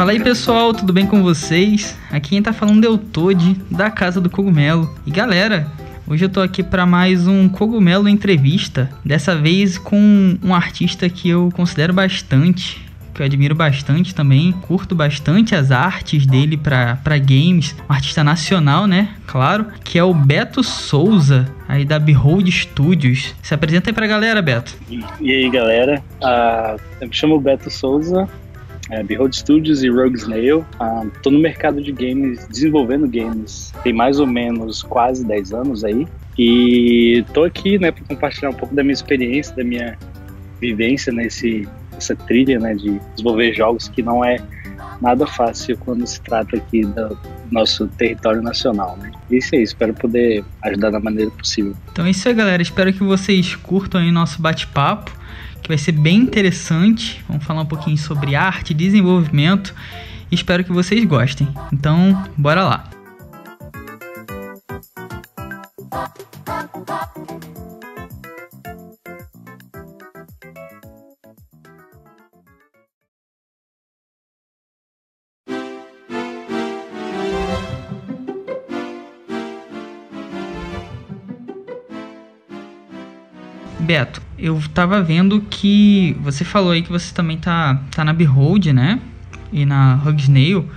Fala 0.00 0.12
aí 0.12 0.18
pessoal, 0.18 0.72
tudo 0.72 0.94
bem 0.94 1.06
com 1.06 1.22
vocês? 1.22 1.94
Aqui 2.10 2.30
quem 2.30 2.42
tá 2.42 2.54
falando 2.54 2.82
é 2.86 2.88
o 2.88 2.96
Toad, 2.96 3.60
da 3.70 3.90
Casa 3.90 4.18
do 4.18 4.30
Cogumelo. 4.30 4.90
E 5.04 5.10
galera, 5.10 5.66
hoje 6.08 6.24
eu 6.24 6.30
tô 6.30 6.40
aqui 6.40 6.62
para 6.62 6.86
mais 6.86 7.26
um 7.26 7.50
Cogumelo 7.50 8.08
Entrevista. 8.08 8.88
Dessa 9.04 9.36
vez 9.36 9.76
com 9.76 10.38
um 10.42 10.54
artista 10.54 11.06
que 11.10 11.28
eu 11.28 11.50
considero 11.54 11.92
bastante, 11.92 12.82
que 13.12 13.20
eu 13.20 13.26
admiro 13.26 13.54
bastante 13.54 14.14
também, 14.14 14.52
curto 14.52 14.94
bastante 14.94 15.54
as 15.54 15.70
artes 15.70 16.24
dele 16.24 16.56
para 16.56 17.18
games, 17.18 17.76
um 17.86 17.92
artista 17.92 18.24
nacional, 18.24 18.86
né? 18.86 19.10
Claro, 19.26 19.66
que 19.84 19.98
é 19.98 20.02
o 20.02 20.14
Beto 20.14 20.64
Souza, 20.64 21.46
aí 21.68 21.84
da 21.84 21.98
Behold 21.98 22.48
Studios. 22.48 23.34
Se 23.42 23.52
apresenta 23.52 23.90
aí 23.90 23.94
pra 23.94 24.06
galera, 24.06 24.40
Beto. 24.40 24.74
E 25.20 25.30
aí, 25.30 25.50
galera? 25.50 26.02
Uh, 26.22 26.80
eu 27.02 27.08
me 27.08 27.14
chamo 27.14 27.38
Beto 27.38 27.68
Souza, 27.68 28.26
é, 28.90 29.02
Behold 29.02 29.34
Studios 29.34 29.82
e 29.82 29.88
Rogue 29.88 30.16
Snail. 30.16 30.64
Estou 31.14 31.32
uh, 31.32 31.34
no 31.34 31.40
mercado 31.40 31.82
de 31.82 31.92
games, 31.92 32.46
desenvolvendo 32.48 33.08
games, 33.08 33.72
tem 33.82 33.92
mais 33.92 34.18
ou 34.18 34.26
menos 34.26 34.82
quase 34.82 35.24
10 35.24 35.52
anos 35.52 35.84
aí. 35.84 36.06
E 36.38 37.24
estou 37.26 37.44
aqui 37.44 37.78
né, 37.78 37.90
para 37.90 38.04
compartilhar 38.04 38.50
um 38.50 38.54
pouco 38.54 38.74
da 38.74 38.82
minha 38.82 38.94
experiência, 38.94 39.54
da 39.54 39.64
minha 39.64 39.98
vivência 40.60 41.12
nesse 41.12 41.68
essa 41.96 42.16
trilha 42.16 42.58
né, 42.58 42.74
de 42.74 42.98
desenvolver 43.14 43.52
jogos 43.52 43.88
que 43.88 44.02
não 44.02 44.24
é 44.24 44.38
nada 45.00 45.26
fácil 45.26 45.76
quando 45.78 46.06
se 46.06 46.20
trata 46.20 46.56
aqui 46.56 46.82
do 46.82 47.18
nosso 47.50 47.86
território 47.88 48.42
nacional, 48.42 48.96
né? 48.96 49.10
Isso 49.30 49.54
aí, 49.54 49.62
espero 49.62 49.92
poder 49.92 50.44
ajudar 50.62 50.90
da 50.90 51.00
maneira 51.00 51.30
possível. 51.30 51.74
Então 51.92 52.06
é 52.06 52.10
isso 52.10 52.28
aí, 52.28 52.34
galera. 52.34 52.62
Espero 52.62 52.92
que 52.92 53.02
vocês 53.02 53.54
curtam 53.56 54.00
aí 54.00 54.10
nosso 54.10 54.40
bate-papo, 54.40 55.10
que 55.62 55.68
vai 55.68 55.78
ser 55.78 55.92
bem 55.92 56.16
interessante. 56.18 57.22
Vamos 57.28 57.44
falar 57.44 57.62
um 57.62 57.66
pouquinho 57.66 57.98
sobre 57.98 58.34
arte, 58.34 58.74
desenvolvimento. 58.74 59.74
Espero 60.30 60.64
que 60.64 60.72
vocês 60.72 61.04
gostem. 61.04 61.48
Então, 61.72 62.24
bora 62.36 62.64
lá. 62.64 62.90
Beto, 83.80 84.20
eu 84.38 84.60
tava 84.74 85.02
vendo 85.02 85.40
que 85.48 86.16
você 86.22 86.44
falou 86.44 86.72
aí 86.72 86.82
que 86.82 86.90
você 86.90 87.12
também 87.12 87.36
tá, 87.36 87.80
tá 87.90 88.04
na 88.04 88.12
Behold, 88.12 88.66
né? 88.66 89.00
E 89.52 89.64
na 89.64 90.00
Hugsnail. 90.04 90.68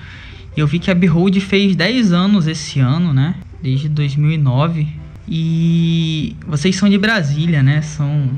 Eu 0.56 0.68
vi 0.68 0.80
que 0.80 0.90
a 0.90 0.96
Behold 0.96 1.40
fez 1.40 1.76
10 1.76 2.12
anos 2.12 2.48
esse 2.48 2.80
ano, 2.80 3.14
né? 3.14 3.36
Desde 3.62 3.90
2009. 3.90 4.88
E 5.28 6.36
vocês 6.48 6.76
são 6.76 6.90
de 6.90 6.98
Brasília, 6.98 7.64
né? 7.64 7.82
São 7.82 8.30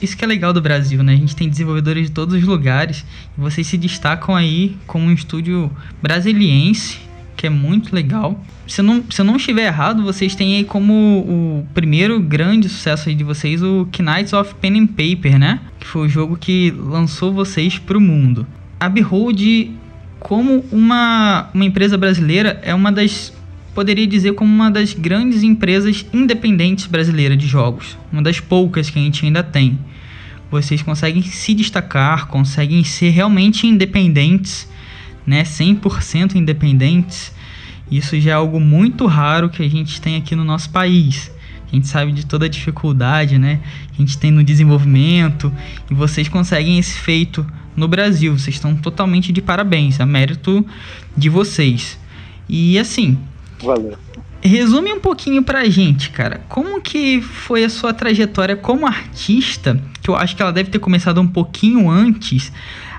isso 0.00 0.16
que 0.16 0.24
é 0.24 0.28
legal 0.28 0.52
do 0.52 0.60
Brasil, 0.60 1.02
né? 1.02 1.14
A 1.14 1.16
gente 1.16 1.34
tem 1.34 1.48
desenvolvedores 1.48 2.06
de 2.06 2.12
todos 2.12 2.34
os 2.34 2.44
lugares 2.44 3.04
e 3.36 3.40
vocês 3.40 3.66
se 3.66 3.78
destacam 3.78 4.34
aí 4.34 4.76
como 4.86 5.06
um 5.06 5.12
estúdio 5.12 5.70
brasiliense 6.02 7.09
que 7.40 7.46
é 7.46 7.50
muito 7.50 7.94
legal. 7.94 8.38
Se 8.66 8.82
eu 8.82 8.84
não, 8.84 9.02
se 9.08 9.18
eu 9.18 9.24
não 9.24 9.36
estiver 9.36 9.66
errado, 9.66 10.02
vocês 10.02 10.34
têm 10.34 10.56
aí 10.56 10.64
como 10.64 10.92
o 10.92 11.66
primeiro 11.72 12.20
grande 12.20 12.68
sucesso 12.68 13.14
de 13.14 13.24
vocês 13.24 13.62
o 13.62 13.88
Knights 13.98 14.34
of 14.34 14.54
Pen 14.56 14.78
and 14.78 14.88
Paper, 14.88 15.38
né? 15.38 15.58
Que 15.80 15.86
foi 15.86 16.06
o 16.06 16.08
jogo 16.08 16.36
que 16.36 16.70
lançou 16.70 17.32
vocês 17.32 17.78
para 17.78 17.96
o 17.96 18.00
mundo. 18.00 18.46
A 18.78 18.90
Behold, 18.90 19.70
como 20.18 20.62
uma, 20.70 21.48
uma 21.54 21.64
empresa 21.64 21.96
brasileira, 21.96 22.60
é 22.62 22.74
uma 22.74 22.92
das 22.92 23.32
poderia 23.74 24.06
dizer 24.06 24.34
como 24.34 24.52
uma 24.52 24.70
das 24.70 24.92
grandes 24.92 25.42
empresas 25.42 26.04
independentes 26.12 26.86
brasileiras 26.86 27.38
de 27.38 27.46
jogos, 27.46 27.96
uma 28.12 28.20
das 28.20 28.38
poucas 28.38 28.90
que 28.90 28.98
a 28.98 29.02
gente 29.02 29.24
ainda 29.24 29.42
tem. 29.42 29.78
Vocês 30.50 30.82
conseguem 30.82 31.22
se 31.22 31.54
destacar, 31.54 32.26
conseguem 32.26 32.84
ser 32.84 33.08
realmente 33.08 33.66
independentes 33.66 34.68
né, 35.26 35.42
100% 35.42 36.34
independentes, 36.34 37.32
isso 37.90 38.18
já 38.20 38.30
é 38.30 38.34
algo 38.34 38.60
muito 38.60 39.06
raro 39.06 39.48
que 39.50 39.62
a 39.62 39.68
gente 39.68 40.00
tem 40.00 40.16
aqui 40.16 40.36
no 40.36 40.44
nosso 40.44 40.70
país. 40.70 41.30
A 41.70 41.74
gente 41.74 41.86
sabe 41.86 42.12
de 42.12 42.26
toda 42.26 42.46
a 42.46 42.48
dificuldade, 42.48 43.38
né, 43.38 43.60
que 43.88 44.02
a 44.02 44.06
gente 44.06 44.18
tem 44.18 44.30
no 44.30 44.42
desenvolvimento 44.42 45.52
e 45.90 45.94
vocês 45.94 46.28
conseguem 46.28 46.78
esse 46.78 46.98
feito 46.98 47.46
no 47.76 47.86
Brasil. 47.86 48.36
Vocês 48.36 48.56
estão 48.56 48.74
totalmente 48.74 49.32
de 49.32 49.40
parabéns, 49.40 50.00
a 50.00 50.06
mérito 50.06 50.64
de 51.16 51.28
vocês. 51.28 51.98
E 52.48 52.78
assim, 52.78 53.18
valeu. 53.62 53.96
Resume 54.42 54.92
um 54.92 55.00
pouquinho 55.00 55.42
pra 55.42 55.68
gente, 55.68 56.10
cara. 56.10 56.40
Como 56.48 56.80
que 56.80 57.20
foi 57.20 57.62
a 57.62 57.68
sua 57.68 57.92
trajetória 57.92 58.56
como 58.56 58.86
artista? 58.86 59.80
Que 60.02 60.08
eu 60.08 60.16
acho 60.16 60.34
que 60.34 60.40
ela 60.40 60.52
deve 60.52 60.70
ter 60.70 60.78
começado 60.78 61.20
um 61.20 61.28
pouquinho 61.28 61.90
antes, 61.90 62.50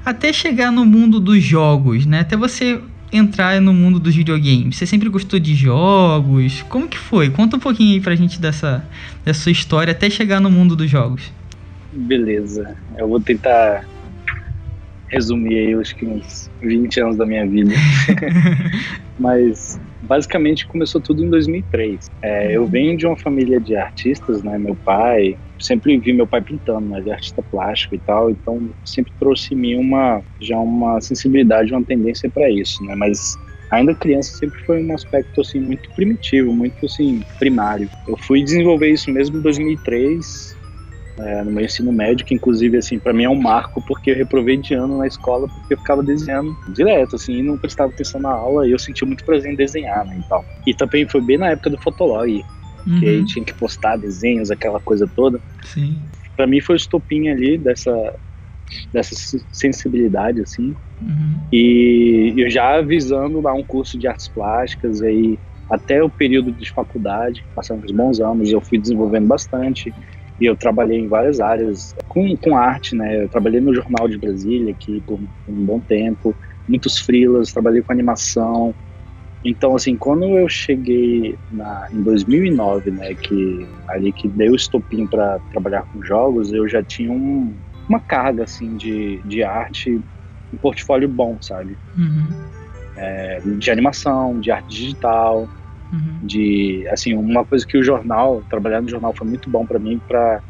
até 0.05 0.33
chegar 0.33 0.71
no 0.71 0.85
mundo 0.85 1.19
dos 1.19 1.43
jogos, 1.43 2.05
né? 2.05 2.21
Até 2.21 2.35
você 2.35 2.79
entrar 3.11 3.59
no 3.59 3.73
mundo 3.73 3.99
dos 3.99 4.15
videogames. 4.15 4.77
Você 4.77 4.85
sempre 4.85 5.09
gostou 5.09 5.39
de 5.39 5.53
jogos? 5.53 6.61
Como 6.63 6.87
que 6.87 6.97
foi? 6.97 7.29
Conta 7.29 7.57
um 7.57 7.59
pouquinho 7.59 7.93
aí 7.93 8.01
pra 8.01 8.15
gente 8.15 8.39
dessa, 8.39 8.87
dessa 9.25 9.41
sua 9.41 9.51
história 9.51 9.91
até 9.91 10.09
chegar 10.09 10.39
no 10.39 10.49
mundo 10.49 10.75
dos 10.75 10.89
jogos. 10.89 11.31
Beleza. 11.91 12.75
Eu 12.97 13.07
vou 13.09 13.19
tentar 13.19 13.85
resumir 15.09 15.57
aí, 15.57 15.73
acho 15.75 15.95
que 15.95 16.05
uns 16.05 16.49
20 16.61 17.01
anos 17.01 17.17
da 17.17 17.25
minha 17.25 17.45
vida. 17.45 17.73
Mas 19.19 19.79
basicamente 20.01 20.65
começou 20.65 21.01
tudo 21.01 21.23
em 21.23 21.29
2003. 21.29 22.09
É, 22.21 22.55
eu 22.55 22.65
venho 22.65 22.97
de 22.97 23.05
uma 23.05 23.17
família 23.17 23.59
de 23.59 23.75
artistas, 23.75 24.41
né? 24.41 24.57
Meu 24.57 24.75
pai, 24.75 25.37
sempre 25.61 25.97
vi 25.97 26.13
meu 26.13 26.27
pai 26.27 26.41
pintando, 26.41 26.87
né? 26.89 27.01
De 27.01 27.11
artista 27.11 27.41
plástico 27.51 27.95
e 27.95 27.99
tal, 27.99 28.29
então 28.29 28.73
sempre 28.83 29.13
trouxe 29.19 29.53
em 29.53 29.57
mim 29.57 29.75
uma 29.75 30.21
já 30.39 30.57
uma 30.57 30.99
sensibilidade, 31.01 31.73
uma 31.73 31.83
tendência 31.83 32.29
para 32.29 32.49
isso, 32.49 32.83
né? 32.85 32.95
Mas 32.95 33.35
ainda 33.71 33.95
criança 33.95 34.31
sempre 34.37 34.59
foi 34.65 34.83
um 34.83 34.93
aspecto 34.93 35.41
assim 35.41 35.59
muito 35.59 35.89
primitivo, 35.95 36.53
muito 36.53 36.85
assim 36.85 37.21
primário. 37.39 37.89
Eu 38.07 38.17
fui 38.17 38.43
desenvolver 38.43 38.89
isso 38.89 39.11
mesmo 39.11 39.37
em 39.37 39.41
2003 39.41 40.61
é, 41.19 41.43
no 41.43 41.51
meu 41.51 41.65
ensino 41.65 41.91
médio, 41.91 42.25
que 42.25 42.33
inclusive, 42.33 42.77
assim, 42.77 42.99
para 42.99 43.13
mim 43.13 43.23
é 43.23 43.29
um 43.29 43.39
marco, 43.39 43.81
porque 43.85 44.11
eu 44.11 44.15
reprovei 44.15 44.57
de 44.57 44.73
ano 44.73 44.97
na 44.97 45.07
escola, 45.07 45.47
porque 45.47 45.73
eu 45.73 45.77
ficava 45.77 46.01
desenhando 46.01 46.55
direto, 46.73 47.15
assim, 47.15 47.39
e 47.39 47.43
não 47.43 47.57
prestava 47.57 47.91
atenção 47.91 48.21
na 48.21 48.31
aula, 48.31 48.67
e 48.67 48.71
eu 48.71 48.79
sentia 48.79 49.07
muito 49.07 49.23
prazer 49.25 49.51
em 49.51 49.55
desenhar, 49.55 50.05
né, 50.05 50.17
e 50.17 50.23
tal. 50.27 50.43
E 50.65 50.73
também 50.73 51.07
foi 51.07 51.21
bem 51.21 51.37
na 51.37 51.49
época 51.49 51.69
do 51.69 51.81
Fotolog, 51.81 52.41
uhum. 52.85 52.99
que 52.99 53.05
aí 53.07 53.25
tinha 53.25 53.43
que 53.43 53.53
postar 53.53 53.97
desenhos, 53.97 54.51
aquela 54.51 54.79
coisa 54.79 55.07
toda. 55.07 55.39
Sim. 55.63 55.97
Pra 56.35 56.47
mim 56.47 56.61
foi 56.61 56.75
o 56.75 56.77
estopim 56.77 57.29
ali 57.29 57.57
dessa, 57.57 58.15
dessa 58.91 59.15
sensibilidade, 59.51 60.41
assim, 60.41 60.75
uhum. 61.01 61.39
e 61.51 62.33
eu 62.37 62.49
já 62.49 62.81
visando 62.81 63.41
lá 63.41 63.53
um 63.53 63.63
curso 63.63 63.97
de 63.97 64.07
artes 64.07 64.27
plásticas, 64.27 65.01
aí 65.01 65.37
até 65.69 66.03
o 66.03 66.09
período 66.09 66.51
de 66.51 66.69
faculdade, 66.69 67.45
passando 67.55 67.83
uns 67.85 67.91
bons 67.91 68.19
anos, 68.19 68.51
eu 68.51 68.59
fui 68.59 68.77
desenvolvendo 68.77 69.27
bastante, 69.27 69.93
e 70.39 70.45
eu 70.45 70.55
trabalhei 70.55 70.99
em 70.99 71.07
várias 71.07 71.39
áreas 71.39 71.95
com, 72.09 72.35
com 72.35 72.57
arte, 72.57 72.95
né? 72.95 73.23
Eu 73.23 73.29
trabalhei 73.29 73.61
no 73.61 73.75
Jornal 73.75 74.07
de 74.07 74.17
Brasília 74.17 74.71
aqui 74.71 75.01
por, 75.05 75.19
por 75.45 75.51
um 75.53 75.63
bom 75.63 75.79
tempo, 75.79 76.35
muitos 76.67 76.97
freelas, 76.97 77.53
trabalhei 77.53 77.83
com 77.83 77.93
animação. 77.93 78.73
Então, 79.43 79.75
assim, 79.75 79.97
quando 79.97 80.23
eu 80.37 80.47
cheguei 80.47 81.37
na, 81.49 81.87
em 81.91 82.01
2009, 82.03 82.91
né, 82.91 83.15
que 83.15 83.67
ali 83.87 84.11
que 84.11 84.27
deu 84.27 84.53
estopim 84.53 85.07
para 85.07 85.39
trabalhar 85.51 85.83
com 85.91 86.03
jogos, 86.03 86.53
eu 86.53 86.67
já 86.67 86.83
tinha 86.83 87.11
um, 87.11 87.55
uma 87.89 87.99
carga, 87.99 88.43
assim, 88.43 88.77
de, 88.77 89.19
de 89.25 89.43
arte, 89.43 89.99
um 90.53 90.57
portfólio 90.57 91.09
bom, 91.09 91.39
sabe? 91.41 91.75
Uhum. 91.97 92.27
É, 92.95 93.41
de 93.57 93.71
animação, 93.71 94.39
de 94.39 94.51
arte 94.51 94.69
digital, 94.69 95.47
Uhum. 95.91 96.25
De, 96.25 96.87
assim, 96.89 97.13
uma 97.13 97.43
coisa 97.43 97.67
que 97.67 97.77
o 97.77 97.83
jornal, 97.83 98.41
trabalhar 98.49 98.81
no 98.81 98.89
jornal 98.89 99.13
foi 99.15 99.27
muito 99.27 99.49
bom 99.49 99.65
para 99.65 99.77
mim 99.77 99.99
para 100.07 100.41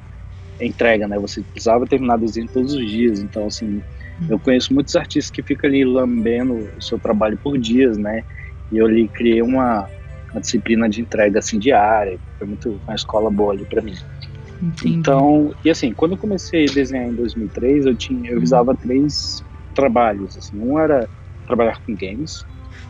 entrega, 0.59 1.07
né? 1.07 1.17
Você 1.17 1.41
precisava 1.41 1.87
terminar 1.87 2.17
desenho 2.17 2.47
todos 2.47 2.73
os 2.73 2.85
dias, 2.87 3.19
então, 3.19 3.47
assim, 3.47 3.65
uhum. 3.65 4.27
eu 4.29 4.39
conheço 4.39 4.73
muitos 4.73 4.95
artistas 4.95 5.31
que 5.31 5.41
ficam 5.41 5.67
ali 5.67 5.83
lambendo 5.83 6.69
o 6.77 6.81
seu 6.81 6.99
trabalho 6.99 7.37
por 7.37 7.57
dias, 7.57 7.97
né? 7.97 8.23
E 8.71 8.77
eu 8.77 8.85
ali 8.85 9.07
criei 9.09 9.41
uma, 9.41 9.87
uma 10.31 10.41
disciplina 10.41 10.89
de 10.89 11.01
entrega, 11.01 11.39
assim, 11.39 11.59
diária, 11.59 12.19
foi 12.37 12.47
muito 12.47 12.81
uma 12.87 12.95
escola 12.95 13.29
boa 13.29 13.53
ali 13.53 13.65
para 13.65 13.81
mim. 13.81 13.95
Entendi. 14.61 14.93
Então, 14.93 15.51
e 15.65 15.69
assim, 15.69 15.91
quando 15.93 16.13
eu 16.13 16.17
comecei 16.17 16.65
a 16.65 16.73
desenhar 16.73 17.07
em 17.07 17.15
2003, 17.15 17.85
eu 17.85 17.95
tinha, 17.95 18.31
eu 18.31 18.39
visava 18.39 18.75
três 18.75 19.43
trabalhos, 19.73 20.37
assim, 20.37 20.59
um 20.59 20.77
era 20.79 21.09
trabalhar 21.47 21.79
com 21.85 21.95
games, 21.95 22.45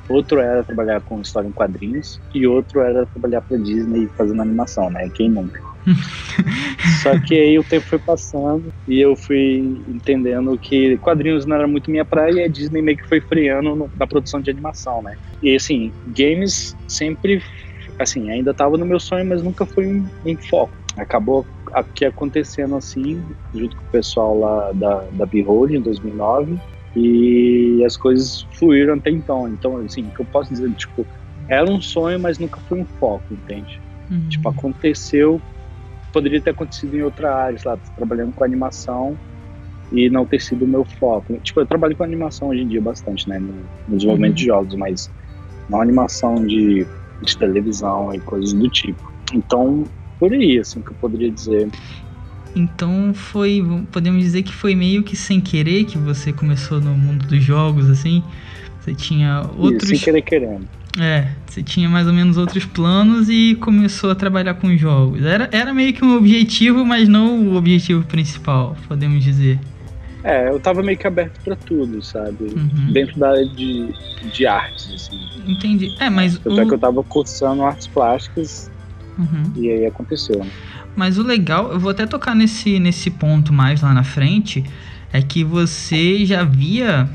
Outro 0.10 0.40
era 0.42 0.64
trabalhar 0.64 1.02
com 1.02 1.22
história 1.22 1.48
em 1.48 1.52
quadrinhos 1.52 2.20
e 2.34 2.46
outro 2.46 2.82
era 2.82 3.06
trabalhar 3.06 3.42
para 3.42 3.58
Disney 3.58 4.10
fazendo 4.18 4.42
animação, 4.42 4.90
né? 4.90 5.10
Quem 5.16 5.30
nunca? 5.30 5.60
Só 7.02 7.18
que 7.20 7.36
aí 7.36 7.58
o 7.58 7.64
tempo 7.64 7.86
foi 7.86 8.00
passando 8.00 8.74
e 8.88 9.00
eu 9.00 9.16
fui 9.16 9.84
entendendo 9.88 10.58
que 10.58 10.98
quadrinhos 10.98 11.46
não 11.46 11.56
era 11.56 11.68
muito 11.68 11.92
minha 11.92 12.06
praia 12.06 12.32
e 12.32 12.44
a 12.44 12.48
Disney 12.48 12.82
meio 12.82 12.98
que 12.98 13.08
foi 13.08 13.22
freando 13.22 13.90
na 13.96 14.08
produção 14.08 14.42
de 14.42 14.50
animação, 14.50 15.02
né? 15.02 15.16
E 15.42 15.56
assim, 15.56 15.92
games 16.08 16.76
sempre, 16.88 17.42
assim, 18.00 18.30
ainda 18.30 18.54
tava 18.54 18.78
no 18.78 18.86
meu 18.86 19.00
sonho, 19.00 19.26
mas 19.26 19.42
nunca 19.42 19.66
foi 19.66 19.86
em, 19.86 20.06
em 20.26 20.38
foco. 20.38 20.74
Acabou 20.98 21.46
aqui 21.74 22.06
acontecendo 22.06 22.76
assim, 22.76 23.24
junto 23.54 23.76
com 23.76 23.84
o 23.84 23.92
pessoal 23.92 24.38
lá 24.38 24.72
da, 24.74 25.08
da 25.12 25.26
Behold 25.26 25.72
em 25.72 25.82
2009 25.82 26.60
e 26.96 27.84
as 27.86 27.96
coisas 27.96 28.46
fluíram 28.60 28.96
até 28.96 29.10
então. 29.10 29.48
Então, 29.48 29.78
assim, 29.78 30.04
o 30.04 30.12
que 30.12 30.20
eu 30.20 30.26
posso 30.26 30.52
dizer, 30.52 30.70
tipo, 30.74 31.08
era 31.48 31.70
um 31.70 31.82
sonho, 31.82 32.20
mas 32.20 32.38
nunca 32.38 32.60
foi 32.62 32.80
um 32.80 32.86
foco, 32.86 33.24
entende? 33.32 33.82
Uhum. 34.10 34.28
Tipo, 34.30 34.50
aconteceu, 34.50 35.42
poderia 36.12 36.42
ter 36.42 36.52
acontecido 36.52 36.96
em 36.96 37.02
outra 37.02 37.36
área, 37.36 37.58
sei 37.58 37.72
lá, 37.72 37.78
trabalhando 37.96 38.34
com 38.34 38.44
animação 38.44 39.18
e 39.92 40.10
não 40.10 40.26
ter 40.26 40.40
sido 40.40 40.66
o 40.66 40.68
meu 40.68 40.86
foco. 40.86 41.38
Tipo, 41.44 41.62
eu 41.62 41.66
trabalho 41.66 41.96
com 41.96 42.04
animação 42.04 42.50
hoje 42.50 42.62
em 42.62 42.68
dia 42.68 42.82
bastante, 42.82 43.28
né, 43.28 43.40
no, 43.40 43.54
no 43.88 43.96
desenvolvimento 43.96 44.32
uhum. 44.32 44.36
de 44.36 44.46
jogos, 44.46 44.76
mas 44.76 45.12
não 45.70 45.82
animação 45.82 46.36
de, 46.36 46.86
de 47.22 47.38
televisão 47.38 48.14
e 48.14 48.20
coisas 48.20 48.54
do 48.54 48.70
tipo. 48.70 49.12
Então, 49.34 49.84
por 50.20 50.32
aí, 50.32 50.60
assim, 50.60 50.82
que 50.82 50.92
eu 50.92 50.96
poderia 50.96 51.32
dizer. 51.32 51.70
Então 52.56 53.14
foi, 53.14 53.64
podemos 53.92 54.22
dizer 54.22 54.44
que 54.44 54.54
foi 54.54 54.76
meio 54.76 55.04
que 55.04 55.16
sem 55.16 55.40
querer 55.40 55.86
que 55.86 55.98
você 55.98 56.34
começou 56.34 56.82
no 56.82 56.94
mundo 56.96 57.26
dos 57.26 57.42
jogos, 57.42 57.90
assim? 57.90 58.24
Você 58.80 58.94
tinha 58.94 59.46
outros. 59.58 59.84
Isso, 59.84 59.96
sem 59.96 60.00
querer 60.00 60.22
querendo. 60.22 60.68
É, 61.00 61.28
você 61.48 61.64
tinha 61.64 61.88
mais 61.88 62.06
ou 62.06 62.14
menos 62.14 62.38
outros 62.38 62.66
planos 62.66 63.30
e 63.30 63.56
começou 63.56 64.12
a 64.12 64.16
trabalhar 64.16 64.56
com 64.56 64.76
jogos. 64.76 65.24
Era, 65.24 65.50
era 65.52 65.74
meio 65.74 65.94
que 65.94 66.04
um 66.04 66.18
objetivo, 66.18 66.86
mas 66.86 67.08
não 67.08 67.48
o 67.48 67.56
objetivo 67.56 68.04
principal, 68.04 68.76
podemos 68.88 69.24
dizer. 69.24 69.60
É, 70.24 70.50
eu 70.50 70.60
tava 70.60 70.84
meio 70.84 70.98
que 70.98 71.08
aberto 71.08 71.40
para 71.44 71.56
tudo, 71.56 72.02
sabe? 72.04 72.44
Uhum. 72.44 72.92
Dentro 72.92 73.20
da 73.20 73.30
área 73.30 73.48
de, 73.48 73.94
de 74.32 74.46
artes, 74.46 74.92
assim. 74.94 75.18
Entendi. 75.48 75.96
É, 76.00 76.10
mas. 76.10 76.38
Tanto 76.38 76.56
o... 76.56 76.62
é 76.62 76.66
que 76.66 76.74
eu 76.74 76.80
tava 76.80 77.04
cursando 77.04 77.64
artes 77.64 77.88
plásticas 77.88 78.70
uhum. 79.18 79.52
e 79.56 79.70
aí 79.70 79.86
aconteceu, 79.86 80.44
né? 80.44 80.52
Mas 80.96 81.18
o 81.18 81.24
legal, 81.24 81.72
eu 81.72 81.80
vou 81.80 81.90
até 81.90 82.06
tocar 82.06 82.36
nesse, 82.36 82.80
nesse 82.80 83.10
ponto 83.10 83.54
mais 83.54 83.82
lá 83.82 83.94
na 83.94 84.04
frente, 84.04 84.64
é 85.12 85.22
que 85.22 85.44
você 85.44 86.26
já 86.26 86.44
via, 86.44 87.10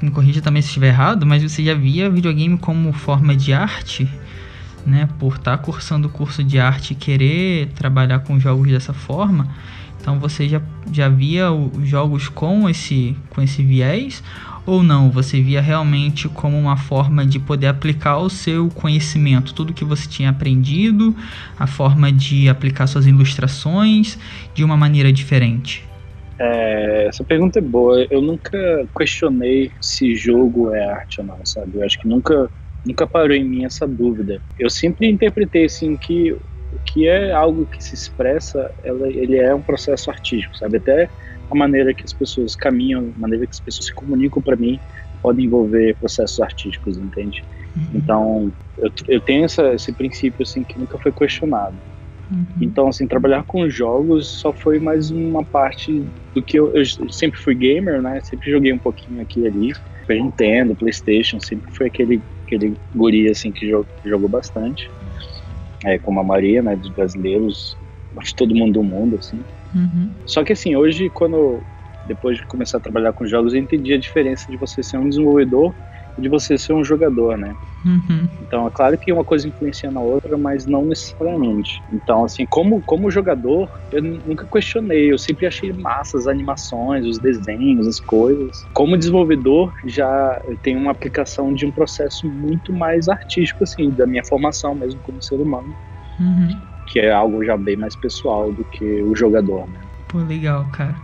me 0.00 0.10
corrija 0.10 0.40
também 0.40 0.62
se 0.62 0.68
estiver 0.68 0.88
errado, 0.88 1.26
mas 1.26 1.42
você 1.42 1.64
já 1.64 1.74
via 1.74 2.10
videogame 2.10 2.56
como 2.58 2.92
forma 2.92 3.36
de 3.36 3.52
arte, 3.52 4.08
né? 4.86 5.08
Por 5.18 5.36
estar 5.36 5.56
tá 5.56 5.62
cursando 5.62 6.08
o 6.08 6.10
curso 6.10 6.42
de 6.44 6.58
arte 6.58 6.92
e 6.92 6.94
querer 6.94 7.68
trabalhar 7.74 8.20
com 8.20 8.38
jogos 8.38 8.68
dessa 8.68 8.92
forma. 8.92 9.48
Então 10.00 10.18
você 10.18 10.48
já, 10.48 10.62
já 10.92 11.08
via 11.08 11.50
os 11.50 11.88
jogos 11.88 12.28
com 12.28 12.68
esse, 12.68 13.16
com 13.30 13.42
esse 13.42 13.62
viés? 13.62 14.22
ou 14.68 14.82
não? 14.82 15.10
Você 15.10 15.40
via 15.40 15.62
realmente 15.62 16.28
como 16.28 16.58
uma 16.58 16.76
forma 16.76 17.24
de 17.24 17.38
poder 17.38 17.68
aplicar 17.68 18.18
o 18.18 18.28
seu 18.28 18.68
conhecimento, 18.68 19.54
tudo 19.54 19.72
que 19.72 19.84
você 19.84 20.06
tinha 20.06 20.28
aprendido, 20.28 21.16
a 21.58 21.66
forma 21.66 22.12
de 22.12 22.50
aplicar 22.50 22.86
suas 22.86 23.06
ilustrações 23.06 24.18
de 24.54 24.62
uma 24.62 24.76
maneira 24.76 25.10
diferente? 25.10 25.87
É, 26.40 27.06
essa 27.08 27.24
pergunta 27.24 27.58
é 27.58 27.62
boa. 27.62 28.06
Eu 28.10 28.22
nunca 28.22 28.88
questionei 28.96 29.72
se 29.80 30.14
jogo 30.14 30.72
é 30.72 30.84
arte 30.84 31.20
ou 31.20 31.26
não, 31.26 31.44
sabe? 31.44 31.72
Eu 31.74 31.84
acho 31.84 31.98
que 31.98 32.08
nunca, 32.08 32.50
nunca 32.86 33.06
parou 33.06 33.36
em 33.36 33.44
mim 33.44 33.64
essa 33.64 33.86
dúvida. 33.86 34.40
Eu 34.58 34.70
sempre 34.70 35.08
interpretei 35.08 35.64
assim 35.64 35.96
que 35.96 36.32
o 36.32 36.78
que 36.84 37.08
é 37.08 37.32
algo 37.32 37.66
que 37.66 37.82
se 37.82 37.94
expressa, 37.94 38.70
ela, 38.84 39.08
ele 39.08 39.36
é 39.36 39.54
um 39.54 39.62
processo 39.62 40.10
artístico, 40.10 40.56
sabe? 40.56 40.76
Até 40.76 41.10
a 41.50 41.54
maneira 41.54 41.94
que 41.94 42.04
as 42.04 42.12
pessoas 42.12 42.54
caminham, 42.54 43.12
a 43.16 43.20
maneira 43.20 43.46
que 43.46 43.54
as 43.54 43.60
pessoas 43.60 43.86
se 43.86 43.94
comunicam 43.94 44.42
para 44.42 44.56
mim 44.56 44.78
pode 45.22 45.42
envolver 45.42 45.96
processos 45.96 46.38
artísticos, 46.40 46.98
entende? 46.98 47.42
Uhum. 47.74 47.90
Então, 47.94 48.52
eu, 48.76 48.90
eu 49.08 49.20
tenho 49.20 49.44
essa, 49.44 49.74
esse 49.74 49.92
princípio 49.92 50.42
assim 50.42 50.62
que 50.62 50.78
nunca 50.78 50.98
foi 50.98 51.10
questionado. 51.10 51.78
Uhum. 52.30 52.46
Então, 52.60 52.88
assim, 52.88 53.06
trabalhar 53.06 53.44
com 53.44 53.68
jogos 53.68 54.28
só 54.28 54.52
foi 54.52 54.78
mais 54.78 55.10
uma 55.10 55.44
parte 55.44 56.04
do 56.34 56.42
que 56.42 56.58
eu, 56.58 56.74
eu 56.74 56.84
sempre 57.10 57.40
fui 57.40 57.54
gamer, 57.54 58.02
né? 58.02 58.20
Sempre 58.20 58.50
joguei 58.50 58.72
um 58.72 58.78
pouquinho 58.78 59.22
aqui 59.22 59.40
e 59.40 59.46
ali. 59.46 59.72
Nintendo, 60.08 60.74
PlayStation, 60.74 61.38
sempre 61.38 61.70
foi 61.74 61.88
aquele 61.88 62.22
aquele 62.46 62.74
guri 62.94 63.28
assim 63.28 63.52
que 63.52 63.68
jogou, 63.68 63.86
jogou 64.04 64.28
bastante. 64.28 64.90
É, 65.84 65.98
como 65.98 66.18
a 66.18 66.24
maioria, 66.24 66.62
né, 66.62 66.74
dos 66.74 66.88
brasileiros, 66.88 67.76
acho 68.16 68.34
todo 68.34 68.54
mundo 68.54 68.72
do 68.74 68.82
mundo, 68.82 69.16
assim. 69.16 69.44
Uhum. 69.74 70.10
Só 70.24 70.42
que 70.42 70.52
assim, 70.52 70.74
hoje, 70.74 71.10
quando 71.10 71.62
depois 72.06 72.38
de 72.38 72.46
começar 72.46 72.78
a 72.78 72.80
trabalhar 72.80 73.12
com 73.12 73.26
jogos, 73.26 73.52
eu 73.52 73.60
entendi 73.60 73.92
a 73.92 73.98
diferença 73.98 74.50
de 74.50 74.56
você 74.56 74.82
ser 74.82 74.96
um 74.96 75.08
desenvolvedor 75.08 75.74
de 76.18 76.28
você 76.28 76.58
ser 76.58 76.72
um 76.72 76.84
jogador, 76.84 77.36
né? 77.36 77.54
Uhum. 77.84 78.28
Então, 78.42 78.66
é 78.66 78.70
claro 78.70 78.98
que 78.98 79.12
uma 79.12 79.24
coisa 79.24 79.48
influencia 79.48 79.90
na 79.90 80.00
outra, 80.00 80.36
mas 80.36 80.66
não 80.66 80.84
necessariamente. 80.84 81.82
Então, 81.92 82.24
assim, 82.24 82.44
como, 82.48 82.82
como 82.82 83.10
jogador, 83.10 83.68
eu 83.92 84.02
nunca 84.02 84.46
questionei, 84.50 85.12
eu 85.12 85.18
sempre 85.18 85.46
achei 85.46 85.72
massa 85.72 86.18
as 86.18 86.26
animações, 86.26 87.06
os 87.06 87.18
desenhos, 87.18 87.86
as 87.86 88.00
coisas. 88.00 88.66
Como 88.72 88.96
desenvolvedor, 88.96 89.72
já 89.86 90.40
tem 90.62 90.76
uma 90.76 90.90
aplicação 90.90 91.54
de 91.54 91.66
um 91.66 91.70
processo 91.72 92.28
muito 92.28 92.72
mais 92.72 93.08
artístico, 93.08 93.64
assim, 93.64 93.90
da 93.90 94.06
minha 94.06 94.24
formação 94.24 94.74
mesmo 94.74 95.00
como 95.00 95.22
ser 95.22 95.36
humano. 95.36 95.74
Uhum 96.18 96.68
que 96.88 96.98
é 96.98 97.12
algo 97.12 97.44
já 97.44 97.56
bem 97.56 97.76
mais 97.76 97.94
pessoal 97.94 98.50
do 98.50 98.64
que 98.64 99.02
o 99.02 99.14
jogador, 99.14 99.68
né? 99.68 99.80
Pô, 100.08 100.18
legal, 100.18 100.66
cara. 100.72 100.96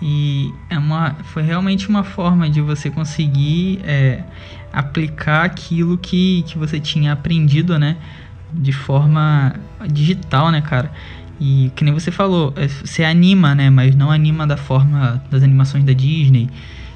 E 0.00 0.54
é 0.70 0.78
uma, 0.78 1.16
foi 1.24 1.42
realmente 1.42 1.88
uma 1.88 2.04
forma 2.04 2.48
de 2.48 2.60
você 2.60 2.90
conseguir 2.90 3.80
é, 3.84 4.22
aplicar 4.72 5.44
aquilo 5.44 5.98
que, 5.98 6.42
que 6.42 6.56
você 6.56 6.78
tinha 6.78 7.12
aprendido, 7.12 7.78
né? 7.78 7.96
De 8.52 8.72
forma 8.72 9.54
digital, 9.90 10.50
né, 10.50 10.60
cara? 10.60 10.92
E 11.40 11.70
que 11.74 11.84
nem 11.84 11.92
você 11.92 12.10
falou, 12.10 12.52
é, 12.56 12.68
você 12.68 13.04
anima, 13.04 13.54
né? 13.54 13.70
Mas 13.70 13.96
não 13.96 14.10
anima 14.10 14.46
da 14.46 14.56
forma 14.56 15.22
das 15.30 15.42
animações 15.42 15.84
da 15.84 15.92
Disney. 15.92 16.48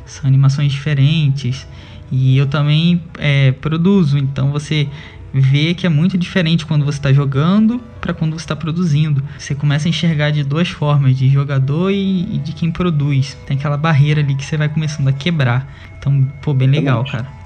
São 0.07 0.29
animações 0.29 0.73
diferentes. 0.73 1.67
E 2.11 2.37
eu 2.37 2.47
também 2.47 3.03
é, 3.19 3.53
produzo, 3.53 4.19
então 4.19 4.53
você 4.53 4.89
vê 5.33 5.75
que 5.75 5.87
é 5.87 5.89
muito 5.89 6.19
diferente 6.19 6.67
quando 6.67 6.85
você 6.85 6.99
está 6.99 7.13
jogando 7.13 7.81
para 8.01 8.13
quando 8.13 8.33
você 8.33 8.45
está 8.45 8.55
produzindo. 8.55 9.23
Você 9.39 9.55
começa 9.55 9.89
a 9.89 9.91
enxergar 9.91 10.31
de 10.31 10.45
duas 10.45 10.69
formas, 10.69 11.17
de 11.17 11.29
jogador 11.29 11.91
e, 11.91 12.35
e, 12.35 12.39
de 12.39 12.53
quem 12.53 12.71
produz. 12.71 13.37
Tem 13.47 13.57
aquela 13.57 13.77
barreira 13.77 14.21
ali 14.21 14.35
que 14.35 14.45
você 14.45 14.57
vai 14.57 14.69
começando 14.69 15.09
a 15.09 15.13
quebrar. 15.13 15.67
Então, 15.99 16.23
pô, 16.43 16.53
bem 16.53 16.69
legal, 16.69 17.05
cara. 17.05 17.43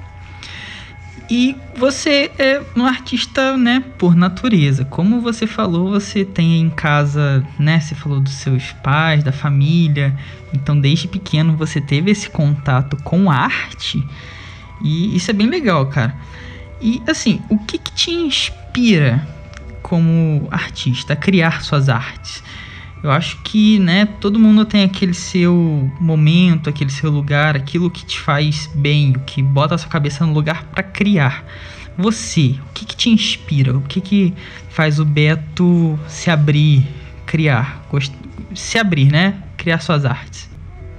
E 1.29 1.57
você 1.77 2.31
é 2.39 2.63
um 2.77 2.87
artista, 2.87 3.57
né, 3.57 3.83
por 3.99 4.15
natureza. 4.15 4.85
Como 4.85 5.21
você 5.21 5.47
falou, 5.47 5.91
você 5.91 6.25
tem 6.25 6.61
em 6.61 6.71
casa, 6.71 7.45
né, 7.59 7.81
você 7.81 7.97
falou 7.97 8.21
dos 8.21 8.35
seus 8.35 8.73
pais, 8.73 9.25
da 9.25 9.33
família. 9.33 10.17
Então, 10.55 10.79
desde 10.79 11.09
pequeno 11.09 11.57
você 11.57 11.81
teve 11.81 12.13
esse 12.13 12.31
contato 12.31 12.97
com 13.03 13.29
arte. 13.29 14.05
E 14.83 15.17
isso 15.17 15.31
é 15.31 15.35
bem 15.35 15.49
legal, 15.49 15.87
cara. 15.87 16.15
E 16.81 17.03
assim, 17.07 17.41
o 17.49 17.59
que, 17.59 17.79
que 17.79 17.93
te 17.93 18.11
inspira 18.11 19.27
como 19.83 20.47
artista 20.51 21.15
a 21.15 21.17
criar 21.17 21.63
suas 21.63 21.89
artes? 21.89 22.43
Eu 23.03 23.11
acho 23.11 23.41
que, 23.43 23.79
né, 23.79 24.07
todo 24.21 24.39
mundo 24.39 24.65
tem 24.65 24.83
aquele 24.83 25.15
seu 25.15 25.91
momento, 26.01 26.69
aquele 26.69 26.91
seu 26.91 27.11
lugar, 27.11 27.57
aquilo 27.57 27.91
que 27.91 28.05
te 28.05 28.19
faz 28.19 28.69
bem, 28.75 29.13
o 29.13 29.21
que 29.21 29.43
bota 29.43 29.75
a 29.75 29.79
sua 29.79 29.89
cabeça 29.89 30.27
no 30.27 30.33
lugar 30.33 30.65
para 30.65 30.83
criar. 30.83 31.45
Você, 31.97 32.57
o 32.69 32.73
que, 32.75 32.85
que 32.85 32.97
te 32.97 33.09
inspira? 33.11 33.77
O 33.77 33.81
que, 33.83 34.01
que 34.01 34.35
faz 34.71 34.99
o 34.99 35.05
Beto 35.05 35.99
se 36.09 36.31
abrir, 36.31 36.87
criar? 37.25 37.87
Se 38.55 38.79
abrir, 38.79 39.11
né? 39.11 39.43
Criar 39.57 39.81
suas 39.81 40.05
artes. 40.05 40.49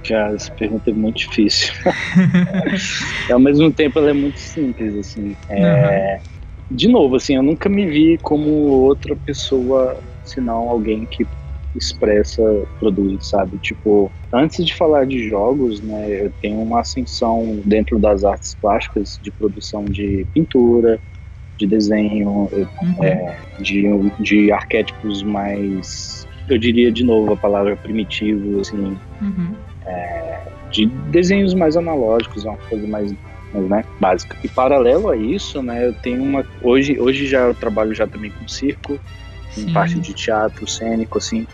Cara, 0.08 0.34
essa 0.34 0.50
pergunta 0.52 0.90
é 0.90 0.94
muito 0.94 1.18
difícil. 1.18 1.74
e 3.28 3.32
ao 3.32 3.38
mesmo 3.38 3.70
tempo 3.70 3.98
ela 3.98 4.08
é 4.08 4.14
muito 4.14 4.38
simples, 4.38 4.96
assim. 4.96 5.36
É... 5.50 6.14
Uhum. 6.14 6.28
De 6.70 6.88
novo, 6.88 7.16
assim, 7.16 7.36
eu 7.36 7.42
nunca 7.42 7.68
me 7.68 7.86
vi 7.86 8.16
como 8.18 8.50
outra 8.50 9.14
pessoa, 9.16 10.02
senão 10.24 10.70
alguém 10.70 11.04
que 11.06 11.26
expressa, 11.74 12.42
produz, 12.80 13.28
sabe? 13.28 13.58
Tipo, 13.58 14.10
antes 14.32 14.64
de 14.64 14.74
falar 14.74 15.06
de 15.06 15.28
jogos, 15.28 15.82
né, 15.82 16.24
eu 16.24 16.32
tenho 16.40 16.60
uma 16.62 16.80
ascensão 16.80 17.60
dentro 17.64 17.98
das 17.98 18.24
artes 18.24 18.54
plásticas, 18.54 19.18
de 19.22 19.30
produção 19.30 19.84
de 19.84 20.26
pintura, 20.32 20.98
de 21.58 21.66
desenho, 21.66 22.48
uhum. 22.50 23.04
é, 23.04 23.38
de, 23.60 23.84
de 24.20 24.52
arquétipos 24.52 25.22
mais, 25.22 26.26
eu 26.48 26.58
diria 26.58 26.90
de 26.90 27.04
novo 27.04 27.32
a 27.32 27.36
palavra 27.36 27.76
primitivo, 27.76 28.60
assim, 28.60 28.98
uhum 29.20 29.67
é, 29.88 30.40
de 30.70 30.86
desenhos 30.86 31.54
mais 31.54 31.76
analógicos, 31.76 32.44
uma 32.44 32.56
coisa 32.56 32.86
mais 32.86 33.14
né, 33.52 33.84
básica. 33.98 34.36
E 34.44 34.48
paralelo 34.48 35.08
a 35.10 35.16
isso, 35.16 35.62
né, 35.62 35.86
eu 35.86 35.92
tenho 35.94 36.22
uma 36.22 36.44
hoje 36.62 37.00
hoje 37.00 37.26
já 37.26 37.40
eu 37.40 37.54
trabalho 37.54 37.94
já 37.94 38.06
também 38.06 38.30
com 38.30 38.46
circo 38.46 38.98
em 39.56 39.72
parte 39.72 39.98
de 39.98 40.12
teatro 40.12 40.66
cênico, 40.68 41.18
assim. 41.18 41.46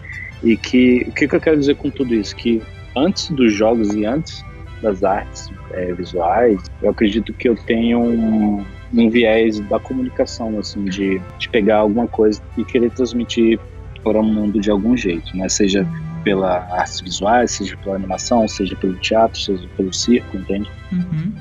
E 0.42 0.56
que 0.56 1.06
o 1.08 1.12
que, 1.12 1.28
que 1.28 1.36
eu 1.36 1.40
quero 1.40 1.58
dizer 1.58 1.76
com 1.76 1.90
tudo 1.90 2.14
isso? 2.14 2.34
Que 2.36 2.60
antes 2.96 3.30
dos 3.30 3.52
jogos 3.52 3.94
e 3.94 4.04
antes 4.04 4.44
das 4.82 5.02
artes 5.02 5.50
é, 5.72 5.92
visuais, 5.92 6.60
eu 6.82 6.90
acredito 6.90 7.32
que 7.32 7.48
eu 7.48 7.56
tenho 7.56 8.00
um, 8.00 8.64
um 8.92 9.08
viés 9.08 9.60
da 9.60 9.78
comunicação, 9.78 10.58
assim, 10.58 10.84
de, 10.84 11.20
de 11.38 11.48
pegar 11.48 11.78
alguma 11.78 12.06
coisa 12.06 12.42
e 12.58 12.64
querer 12.64 12.90
transmitir 12.90 13.58
para 14.02 14.20
o 14.20 14.22
mundo 14.22 14.60
de 14.60 14.70
algum 14.70 14.96
jeito, 14.96 15.34
né? 15.36 15.48
Seja 15.48 15.86
pela 16.24 16.66
artes 16.72 17.00
visuais, 17.00 17.52
seja 17.52 17.76
pela 17.76 17.96
animação, 17.96 18.48
seja 18.48 18.74
pelo 18.74 18.94
teatro, 18.94 19.38
seja 19.38 19.68
pelo 19.76 19.92
circo, 19.92 20.36
entende? 20.36 20.68
Uhum. 20.90 21.32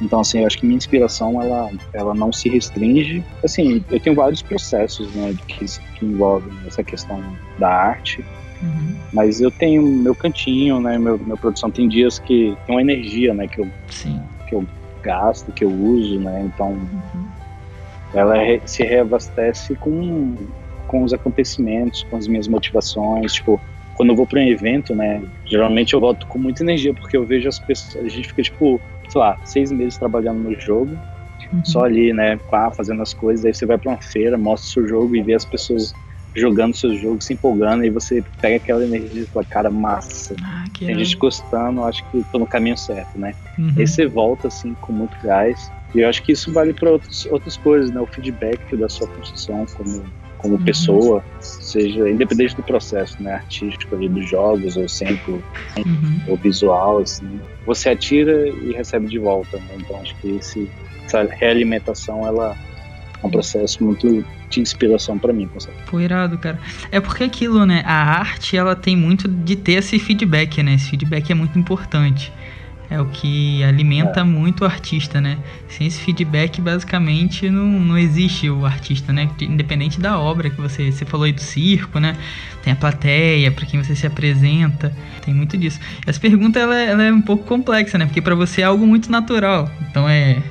Então, 0.00 0.20
assim, 0.20 0.40
eu 0.40 0.46
acho 0.46 0.58
que 0.58 0.66
minha 0.66 0.76
inspiração, 0.76 1.42
ela, 1.42 1.70
ela 1.92 2.14
não 2.14 2.32
se 2.32 2.48
restringe. 2.48 3.24
Assim, 3.42 3.84
eu 3.90 3.98
tenho 3.98 4.14
vários 4.14 4.42
processos, 4.42 5.12
né, 5.14 5.34
que, 5.48 5.64
que 5.64 6.04
envolvem 6.04 6.52
essa 6.66 6.84
questão 6.84 7.22
da 7.58 7.68
arte. 7.68 8.24
Uhum. 8.62 8.96
Mas 9.12 9.40
eu 9.40 9.50
tenho 9.50 9.82
meu 9.82 10.14
cantinho, 10.14 10.80
né, 10.80 10.98
meu, 10.98 11.18
minha 11.18 11.36
produção 11.36 11.70
tem 11.70 11.88
dias 11.88 12.18
que 12.18 12.56
tem 12.66 12.76
uma 12.76 12.82
energia, 12.82 13.34
né, 13.34 13.46
que 13.48 13.60
eu, 13.60 13.68
Sim. 13.88 14.22
que 14.48 14.54
eu 14.54 14.66
gasto, 15.02 15.52
que 15.52 15.64
eu 15.64 15.70
uso, 15.70 16.18
né, 16.18 16.50
então 16.52 16.70
uhum. 16.70 17.28
ela 18.14 18.34
se 18.66 18.82
reabastece 18.82 19.74
com, 19.76 20.34
com 20.88 21.04
os 21.04 21.12
acontecimentos, 21.12 22.02
com 22.04 22.16
as 22.16 22.26
minhas 22.26 22.48
motivações, 22.48 23.34
tipo, 23.34 23.60
quando 23.96 24.10
eu 24.10 24.16
vou 24.16 24.26
para 24.26 24.40
um 24.40 24.44
evento, 24.46 24.94
né, 24.94 25.22
geralmente 25.46 25.94
eu 25.94 26.00
volto 26.00 26.26
com 26.26 26.38
muita 26.38 26.62
energia, 26.62 26.92
porque 26.94 27.16
eu 27.16 27.24
vejo 27.24 27.48
as 27.48 27.58
pessoas, 27.58 28.04
a 28.04 28.08
gente 28.08 28.28
fica, 28.28 28.42
tipo, 28.42 28.80
sei 29.08 29.20
lá, 29.20 29.38
seis 29.44 29.72
meses 29.72 29.98
trabalhando 29.98 30.38
no 30.38 30.60
jogo, 30.60 30.96
uhum. 31.52 31.64
só 31.64 31.84
ali, 31.84 32.12
né, 32.12 32.36
pá, 32.50 32.70
fazendo 32.70 33.02
as 33.02 33.14
coisas, 33.14 33.44
aí 33.44 33.54
você 33.54 33.64
vai 33.64 33.78
para 33.78 33.92
uma 33.92 34.00
feira, 34.00 34.36
mostra 34.36 34.68
o 34.68 34.72
seu 34.72 34.88
jogo 34.88 35.16
e 35.16 35.22
vê 35.22 35.34
as 35.34 35.44
pessoas 35.44 35.94
jogando 36.36 36.76
seu 36.76 36.94
jogo, 36.94 37.22
se 37.22 37.32
empolgando, 37.32 37.84
e 37.84 37.90
você 37.90 38.22
pega 38.40 38.56
aquela 38.56 38.84
energia 38.84 39.22
e 39.22 39.26
fala, 39.26 39.46
cara, 39.46 39.70
massa. 39.70 40.36
Ah, 40.44 40.64
Tem 40.78 40.94
gente 40.98 41.16
gostando, 41.16 41.82
acho 41.84 42.04
que 42.10 42.22
tô 42.30 42.38
no 42.38 42.46
caminho 42.46 42.76
certo, 42.76 43.18
né? 43.18 43.34
Uhum. 43.58 43.72
Aí 43.78 43.86
você 43.86 44.06
volta, 44.06 44.48
assim, 44.48 44.74
com 44.74 44.92
muito 44.92 45.16
gás. 45.22 45.72
E 45.94 46.00
eu 46.00 46.08
acho 46.08 46.22
que 46.22 46.32
isso 46.32 46.52
vale 46.52 46.74
para 46.74 46.90
outras 46.90 47.56
coisas, 47.56 47.90
né? 47.90 47.98
O 47.98 48.06
feedback 48.06 48.76
da 48.76 48.86
sua 48.86 49.08
construção 49.08 49.64
como 49.74 50.04
como 50.46 50.58
uhum. 50.58 50.64
pessoa, 50.64 51.24
seja 51.40 52.08
independente 52.08 52.54
do 52.54 52.62
processo, 52.62 53.20
né, 53.20 53.34
artístico 53.34 53.96
ali 53.96 54.08
dos 54.08 54.28
jogos 54.28 54.76
ou 54.76 54.88
sempre 54.88 55.32
uhum. 55.32 56.20
ou 56.28 56.36
visual, 56.36 56.98
assim, 56.98 57.40
você 57.66 57.90
atira 57.90 58.48
e 58.48 58.72
recebe 58.72 59.08
de 59.08 59.18
volta. 59.18 59.56
Né? 59.56 59.76
Então 59.80 60.00
acho 60.00 60.14
que 60.16 60.36
esse, 60.36 60.70
essa 61.04 61.24
realimentação 61.24 62.24
ela 62.24 62.56
é 63.20 63.26
um 63.26 63.30
processo 63.30 63.82
muito 63.82 64.24
de 64.48 64.60
inspiração 64.60 65.18
para 65.18 65.32
mim, 65.32 65.48
com 65.48 65.58
certeza. 65.58 65.84
Pô, 65.90 66.00
irado, 66.00 66.38
cara. 66.38 66.60
É 66.92 67.00
porque 67.00 67.24
aquilo, 67.24 67.66
né? 67.66 67.82
A 67.84 68.20
arte, 68.20 68.56
ela 68.56 68.76
tem 68.76 68.96
muito 68.96 69.26
de 69.26 69.56
ter 69.56 69.72
esse 69.72 69.98
feedback, 69.98 70.62
né? 70.62 70.74
Esse 70.74 70.90
feedback 70.90 71.32
é 71.32 71.34
muito 71.34 71.58
importante. 71.58 72.32
É 72.88 73.00
o 73.00 73.06
que 73.06 73.64
alimenta 73.64 74.20
é. 74.20 74.24
muito 74.24 74.62
o 74.62 74.64
artista, 74.64 75.20
né? 75.20 75.38
Sem 75.68 75.86
esse 75.86 76.00
feedback, 76.00 76.60
basicamente, 76.60 77.50
não, 77.50 77.66
não 77.66 77.98
existe 77.98 78.48
o 78.48 78.64
artista, 78.64 79.12
né? 79.12 79.28
Independente 79.40 80.00
da 80.00 80.18
obra 80.18 80.48
que 80.48 80.60
você... 80.60 80.92
Você 80.92 81.04
falou 81.04 81.24
aí 81.24 81.32
do 81.32 81.40
circo, 81.40 81.98
né? 81.98 82.16
Tem 82.62 82.72
a 82.72 82.76
plateia, 82.76 83.50
para 83.50 83.66
quem 83.66 83.82
você 83.82 83.96
se 83.96 84.06
apresenta. 84.06 84.92
Tem 85.24 85.34
muito 85.34 85.58
disso. 85.58 85.80
Essa 86.06 86.20
pergunta, 86.20 86.58
ela, 86.58 86.76
ela 86.76 87.02
é 87.02 87.12
um 87.12 87.22
pouco 87.22 87.44
complexa, 87.44 87.98
né? 87.98 88.06
Porque 88.06 88.22
para 88.22 88.34
você 88.34 88.62
é 88.62 88.64
algo 88.64 88.86
muito 88.86 89.10
natural. 89.10 89.70
Então, 89.90 90.08
é... 90.08 90.42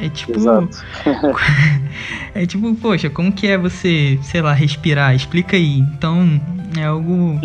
É 0.00 0.08
tipo. 0.08 0.32
é 2.34 2.46
tipo, 2.46 2.74
poxa, 2.74 3.08
como 3.08 3.32
que 3.32 3.46
é 3.46 3.56
você, 3.56 4.18
sei 4.22 4.42
lá, 4.42 4.52
respirar? 4.52 5.14
Explica 5.14 5.56
aí. 5.56 5.78
Então, 5.78 6.40
é 6.76 6.84
algo. 6.84 7.40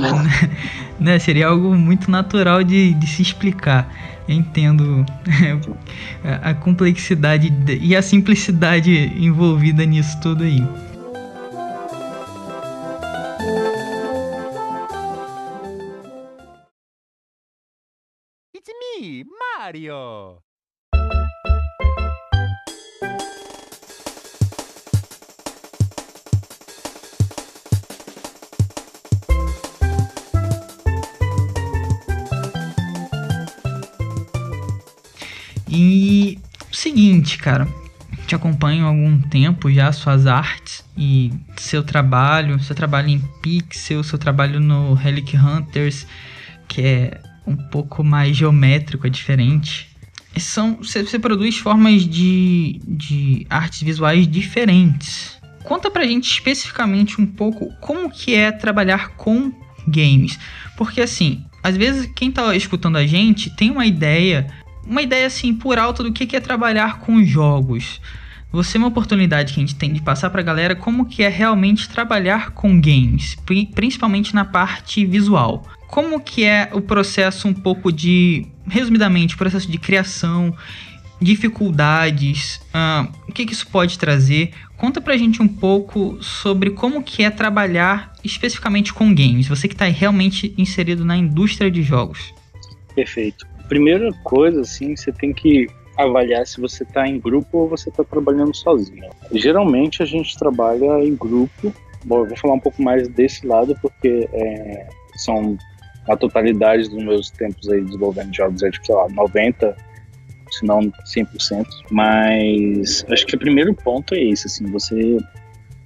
né, 0.99 1.19
seria 1.19 1.47
algo 1.47 1.75
muito 1.75 2.09
natural 2.11 2.63
de, 2.63 2.93
de 2.93 3.07
se 3.07 3.21
explicar 3.21 3.89
entendo 4.27 5.05
a 6.43 6.53
complexidade 6.53 7.51
e 7.81 7.95
a 7.95 8.01
simplicidade 8.01 8.91
envolvida 9.17 9.85
nisso 9.85 10.19
tudo 10.21 10.43
aí. 10.43 10.63
It's 18.55 18.69
me, 18.99 19.25
Mario! 19.25 20.48
E 35.69 36.39
seguinte, 36.71 37.37
cara, 37.37 37.67
te 38.25 38.35
acompanho 38.35 38.85
há 38.85 38.89
algum 38.89 39.21
tempo 39.21 39.71
já, 39.71 39.91
suas 39.91 40.25
artes 40.25 40.83
e 40.97 41.31
seu 41.57 41.83
trabalho, 41.83 42.61
seu 42.63 42.75
trabalho 42.75 43.09
em 43.09 43.19
Pixel, 43.41 44.03
seu 44.03 44.17
trabalho 44.17 44.59
no 44.59 44.93
Relic 44.93 45.35
Hunters, 45.37 46.07
que 46.67 46.81
é 46.81 47.21
um 47.45 47.55
pouco 47.55 48.03
mais 48.03 48.35
geométrico, 48.35 49.07
é 49.07 49.09
diferente. 49.09 49.89
São, 50.37 50.77
você, 50.77 51.19
produz 51.19 51.57
formas 51.57 52.03
de, 52.03 52.79
de 52.87 53.47
artes 53.49 53.81
visuais 53.81 54.27
diferentes. 54.27 55.37
Conta 55.63 55.91
pra 55.91 56.05
gente 56.05 56.31
especificamente 56.31 57.19
um 57.19 57.25
pouco 57.25 57.73
como 57.81 58.09
que 58.09 58.35
é 58.35 58.51
trabalhar 58.51 59.09
com 59.09 59.51
games. 59.87 60.39
Porque 60.77 61.01
assim, 61.01 61.43
às 61.63 61.75
vezes 61.75 62.09
quem 62.15 62.31
tá 62.31 62.55
escutando 62.55 62.97
a 62.97 63.05
gente 63.05 63.49
tem 63.55 63.71
uma 63.71 63.85
ideia 63.85 64.47
uma 64.89 65.03
ideia 65.03 65.27
assim 65.27 65.53
por 65.53 65.77
alto 65.77 66.03
do 66.03 66.11
que 66.11 66.35
é 66.35 66.39
trabalhar 66.39 66.99
com 66.99 67.23
jogos. 67.23 68.01
Você 68.51 68.77
é 68.77 68.79
uma 68.79 68.87
oportunidade 68.87 69.53
que 69.53 69.59
a 69.59 69.63
gente 69.63 69.75
tem 69.75 69.93
de 69.93 70.01
passar 70.01 70.31
para 70.31 70.41
a 70.41 70.43
galera 70.43 70.75
como 70.75 71.05
que 71.05 71.21
é 71.21 71.29
realmente 71.29 71.87
trabalhar 71.87 72.51
com 72.51 72.81
games, 72.81 73.37
principalmente 73.75 74.33
na 74.33 74.43
parte 74.43 75.05
visual. 75.05 75.67
Como 75.87 76.19
que 76.19 76.43
é 76.43 76.69
o 76.73 76.81
processo 76.81 77.47
um 77.47 77.53
pouco 77.53 77.91
de, 77.91 78.47
resumidamente, 78.67 79.37
processo 79.37 79.69
de 79.69 79.77
criação, 79.77 80.55
dificuldades, 81.21 82.59
uh, 82.73 83.07
o 83.27 83.31
que, 83.31 83.45
que 83.45 83.53
isso 83.53 83.67
pode 83.67 83.99
trazer? 83.99 84.51
Conta 84.77 84.99
pra 84.99 85.17
gente 85.17 85.43
um 85.43 85.47
pouco 85.47 86.17
sobre 86.23 86.71
como 86.71 87.03
que 87.03 87.23
é 87.23 87.29
trabalhar 87.29 88.13
especificamente 88.23 88.91
com 88.93 89.13
games, 89.13 89.47
você 89.47 89.67
que 89.67 89.75
está 89.75 89.85
realmente 89.85 90.55
inserido 90.57 91.05
na 91.05 91.15
indústria 91.15 91.69
de 91.69 91.83
jogos. 91.83 92.33
Perfeito 92.95 93.48
primeira 93.69 94.11
coisa, 94.23 94.61
assim, 94.61 94.95
você 94.95 95.11
tem 95.13 95.31
que 95.31 95.67
avaliar 95.95 96.45
se 96.45 96.59
você 96.59 96.83
está 96.83 97.07
em 97.07 97.19
grupo 97.19 97.59
ou 97.59 97.69
você 97.69 97.89
está 97.89 98.03
trabalhando 98.03 98.55
sozinho. 98.55 99.09
Geralmente 99.31 100.01
a 100.01 100.05
gente 100.05 100.37
trabalha 100.37 101.03
em 101.05 101.15
grupo. 101.15 101.73
Bom, 102.03 102.19
eu 102.19 102.27
vou 102.27 102.37
falar 102.37 102.55
um 102.55 102.59
pouco 102.59 102.81
mais 102.81 103.07
desse 103.07 103.45
lado 103.45 103.77
porque 103.81 104.27
é, 104.33 104.89
são 105.15 105.57
a 106.07 106.17
totalidade 106.17 106.89
dos 106.89 107.03
meus 107.03 107.29
tempos 107.29 107.69
aí 107.69 107.81
desenvolvendo 107.81 108.33
jogos 108.33 108.63
é 108.63 108.69
de, 108.69 108.83
sei 108.83 108.95
lá, 108.95 109.07
90, 109.09 109.77
se 110.51 110.65
não 110.65 110.79
100%. 110.81 111.65
Mas 111.91 113.05
acho 113.11 113.25
que 113.25 113.35
o 113.35 113.39
primeiro 113.39 113.73
ponto 113.75 114.15
é 114.15 114.23
esse, 114.23 114.47
assim, 114.47 114.65
você 114.71 115.17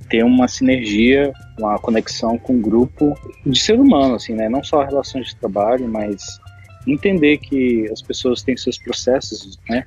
ter 0.09 0.23
uma 0.23 0.47
sinergia, 0.47 1.33
uma 1.57 1.79
conexão 1.79 2.37
com 2.37 2.53
o 2.53 2.61
grupo 2.61 3.17
de 3.45 3.59
ser 3.59 3.79
humano, 3.79 4.15
assim, 4.15 4.33
né? 4.33 4.47
Não 4.47 4.63
só 4.63 4.83
relações 4.83 5.27
de 5.27 5.35
trabalho, 5.37 5.87
mas 5.87 6.39
entender 6.87 7.37
que 7.37 7.89
as 7.91 8.01
pessoas 8.01 8.41
têm 8.41 8.57
seus 8.57 8.77
processos, 8.77 9.59
né, 9.69 9.85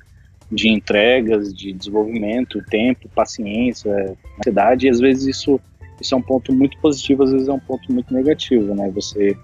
de 0.50 0.69
entregas, 0.69 1.53
de 1.53 1.73
desenvolvimento, 1.73 2.62
tempo, 2.71 3.09
paciência, 3.09 4.17
ansiedade, 4.38 4.87
e 4.87 4.91
às 4.91 5.00
vezes 5.00 5.37
isso, 5.37 5.61
isso 6.00 6.15
é 6.15 6.19
um 6.19 6.23
ponto 6.23 6.53
muito 6.53 6.79
positivo, 6.79 7.25
às 7.25 7.33
vezes 7.33 7.49
é 7.49 7.53
um 7.53 7.61
ponto 7.61 7.93
muito 7.93 8.12
negativo, 8.15 8.75
né, 8.75 8.91
você 8.91 9.37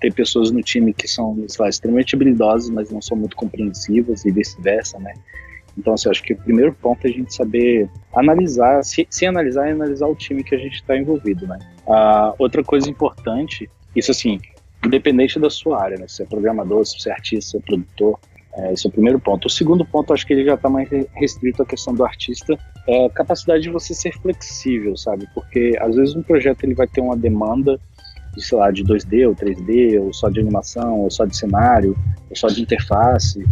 ter 0.00 0.14
pessoas 0.14 0.50
no 0.50 0.62
time 0.62 0.94
que 0.94 1.06
são, 1.06 1.44
sei 1.46 1.62
lá, 1.62 1.68
extremamente 1.68 2.14
habilidosas, 2.14 2.70
mas 2.70 2.90
não 2.90 3.02
são 3.02 3.16
muito 3.16 3.36
compreensivas 3.36 4.24
e 4.24 4.30
vice-versa, 4.30 4.98
né, 4.98 5.12
então, 5.78 5.94
assim, 5.94 6.10
acho 6.10 6.22
que 6.22 6.32
o 6.32 6.36
primeiro 6.36 6.72
ponto 6.74 7.06
é 7.06 7.10
a 7.10 7.12
gente 7.12 7.34
saber 7.34 7.88
analisar, 8.14 8.82
se, 8.84 9.06
se 9.08 9.26
analisar 9.26 9.68
e 9.68 9.72
analisar 9.72 10.06
o 10.06 10.14
time 10.14 10.42
que 10.42 10.54
a 10.54 10.58
gente 10.58 10.74
está 10.74 10.96
envolvido, 10.96 11.46
né. 11.46 11.58
Uh, 11.86 12.34
outra 12.38 12.62
coisa 12.62 12.88
importante, 12.88 13.68
isso 13.94 14.10
assim, 14.10 14.38
independente 14.84 15.38
da 15.38 15.50
sua 15.50 15.82
área, 15.82 15.98
né? 15.98 16.06
Se 16.08 16.22
é 16.22 16.26
programador, 16.26 16.84
se 16.84 17.08
é 17.08 17.12
artista, 17.12 17.52
se 17.52 17.56
é 17.56 17.60
produtor, 17.60 18.18
é, 18.54 18.72
esse 18.72 18.86
é 18.86 18.88
o 18.88 18.92
primeiro 18.92 19.20
ponto. 19.20 19.46
O 19.46 19.50
segundo 19.50 19.84
ponto, 19.84 20.12
acho 20.12 20.26
que 20.26 20.32
ele 20.32 20.44
já 20.44 20.54
está 20.54 20.68
mais 20.68 20.88
restrito 21.14 21.62
à 21.62 21.66
questão 21.66 21.94
do 21.94 22.04
artista, 22.04 22.58
é 22.88 23.06
a 23.06 23.10
capacidade 23.10 23.62
de 23.62 23.70
você 23.70 23.94
ser 23.94 24.12
flexível, 24.20 24.96
sabe? 24.96 25.26
Porque 25.34 25.76
às 25.80 25.94
vezes 25.94 26.16
um 26.16 26.22
projeto 26.22 26.64
ele 26.64 26.74
vai 26.74 26.86
ter 26.86 27.00
uma 27.00 27.16
demanda 27.16 27.78
de, 28.34 28.44
sei 28.44 28.58
lá, 28.58 28.70
de 28.70 28.84
2D 28.84 29.28
ou 29.28 29.34
3D, 29.34 30.00
ou 30.00 30.12
só 30.12 30.28
de 30.28 30.40
animação, 30.40 31.00
ou 31.00 31.10
só 31.10 31.24
de 31.24 31.36
cenário, 31.36 31.96
ou 32.28 32.36
só 32.36 32.48
de 32.48 32.62
interface. 32.62 33.44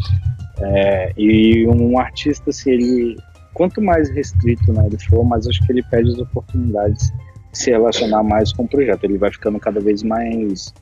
É, 0.60 1.12
e 1.16 1.66
um 1.68 1.98
artista, 1.98 2.50
se 2.50 2.70
ele 2.70 3.16
quanto 3.54 3.82
mais 3.82 4.08
restrito 4.10 4.72
né, 4.72 4.86
ele 4.86 4.98
for, 4.98 5.24
mais 5.24 5.46
acho 5.48 5.64
que 5.66 5.72
ele 5.72 5.82
perde 5.82 6.12
as 6.12 6.18
oportunidades 6.18 7.12
se 7.52 7.70
relacionar 7.70 8.22
mais 8.22 8.52
com 8.52 8.62
o 8.62 8.68
projeto. 8.68 9.02
Ele 9.02 9.18
vai 9.18 9.32
ficando 9.32 9.58
cada 9.58 9.80
vez 9.80 10.02
mais 10.04 10.72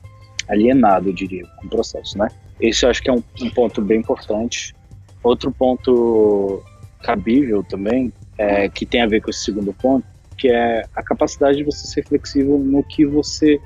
alienado, 0.47 1.09
eu 1.09 1.13
diria, 1.13 1.45
com 1.57 1.67
o 1.67 1.69
processo, 1.69 2.17
né? 2.17 2.27
Esse 2.59 2.85
eu 2.85 2.89
acho 2.89 3.01
que 3.01 3.09
é 3.09 3.13
um, 3.13 3.23
um 3.41 3.49
ponto 3.51 3.81
bem 3.81 3.99
importante. 3.99 4.75
Outro 5.23 5.51
ponto 5.51 6.63
cabível 7.03 7.63
também, 7.63 8.11
é, 8.37 8.69
que 8.69 8.85
tem 8.85 9.01
a 9.01 9.07
ver 9.07 9.21
com 9.21 9.29
esse 9.29 9.43
segundo 9.43 9.73
ponto, 9.73 10.05
que 10.37 10.49
é 10.49 10.83
a 10.95 11.03
capacidade 11.03 11.57
de 11.57 11.63
você 11.63 11.87
ser 11.87 12.05
flexível 12.05 12.57
no 12.57 12.83
que 12.83 13.05
você 13.05 13.59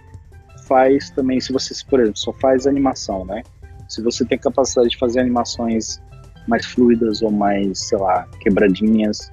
faz 0.67 1.09
também, 1.09 1.39
se 1.39 1.51
você, 1.51 1.73
por 1.89 1.99
exemplo, 1.99 2.17
só 2.17 2.31
faz 2.33 2.65
animação, 2.65 3.25
né? 3.25 3.43
Se 3.89 4.01
você 4.01 4.23
tem 4.23 4.37
capacidade 4.37 4.89
de 4.89 4.97
fazer 4.97 5.19
animações 5.19 6.01
mais 6.47 6.65
fluidas 6.65 7.21
ou 7.21 7.29
mais, 7.29 7.87
sei 7.87 7.97
lá, 7.97 8.25
quebradinhas, 8.39 9.31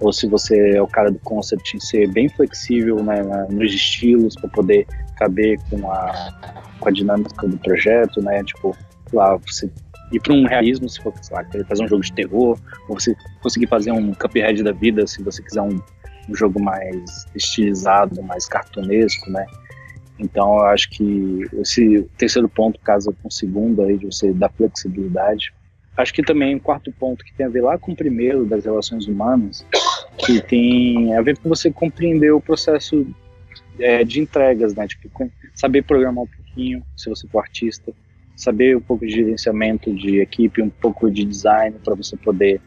ou 0.00 0.12
se 0.12 0.26
você 0.26 0.74
é 0.74 0.82
o 0.82 0.86
cara 0.86 1.10
do 1.10 1.18
concept 1.20 1.76
em 1.76 1.80
ser 1.80 2.08
bem 2.08 2.28
flexível 2.28 3.02
né, 3.02 3.22
nos 3.48 3.72
estilos 3.72 4.34
para 4.34 4.50
poder 4.50 4.86
caber 5.22 5.58
com 5.70 5.90
a, 5.90 6.32
com 6.80 6.88
a 6.88 6.92
dinâmica 6.92 7.46
do 7.46 7.56
projeto, 7.58 8.20
né? 8.20 8.42
Tipo, 8.42 8.76
lá, 9.12 9.36
você 9.36 9.70
ir 10.12 10.20
para 10.20 10.34
um 10.34 10.44
realismo, 10.46 10.88
se 10.88 11.00
for, 11.00 11.14
lá, 11.30 11.44
fazer 11.66 11.84
um 11.84 11.88
jogo 11.88 12.02
de 12.02 12.12
terror, 12.12 12.58
ou 12.88 13.00
você 13.00 13.14
conseguir 13.42 13.66
fazer 13.66 13.92
um 13.92 14.12
Cuphead 14.12 14.62
da 14.62 14.72
vida, 14.72 15.06
se 15.06 15.22
você 15.22 15.42
quiser 15.42 15.62
um, 15.62 15.80
um 16.28 16.34
jogo 16.34 16.60
mais 16.60 17.26
estilizado, 17.34 18.22
mais 18.22 18.46
cartunesco, 18.46 19.30
né? 19.30 19.46
Então, 20.18 20.56
eu 20.58 20.66
acho 20.66 20.90
que 20.90 21.46
esse 21.54 22.02
terceiro 22.18 22.48
ponto 22.48 22.78
casa 22.80 23.12
com 23.22 23.28
o 23.28 23.32
segundo 23.32 23.82
aí, 23.82 23.96
de 23.96 24.06
você 24.06 24.32
dar 24.32 24.50
flexibilidade. 24.50 25.52
Acho 25.96 26.12
que 26.12 26.22
também 26.22 26.54
um 26.54 26.58
quarto 26.58 26.92
ponto 26.92 27.24
que 27.24 27.34
tem 27.34 27.46
a 27.46 27.48
ver 27.48 27.62
lá 27.62 27.78
com 27.78 27.92
o 27.92 27.96
primeiro, 27.96 28.44
das 28.44 28.64
relações 28.64 29.06
humanas, 29.06 29.66
que 30.18 30.40
tem 30.40 31.14
a 31.16 31.22
ver 31.22 31.38
com 31.38 31.48
você 31.48 31.70
compreender 31.70 32.32
o 32.32 32.40
processo 32.40 33.06
é, 33.78 34.04
de 34.04 34.20
entregas, 34.20 34.74
né? 34.74 34.86
Tipo, 34.86 35.30
saber 35.54 35.82
programar 35.82 36.24
um 36.24 36.28
pouquinho, 36.28 36.82
se 36.96 37.08
você 37.08 37.26
for 37.28 37.40
artista, 37.40 37.92
saber 38.36 38.76
um 38.76 38.80
pouco 38.80 39.06
de 39.06 39.12
gerenciamento 39.12 39.92
de 39.94 40.20
equipe, 40.20 40.62
um 40.62 40.70
pouco 40.70 41.10
de 41.10 41.24
design 41.24 41.76
para 41.84 41.94
você 41.94 42.16
poder 42.16 42.60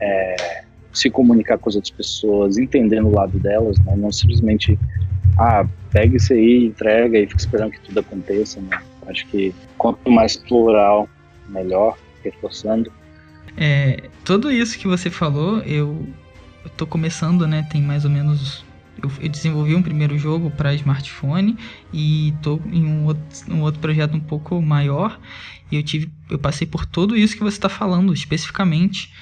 é, 0.00 0.62
se 0.92 1.08
comunicar 1.08 1.58
com 1.58 1.68
as 1.68 1.76
outras 1.76 1.92
pessoas, 1.92 2.58
entendendo 2.58 3.08
o 3.08 3.14
lado 3.14 3.38
delas, 3.38 3.78
né? 3.80 3.96
não 3.96 4.12
simplesmente 4.12 4.78
ah, 5.38 5.66
pega 5.90 6.16
isso 6.16 6.32
aí, 6.32 6.66
entrega 6.66 7.18
e 7.18 7.26
fica 7.26 7.38
esperando 7.38 7.72
que 7.72 7.80
tudo 7.80 8.00
aconteça. 8.00 8.60
Né? 8.60 8.82
Acho 9.06 9.26
que 9.28 9.54
quanto 9.78 10.10
mais 10.10 10.36
plural, 10.36 11.08
melhor, 11.48 11.96
reforçando. 12.22 12.92
É, 13.56 14.02
tudo 14.24 14.50
isso 14.50 14.78
que 14.78 14.86
você 14.86 15.10
falou, 15.10 15.60
eu, 15.60 16.06
eu 16.64 16.70
tô 16.76 16.86
começando, 16.86 17.46
né? 17.46 17.66
Tem 17.70 17.82
mais 17.82 18.04
ou 18.04 18.10
menos 18.10 18.64
eu, 19.00 19.10
eu 19.20 19.28
desenvolvi 19.28 19.74
um 19.74 19.82
primeiro 19.82 20.18
jogo 20.18 20.50
para 20.50 20.74
smartphone 20.74 21.56
e 21.92 22.30
estou 22.30 22.60
em 22.70 22.84
um 22.84 23.04
outro, 23.04 23.22
um 23.48 23.60
outro 23.60 23.80
projeto 23.80 24.16
um 24.16 24.20
pouco 24.20 24.60
maior. 24.60 25.18
E 25.70 25.76
eu 25.76 25.82
tive 25.82 26.10
eu 26.28 26.38
passei 26.38 26.66
por 26.66 26.84
tudo 26.84 27.16
isso 27.16 27.36
que 27.36 27.42
você 27.42 27.56
está 27.56 27.68
falando 27.68 28.12
especificamente 28.12 29.12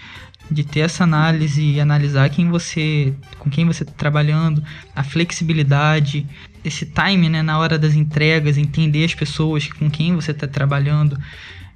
de 0.50 0.64
ter 0.64 0.80
essa 0.80 1.04
análise 1.04 1.62
e 1.62 1.80
analisar 1.80 2.28
quem 2.30 2.48
você 2.48 3.14
com 3.38 3.48
quem 3.48 3.64
você 3.64 3.84
está 3.84 3.94
trabalhando 3.94 4.62
a 4.96 5.04
flexibilidade 5.04 6.26
esse 6.64 6.86
time 6.86 7.28
né 7.28 7.40
na 7.40 7.56
hora 7.58 7.78
das 7.78 7.94
entregas 7.94 8.58
entender 8.58 9.04
as 9.04 9.14
pessoas 9.14 9.68
com 9.68 9.88
quem 9.90 10.14
você 10.14 10.32
está 10.32 10.48
trabalhando. 10.48 11.18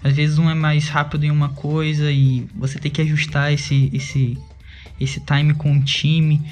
Às 0.02 0.16
vezes 0.16 0.38
um 0.38 0.50
é 0.50 0.54
mais 0.54 0.88
rápido 0.88 1.24
em 1.24 1.30
uma 1.30 1.50
coisa 1.50 2.10
e 2.10 2.46
você 2.54 2.78
tem 2.78 2.90
que 2.90 3.00
ajustar 3.00 3.52
esse 3.52 3.90
esse 3.92 4.36
esse 5.00 5.20
time 5.20 5.54
com 5.54 5.76
o 5.76 5.82
time 5.82 6.42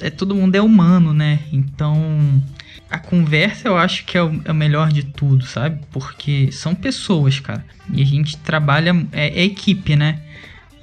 é, 0.00 0.10
todo 0.10 0.34
mundo 0.34 0.54
é 0.54 0.60
humano, 0.60 1.12
né? 1.12 1.40
Então 1.52 2.42
a 2.88 2.98
conversa 2.98 3.68
eu 3.68 3.76
acho 3.76 4.04
que 4.04 4.16
é 4.16 4.22
o, 4.22 4.40
é 4.44 4.52
o, 4.52 4.54
melhor 4.54 4.92
de 4.92 5.02
tudo, 5.02 5.44
sabe? 5.44 5.80
Porque 5.90 6.50
são 6.52 6.74
pessoas, 6.74 7.40
cara. 7.40 7.64
E 7.92 8.00
a 8.00 8.04
gente 8.04 8.36
trabalha. 8.38 8.94
É, 9.12 9.40
é, 9.40 9.44
equipe, 9.44 9.96
né? 9.96 10.20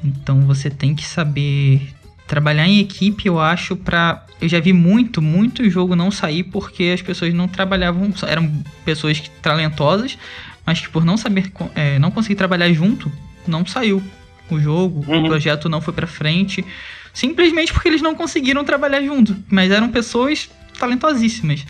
Então 0.03 0.41
você 0.41 0.69
tem 0.69 0.93
que 0.93 1.05
saber 1.05 1.93
trabalhar 2.27 2.67
em 2.67 2.79
equipe, 2.79 3.27
eu 3.27 3.39
acho, 3.39 3.75
pra. 3.75 4.25
Eu 4.41 4.49
já 4.49 4.59
vi 4.59 4.73
muito, 4.73 5.21
muito 5.21 5.69
jogo 5.69 5.95
não 5.95 6.11
sair 6.11 6.43
porque 6.43 6.91
as 6.93 7.01
pessoas 7.01 7.33
não 7.33 7.47
trabalhavam. 7.47 8.13
Eram 8.27 8.51
pessoas 8.83 9.21
talentosas, 9.41 10.17
mas 10.65 10.81
que 10.81 10.89
por 10.89 11.05
não 11.05 11.15
saber. 11.15 11.51
É, 11.73 11.97
não 11.99 12.11
conseguir 12.11 12.35
trabalhar 12.35 12.71
junto, 12.73 13.09
não 13.47 13.65
saiu 13.65 14.03
o 14.49 14.59
jogo, 14.59 15.05
uhum. 15.07 15.23
o 15.23 15.27
projeto 15.27 15.69
não 15.69 15.79
foi 15.79 15.93
pra 15.93 16.05
frente 16.05 16.65
simplesmente 17.13 17.71
porque 17.71 17.87
eles 17.87 18.01
não 18.01 18.15
conseguiram 18.15 18.65
trabalhar 18.65 19.01
junto, 19.01 19.35
mas 19.49 19.71
eram 19.71 19.89
pessoas 19.89 20.49
talentosíssimas. 20.77 21.65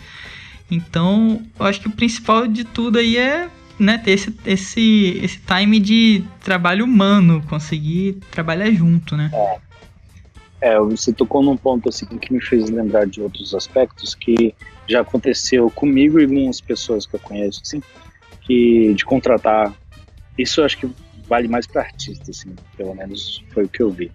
Então, 0.70 1.44
eu 1.60 1.66
acho 1.66 1.80
que 1.80 1.88
o 1.88 1.92
principal 1.92 2.46
de 2.46 2.64
tudo 2.64 2.98
aí 2.98 3.18
é 3.18 3.48
né, 3.78 3.98
ter 3.98 4.12
esse, 4.12 4.34
esse, 4.46 5.20
esse 5.22 5.38
time 5.40 5.78
de 5.78 6.24
trabalho 6.42 6.84
humano, 6.84 7.44
conseguir 7.48 8.14
trabalhar 8.30 8.70
junto, 8.70 9.16
né? 9.16 9.30
É. 10.60 10.72
é, 10.72 10.80
você 10.80 11.12
tocou 11.12 11.42
num 11.42 11.56
ponto 11.56 11.88
assim 11.88 12.06
que 12.06 12.32
me 12.32 12.40
fez 12.40 12.70
lembrar 12.70 13.06
de 13.06 13.20
outros 13.20 13.54
aspectos 13.54 14.14
que 14.14 14.54
já 14.88 15.00
aconteceu 15.00 15.70
comigo 15.70 16.18
e 16.18 16.24
algumas 16.24 16.60
pessoas 16.60 17.04
que 17.04 17.16
eu 17.16 17.20
conheço, 17.20 17.60
assim, 17.62 17.82
que 18.42 18.94
de 18.94 19.04
contratar. 19.04 19.74
Isso 20.38 20.60
eu 20.60 20.64
acho 20.64 20.78
que 20.78 20.88
vale 21.28 21.48
mais 21.48 21.66
para 21.66 21.82
artistas, 21.82 22.38
assim, 22.38 22.54
pelo 22.76 22.94
menos 22.94 23.42
foi 23.52 23.64
o 23.64 23.68
que 23.68 23.82
eu 23.82 23.90
vi 23.90 24.10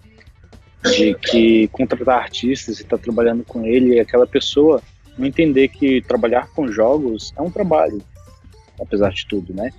de 0.84 1.13
que 1.15 1.68
contratar 1.70 2.22
artistas 2.22 2.80
e 2.80 2.84
estar 2.84 2.98
tá 2.98 3.04
trabalhando 3.04 3.44
com 3.44 3.65
ele 3.65 3.96
e 3.96 4.00
aquela 4.00 4.26
pessoa 4.26 4.82
não 5.18 5.26
entender 5.26 5.68
que 5.68 6.02
trabalhar 6.02 6.48
com 6.50 6.72
jogos 6.72 7.34
é 7.38 7.42
um 7.42 7.52
trabalho, 7.52 8.02
apesar 8.80 9.12
de 9.12 9.26
tudo, 9.28 9.54
né? 9.54 9.72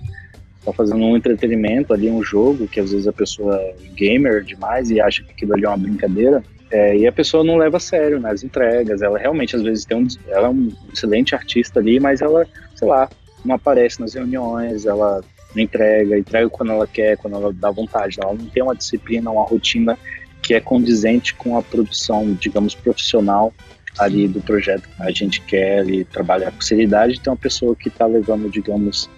Tá 0.63 0.71
fazendo 0.71 1.03
um 1.03 1.17
entretenimento 1.17 1.91
ali, 1.91 2.09
um 2.09 2.21
jogo, 2.21 2.67
que 2.67 2.79
às 2.79 2.91
vezes 2.91 3.07
a 3.07 3.13
pessoa 3.13 3.55
é 3.55 3.75
gamer 3.95 4.43
demais 4.43 4.91
e 4.91 5.01
acha 5.01 5.23
que 5.23 5.31
aquilo 5.31 5.55
ali 5.55 5.65
é 5.65 5.67
uma 5.67 5.77
brincadeira, 5.77 6.43
é, 6.71 6.95
e 6.95 7.05
a 7.05 7.11
pessoa 7.11 7.43
não 7.43 7.57
leva 7.57 7.77
a 7.77 7.79
sério 7.79 8.19
nas 8.19 8.41
né, 8.41 8.47
entregas. 8.47 9.01
Ela 9.01 9.19
realmente, 9.19 9.55
às 9.55 9.61
vezes, 9.61 9.83
tem 9.83 9.97
um, 9.97 10.07
ela 10.29 10.47
é 10.47 10.49
um 10.49 10.71
excelente 10.93 11.35
artista 11.35 11.79
ali, 11.79 11.99
mas 11.99 12.21
ela, 12.21 12.47
sei 12.75 12.87
lá, 12.87 13.09
não 13.43 13.55
aparece 13.55 13.99
nas 13.99 14.13
reuniões, 14.13 14.85
ela 14.85 15.21
não 15.53 15.61
entrega, 15.61 16.17
entrega 16.17 16.49
quando 16.49 16.71
ela 16.71 16.87
quer, 16.87 17.17
quando 17.17 17.35
ela 17.35 17.51
dá 17.51 17.69
vontade. 17.69 18.19
Ela 18.21 18.33
não 18.33 18.45
tem 18.45 18.63
uma 18.63 18.75
disciplina, 18.75 19.29
uma 19.29 19.43
rotina 19.43 19.97
que 20.41 20.53
é 20.53 20.59
condizente 20.59 21.33
com 21.33 21.57
a 21.57 21.61
produção, 21.61 22.33
digamos, 22.33 22.73
profissional 22.75 23.53
ali 23.99 24.27
do 24.27 24.41
projeto. 24.41 24.87
A 24.99 25.11
gente 25.11 25.41
quer 25.41 25.79
ali 25.79 26.03
trabalhar 26.05 26.51
com 26.51 26.61
seriedade, 26.61 27.19
tem 27.19 27.31
uma 27.31 27.37
pessoa 27.37 27.75
que 27.75 27.89
está 27.89 28.05
levando, 28.05 28.49
digamos, 28.49 29.09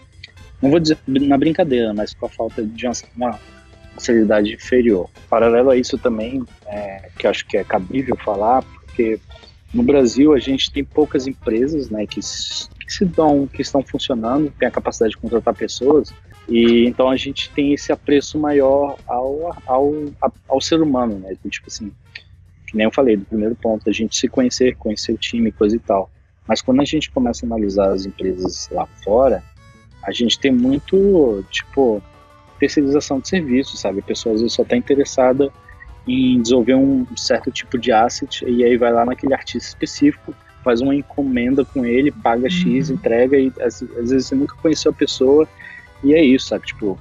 não 0.62 0.70
vou 0.70 0.80
dizer 0.80 0.98
na 1.08 1.38
brincadeira, 1.38 1.94
mas 1.94 2.14
com 2.14 2.26
a 2.26 2.30
falta 2.30 2.64
de 2.64 2.86
uma, 2.86 2.94
uma 3.16 3.40
seriedade 3.98 4.54
inferior. 4.54 5.10
Paralelo 5.30 5.70
a 5.70 5.78
isso 5.78 5.98
também, 5.98 6.44
é, 6.66 7.10
que 7.18 7.28
acho 7.28 7.46
que 7.46 7.58
é 7.58 7.64
cabível 7.64 8.16
falar, 8.18 8.64
porque 8.64 9.20
no 9.74 9.84
Brasil 9.84 10.34
a 10.34 10.40
gente 10.40 10.72
tem 10.72 10.84
poucas 10.84 11.28
empresas, 11.28 11.90
né, 11.90 12.06
que, 12.06 12.20
que 12.20 12.94
se 12.94 13.06
dão, 13.06 13.48
que 13.48 13.62
estão 13.62 13.84
funcionando, 13.84 14.54
tem 14.58 14.68
a 14.68 14.72
capacidade 14.72 15.12
de 15.12 15.18
contratar 15.18 15.54
pessoas, 15.54 16.14
e 16.48 16.86
então 16.86 17.10
a 17.10 17.16
gente 17.16 17.50
tem 17.52 17.74
esse 17.74 17.92
apreço 17.92 18.38
maior 18.38 18.98
ao, 19.08 19.56
ao, 19.66 19.94
ao 20.48 20.62
ser 20.62 20.82
humano, 20.82 21.20
né? 21.20 21.36
Tipo 21.50 21.68
assim, 21.68 21.92
que 22.68 22.76
nem 22.76 22.86
eu 22.86 22.92
falei 22.92 23.16
do 23.16 23.26
primeiro 23.26 23.56
ponto, 23.56 23.90
a 23.90 23.94
gente 23.94 24.16
se 24.16 24.28
conhecer, 24.28 24.76
conhecer 24.76 25.14
o 25.14 25.18
time, 25.18 25.52
coisa 25.52 25.76
e 25.76 25.80
tal. 25.80 26.10
Mas 26.48 26.62
quando 26.62 26.82
a 26.82 26.86
gente 26.86 27.10
começa 27.12 27.46
a 27.46 27.48
analisar 27.48 27.92
as 27.92 28.06
empresas 28.06 28.70
lá 28.72 28.86
fora, 29.04 29.44
a 30.04 30.12
gente 30.12 30.38
tem 30.38 30.52
muito, 30.52 31.46
tipo, 31.50 32.04
terceirização 32.60 33.20
de 33.20 33.30
serviço, 33.30 33.78
sabe? 33.78 34.00
A 34.00 34.04
pessoa 34.04 34.36
às 34.36 34.42
vezes 34.42 34.56
só 34.56 34.64
está 34.64 34.76
interessada 34.76 35.52
em 36.06 36.42
desenvolver 36.42 36.76
um 36.76 37.06
certo 37.16 37.50
tipo 37.50 37.78
de 37.78 37.92
asset 37.92 38.44
e 38.46 38.64
aí 38.64 38.76
vai 38.76 38.92
lá 38.92 39.06
naquele 39.06 39.34
artista 39.34 39.70
específico, 39.70 40.36
faz 40.62 40.82
uma 40.82 40.94
encomenda 40.94 41.64
com 41.64 41.86
ele, 41.86 42.12
paga 42.12 42.50
X, 42.50 42.90
uhum. 42.90 42.96
entrega 42.96 43.38
e 43.38 43.52
às, 43.62 43.82
às 43.82 44.10
vezes 44.10 44.28
você 44.28 44.36
nunca 44.36 44.56
conheceu 44.56 44.92
a 44.92 44.96
pessoa 44.96 45.48
e 46.04 46.14
é 46.14 46.24
isso, 46.24 46.48
sabe? 46.48 46.66
Tipo, 46.66 47.00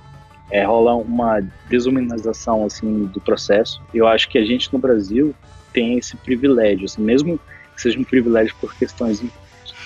é, 0.50 0.64
rola 0.64 0.94
uma 0.94 1.40
desumanização, 1.68 2.64
assim, 2.64 3.04
do 3.06 3.20
processo. 3.20 3.82
Eu 3.92 4.06
acho 4.06 4.28
que 4.28 4.38
a 4.38 4.44
gente 4.44 4.72
no 4.72 4.78
Brasil 4.78 5.34
tem 5.72 5.98
esse 5.98 6.16
privilégio, 6.16 6.84
assim, 6.84 7.02
mesmo 7.02 7.40
que 7.74 7.82
seja 7.82 7.98
um 7.98 8.04
privilégio 8.04 8.54
por 8.60 8.74
questões, 8.74 9.24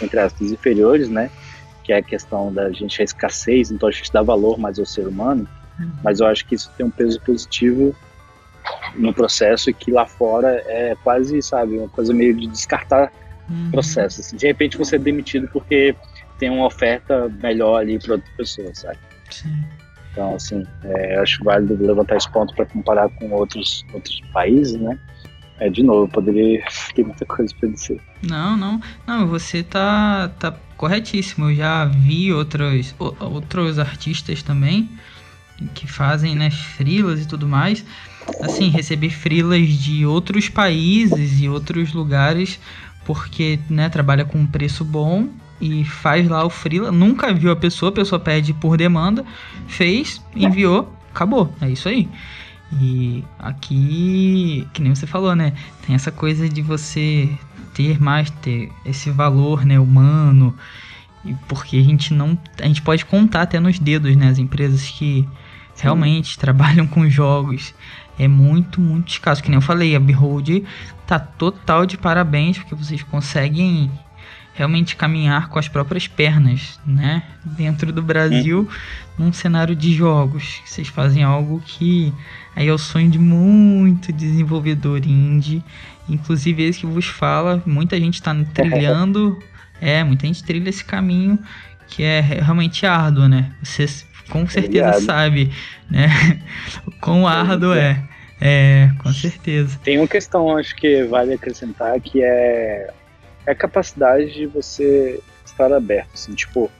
entre 0.03 0.19
aspas, 0.19 0.51
inferiores, 0.51 1.09
né? 1.09 1.31
Que 1.85 1.93
é 1.93 1.99
a 1.99 2.03
questão 2.03 2.53
da 2.53 2.71
gente 2.73 3.01
a 3.01 3.05
escassez, 3.05 3.71
então 3.71 3.89
a 3.89 3.93
gente 3.93 4.13
dá 4.13 4.23
valor 4.23 4.59
mais 4.59 4.79
ao 4.79 4.85
ser 4.85 5.07
humano. 5.07 5.49
Uhum. 5.79 5.91
Mas 6.03 6.21
eu 6.21 6.27
acho 6.27 6.45
que 6.47 6.57
isso 6.57 6.71
tem 6.77 6.85
um 6.85 6.91
peso 6.91 7.21
positivo 7.21 7.95
no 8.97 9.15
processo 9.15 9.71
e 9.71 9.75
que 9.75 9.93
lá 9.93 10.05
fora 10.07 10.63
é 10.67 10.97
quase, 11.05 11.41
sabe, 11.43 11.79
uma 11.79 11.89
coisa 11.89 12.13
meio 12.13 12.35
de 12.35 12.49
descartar 12.49 13.13
uhum. 13.49 13.71
processo. 13.71 14.21
Assim. 14.21 14.37
De 14.37 14.47
repente 14.47 14.77
você 14.77 14.97
é 14.97 14.99
demitido 14.99 15.49
porque 15.53 15.95
tem 16.39 16.51
uma 16.51 16.67
oferta 16.67 17.29
melhor 17.41 17.81
ali 17.81 17.99
para 17.99 18.15
outra 18.15 18.31
pessoa, 18.37 18.75
sabe? 18.75 18.99
Sim. 19.31 19.65
Então, 20.13 20.35
assim, 20.35 20.67
é, 20.83 21.19
acho 21.19 21.45
válido 21.45 21.77
levantar 21.85 22.17
esse 22.17 22.31
ponto 22.31 22.55
para 22.55 22.65
comparar 22.67 23.09
com 23.11 23.31
outros, 23.33 23.85
outros 23.93 24.21
países, 24.33 24.81
né? 24.81 24.99
É, 25.59 25.69
de 25.69 25.83
novo, 25.83 26.11
poderia 26.11 26.63
ter 26.95 27.05
muita 27.05 27.25
coisa 27.27 27.55
pra 27.59 27.69
dizer. 27.69 28.01
Não, 28.23 28.57
não. 28.57 28.81
Não, 29.07 29.27
você 29.27 29.63
tá, 29.63 30.31
tá 30.39 30.55
corretíssimo. 30.77 31.51
Eu 31.51 31.57
já 31.57 31.85
vi 31.85 32.33
outros, 32.33 32.95
outros 32.99 33.79
artistas 33.79 34.43
também 34.43 34.89
que 35.75 35.87
fazem, 35.87 36.35
né, 36.35 36.51
frilas 36.51 37.23
e 37.23 37.29
tudo 37.29 37.47
mais. 37.47 37.85
Assim, 38.43 38.69
receber 38.69 39.11
frilas 39.11 39.69
de 39.69 40.05
outros 40.05 40.49
países 40.49 41.41
e 41.41 41.49
outros 41.49 41.93
lugares 41.93 42.59
porque, 43.05 43.59
né, 43.71 43.89
trabalha 43.89 44.25
com 44.25 44.39
um 44.39 44.47
preço 44.47 44.85
bom 44.85 45.29
e 45.61 45.85
faz 45.85 46.29
lá 46.29 46.45
o 46.45 46.51
freela. 46.51 46.93
Nunca 46.93 47.33
viu 47.33 47.51
a 47.51 47.57
pessoa, 47.57 47.91
a 47.91 47.95
pessoa 47.95 48.19
pede 48.19 48.53
por 48.53 48.77
demanda, 48.77 49.25
fez, 49.67 50.23
enviou, 50.35 50.93
acabou. 51.13 51.53
É 51.61 51.71
isso 51.71 51.89
aí. 51.89 52.09
E 52.81 53.25
aqui, 53.39 54.67
que 54.73 54.83
nem 54.83 54.95
você 54.95 55.07
falou, 55.07 55.35
né? 55.35 55.53
Tem 55.87 55.95
essa 55.95 56.11
coisa 56.11 56.49
de 56.49 56.63
você 56.63 57.31
ter 57.75 58.01
mais 58.01 58.31
ter 58.31 58.73
esse 58.85 59.11
valor, 59.11 59.65
né, 59.65 59.79
humano. 59.79 60.55
E 61.25 61.35
porque 61.49 61.77
a 61.77 61.83
gente 61.83 62.13
não, 62.13 62.39
a 62.61 62.67
gente 62.67 62.83
pode 62.83 63.05
contar 63.05 63.43
até 63.43 63.61
nos 63.61 63.79
dedos, 63.79 64.15
né, 64.17 64.29
as 64.29 64.39
empresas 64.39 64.89
que 64.89 65.27
Sim. 65.75 65.83
realmente 65.83 66.39
trabalham 66.41 66.87
com 66.87 67.09
jogos. 67.09 67.75
É 68.19 68.27
muito, 68.27 68.81
muito 68.81 69.09
escasso. 69.09 69.43
Que 69.43 69.51
nem 69.51 69.57
eu 69.57 69.63
falei, 69.63 69.95
a 69.95 70.01
Behold 70.01 70.65
tá 71.07 71.19
total 71.19 71.87
de 71.87 71.97
parabéns 71.97 72.59
porque 72.59 72.75
vocês 72.75 73.03
conseguem 73.03 73.91
realmente 74.57 74.97
caminhar 74.97 75.49
com 75.49 75.59
as 75.59 75.69
próprias 75.69 76.09
pernas, 76.09 76.81
né? 76.85 77.23
Dentro 77.45 77.93
do 77.93 78.03
Brasil, 78.03 78.69
num 79.19 79.33
cenário 79.33 79.77
de 79.77 79.93
jogos. 79.93 80.63
Vocês 80.65 80.89
fazem 80.89 81.23
algo 81.23 81.63
que 81.65 82.13
aí 82.55 82.67
é 82.67 82.73
o 82.73 82.79
sonho 82.79 83.11
de 83.11 83.19
muito 83.19 84.13
desenvolvedor 84.13 85.07
indie. 85.07 85.63
Inclusive 86.09 86.63
esse 86.63 86.81
que 86.81 86.87
vos 86.87 87.07
fala, 87.07 87.63
muita 87.67 88.01
gente 88.01 88.15
está 88.15 88.35
trilhando, 88.55 89.39
é, 89.81 90.03
muita 90.03 90.27
gente 90.27 90.43
trilha 90.43 90.71
esse 90.71 90.85
caminho 90.85 91.39
que 91.89 92.03
é 92.03 92.21
realmente 92.21 92.87
árduo, 92.87 93.29
né? 93.29 93.53
Você 93.63 93.87
com 94.31 94.49
certeza 94.49 94.89
Obrigado. 94.89 95.05
sabe, 95.05 95.53
né? 95.89 96.09
o 96.87 96.91
quão 96.93 97.29
árduo 97.29 97.75
é. 97.75 98.03
É, 98.41 98.91
com 98.99 99.13
certeza. 99.13 99.79
Tem 99.83 99.99
uma 99.99 100.09
questão, 100.09 100.59
acho 100.59 100.75
que 100.77 101.05
vale 101.05 101.35
acrescentar, 101.35 101.99
que 102.01 102.23
é 102.23 102.93
é 103.47 103.53
a 103.53 103.55
capacidade 103.55 104.33
de 104.33 104.47
você 104.47 105.21
estar 105.45 105.73
aberto, 105.73 106.11
assim, 106.15 106.35
tipo, 106.35 106.71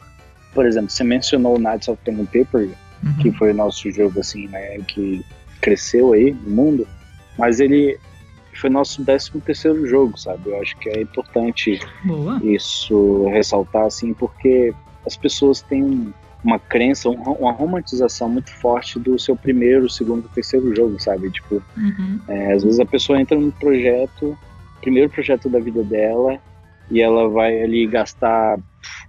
por 0.53 0.67
exemplo, 0.67 0.91
você 0.91 1.05
mencionou 1.05 1.57
o 1.57 1.59
Knights 1.59 1.89
of 1.89 2.01
Pen 2.05 2.25
Paper, 2.27 2.69
uhum. 3.03 3.17
que 3.21 3.31
foi 3.33 3.53
o 3.53 3.55
nosso 3.55 3.91
jogo, 3.91 4.21
assim, 4.21 4.49
né, 4.49 4.79
que 4.81 5.25
cresceu 5.61 6.13
aí 6.13 6.33
no 6.33 6.51
mundo, 6.51 6.89
mas 7.39 7.61
ele 7.61 7.99
foi 8.55 8.71
nosso 8.71 9.05
13 9.05 9.33
terceiro 9.41 9.87
jogo, 9.87 10.17
sabe? 10.19 10.49
Eu 10.49 10.61
acho 10.61 10.77
que 10.79 10.89
é 10.89 11.03
importante 11.03 11.79
Boa. 12.05 12.41
isso 12.43 13.27
ressaltar, 13.29 13.85
assim, 13.85 14.15
porque 14.15 14.75
as 15.07 15.17
pessoas 15.17 15.61
têm 15.61 16.13
uma 16.43 16.59
crença, 16.59 17.09
uma 17.09 17.53
romantização 17.53 18.29
muito 18.29 18.51
forte 18.51 18.99
do 18.99 19.19
seu 19.19 19.37
primeiro, 19.37 19.91
segundo, 19.91 20.29
terceiro 20.29 20.75
jogo, 20.75 21.01
sabe? 21.01 21.31
Tipo, 21.31 21.63
uhum. 21.77 22.21
é, 22.29 22.53
às 22.53 22.63
vezes 22.63 22.81
a 22.81 22.87
pessoa 22.87 23.21
entra 23.21 23.39
num 23.39 23.51
projeto, 23.51 24.39
primeiro 24.81 25.11
projeto 25.11 25.49
da 25.49 25.59
vida 25.59 25.83
dela, 25.83 26.41
e 26.91 27.01
ela 27.01 27.29
vai 27.29 27.63
ali 27.63 27.87
gastar 27.87 28.59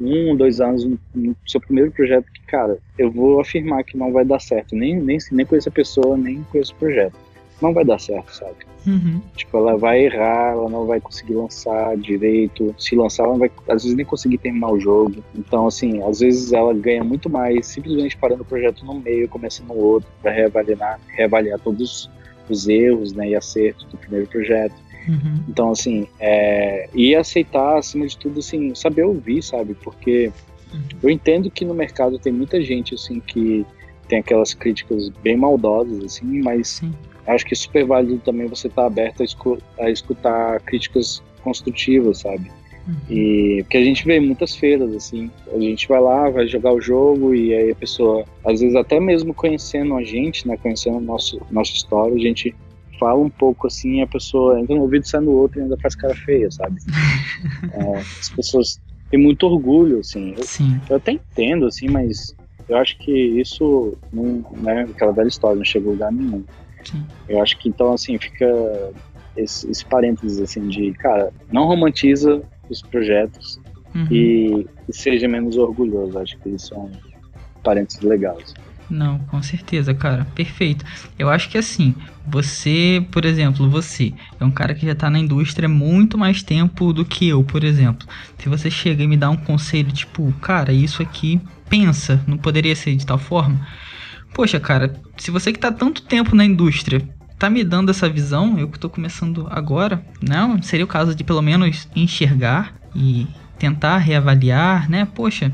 um, 0.01 0.35
dois 0.35 0.59
anos 0.59 0.85
no, 1.13 1.35
seu 1.45 1.59
primeiro 1.61 1.91
projeto 1.91 2.25
que, 2.31 2.41
cara, 2.47 2.77
eu 2.97 3.11
vou 3.11 3.39
afirmar 3.39 3.83
que 3.83 3.97
não 3.97 4.11
vai 4.11 4.25
dar 4.25 4.39
certo, 4.39 4.75
nem, 4.75 4.95
nem, 4.95 5.17
nem 5.31 5.45
com 5.45 5.55
essa 5.55 5.71
pessoa, 5.71 6.17
nem 6.17 6.43
com 6.51 6.57
esse 6.57 6.73
projeto. 6.73 7.15
Não 7.61 7.73
vai 7.73 7.83
dar 7.83 7.99
certo, 7.99 8.31
sabe? 8.35 8.67
Uhum. 8.85 9.19
Tipo, 9.35 9.57
ela 9.57 9.75
vai 9.75 10.05
errar, 10.05 10.51
ela 10.51 10.69
não 10.69 10.85
vai 10.85 11.01
conseguir 11.01 11.33
lançar 11.33 11.97
direito. 11.97 12.73
Se 12.77 12.95
lançar, 12.95 13.23
ela 13.23 13.37
vai, 13.37 13.51
às 13.67 13.83
vezes, 13.83 13.97
nem 13.97 14.05
conseguir 14.05 14.37
terminar 14.37 14.71
o 14.71 14.79
jogo. 14.79 15.23
Então, 15.35 15.67
assim, 15.67 16.01
às 16.03 16.19
vezes 16.19 16.53
ela 16.53 16.73
ganha 16.73 17.03
muito 17.03 17.29
mais 17.29 17.65
simplesmente 17.65 18.15
parando 18.15 18.43
o 18.43 18.45
projeto 18.45 18.85
no 18.85 18.99
meio, 18.99 19.27
começando 19.27 19.71
outro, 19.71 20.09
para 20.21 20.31
reavaliar, 20.31 20.99
reavaliar 21.07 21.59
todos 21.59 22.09
os 22.47 22.67
erros 22.67 23.11
né, 23.11 23.29
e 23.29 23.35
acertos 23.35 23.85
do 23.85 23.97
primeiro 23.97 24.27
projeto. 24.27 24.75
Uhum. 25.07 25.43
Então, 25.47 25.71
assim, 25.71 26.07
é, 26.19 26.89
e 26.93 27.15
aceitar, 27.15 27.77
acima 27.77 28.05
de 28.05 28.17
tudo, 28.17 28.39
assim, 28.39 28.75
saber 28.75 29.03
ouvir, 29.03 29.41
sabe? 29.41 29.73
Porque 29.73 30.31
uhum. 30.73 30.81
eu 31.03 31.09
entendo 31.09 31.49
que 31.49 31.63
no 31.63 31.73
mercado 31.73 32.19
tem 32.19 32.33
muita 32.33 32.61
gente, 32.61 32.93
assim, 32.93 33.19
que 33.19 33.65
tem 34.07 34.19
aquelas 34.19 34.53
críticas 34.53 35.09
bem 35.09 35.37
maldosas, 35.37 36.03
assim, 36.03 36.41
mas 36.41 36.67
Sim. 36.67 36.93
acho 37.25 37.45
que 37.45 37.53
é 37.53 37.57
super 37.57 37.85
válido 37.85 38.19
também 38.19 38.47
você 38.47 38.67
estar 38.67 38.83
tá 38.83 38.87
aberto 38.87 39.21
a, 39.21 39.25
escu 39.25 39.57
a, 39.79 39.89
escutar 39.89 40.59
críticas 40.61 41.21
construtivas, 41.41 42.19
sabe? 42.19 42.51
Uhum. 42.87 42.95
E 43.09 43.63
porque 43.63 43.77
a 43.77 43.83
gente 43.83 44.05
vê 44.05 44.19
muitas 44.19 44.55
feiras, 44.55 44.93
assim, 44.93 45.29
a 45.53 45.59
gente 45.59 45.87
vai 45.87 45.99
lá, 45.99 46.29
vai 46.29 46.47
jogar 46.47 46.73
o 46.73 46.81
jogo 46.81 47.35
e 47.35 47.53
aí 47.53 47.71
a 47.71 47.75
pessoa, 47.75 48.25
às 48.45 48.61
vezes 48.61 48.75
até 48.75 48.99
mesmo 48.99 49.33
conhecendo 49.33 49.95
a 49.95 50.03
gente, 50.03 50.47
né, 50.47 50.57
conhecendo 50.57 50.99
nosso, 51.01 51.41
nossa 51.51 51.71
história, 51.71 52.15
a 52.15 52.19
gente 52.19 52.55
fala 52.99 53.19
um 53.19 53.29
pouco 53.29 53.67
assim, 53.67 54.01
a 54.01 54.07
pessoa 54.07 54.59
entra 54.59 54.75
no 54.75 54.81
ouvido 54.81 55.03
e 55.03 55.09
sai 55.09 55.21
no 55.21 55.31
outro 55.31 55.59
e 55.59 55.63
ainda 55.63 55.77
faz 55.77 55.95
cara 55.95 56.15
feia, 56.15 56.49
sabe? 56.51 56.77
é, 57.73 57.97
as 57.97 58.29
pessoas 58.29 58.79
têm 59.09 59.19
muito 59.19 59.45
orgulho, 59.45 59.99
assim. 59.99 60.33
Eu, 60.37 60.43
Sim. 60.43 60.79
eu 60.89 60.97
até 60.97 61.13
entendo, 61.13 61.65
assim, 61.65 61.87
mas 61.87 62.35
eu 62.67 62.77
acho 62.77 62.97
que 62.97 63.11
isso 63.11 63.97
não, 64.11 64.45
né, 64.57 64.87
aquela 64.89 65.11
velha 65.11 65.27
história, 65.27 65.57
não 65.57 65.65
chegou 65.65 65.91
a 65.91 65.93
lugar 65.93 66.11
nenhum. 66.11 66.43
Sim. 66.83 67.05
Eu 67.27 67.41
acho 67.41 67.57
que 67.57 67.69
então, 67.69 67.93
assim, 67.93 68.17
fica 68.17 68.45
esse, 69.35 69.69
esse 69.69 69.85
parênteses, 69.85 70.39
assim, 70.39 70.67
de, 70.67 70.91
cara, 70.93 71.31
não 71.51 71.65
romantiza 71.65 72.41
os 72.69 72.81
projetos 72.81 73.59
uhum. 73.95 74.07
e, 74.11 74.67
e, 74.87 74.93
seja 74.93 75.27
menos 75.27 75.57
orgulhoso. 75.57 76.19
Acho 76.19 76.37
que 76.39 76.49
isso 76.49 76.67
são 76.67 76.91
parênteses 77.63 78.01
legais. 78.01 78.53
Não, 78.89 79.19
com 79.19 79.41
certeza, 79.41 79.93
cara. 79.93 80.25
Perfeito. 80.33 80.85
Eu 81.19 81.29
acho 81.29 81.49
que 81.49 81.57
assim, 81.57 81.93
você, 82.25 83.05
por 83.11 83.25
exemplo, 83.25 83.69
você 83.69 84.13
é 84.39 84.45
um 84.45 84.51
cara 84.51 84.73
que 84.73 84.85
já 84.85 84.95
tá 84.95 85.09
na 85.09 85.19
indústria 85.19 85.67
muito 85.67 86.17
mais 86.17 86.41
tempo 86.41 86.93
do 86.93 87.03
que 87.03 87.27
eu, 87.27 87.43
por 87.43 87.63
exemplo. 87.63 88.07
Se 88.37 88.47
você 88.47 88.71
chega 88.71 89.03
e 89.03 89.07
me 89.07 89.17
dá 89.17 89.29
um 89.29 89.37
conselho 89.37 89.91
tipo, 89.91 90.31
cara, 90.41 90.71
isso 90.71 91.01
aqui, 91.01 91.41
pensa, 91.69 92.23
não 92.25 92.37
poderia 92.37 92.75
ser 92.75 92.95
de 92.95 93.05
tal 93.05 93.17
forma? 93.17 93.59
Poxa, 94.33 94.59
cara, 94.59 94.93
se 95.17 95.31
você 95.31 95.51
que 95.51 95.59
tá 95.59 95.71
tanto 95.71 96.01
tempo 96.03 96.35
na 96.35 96.45
indústria 96.45 97.01
tá 97.37 97.49
me 97.49 97.63
dando 97.63 97.91
essa 97.91 98.09
visão, 98.09 98.57
eu 98.57 98.67
que 98.67 98.79
tô 98.79 98.89
começando 98.89 99.47
agora, 99.49 100.03
não, 100.21 100.61
seria 100.61 100.85
o 100.85 100.87
caso 100.87 101.13
de 101.13 101.23
pelo 101.23 101.41
menos 101.41 101.87
enxergar 101.95 102.73
e 102.95 103.27
tentar 103.59 103.97
reavaliar, 103.97 104.89
né? 104.89 105.05
Poxa, 105.05 105.51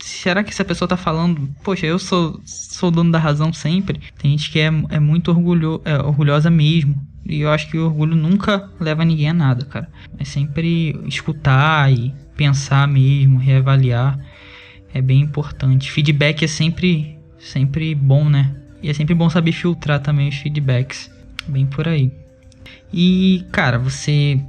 será 0.00 0.42
que 0.42 0.50
essa 0.50 0.64
pessoa 0.64 0.88
tá 0.88 0.96
falando, 0.96 1.48
poxa, 1.62 1.86
eu 1.86 1.98
sou, 1.98 2.40
sou 2.44 2.90
dono 2.90 3.12
da 3.12 3.18
razão 3.18 3.52
sempre? 3.52 4.00
Tem 4.18 4.30
gente 4.32 4.50
que 4.50 4.58
é, 4.58 4.70
é 4.88 5.00
muito 5.00 5.30
orgulho, 5.30 5.80
é, 5.84 5.96
orgulhosa 5.98 6.50
mesmo. 6.50 6.94
E 7.24 7.40
eu 7.40 7.50
acho 7.50 7.70
que 7.70 7.78
o 7.78 7.84
orgulho 7.84 8.16
nunca 8.16 8.70
leva 8.80 9.04
ninguém 9.04 9.28
a 9.28 9.34
nada, 9.34 9.64
cara. 9.64 9.88
É 10.18 10.24
sempre 10.24 10.98
escutar 11.06 11.92
e 11.92 12.14
pensar 12.36 12.88
mesmo, 12.88 13.38
reavaliar. 13.38 14.18
É 14.92 15.00
bem 15.00 15.20
importante. 15.20 15.90
Feedback 15.90 16.44
é 16.44 16.48
sempre, 16.48 17.18
sempre 17.38 17.94
bom, 17.94 18.28
né? 18.28 18.54
E 18.82 18.88
é 18.88 18.94
sempre 18.94 19.14
bom 19.14 19.28
saber 19.28 19.52
filtrar 19.52 20.00
também 20.00 20.28
os 20.28 20.36
feedbacks. 20.36 21.10
Bem 21.46 21.66
por 21.66 21.86
aí. 21.86 22.10
E, 22.92 23.44
cara, 23.52 23.78
você 23.78 24.40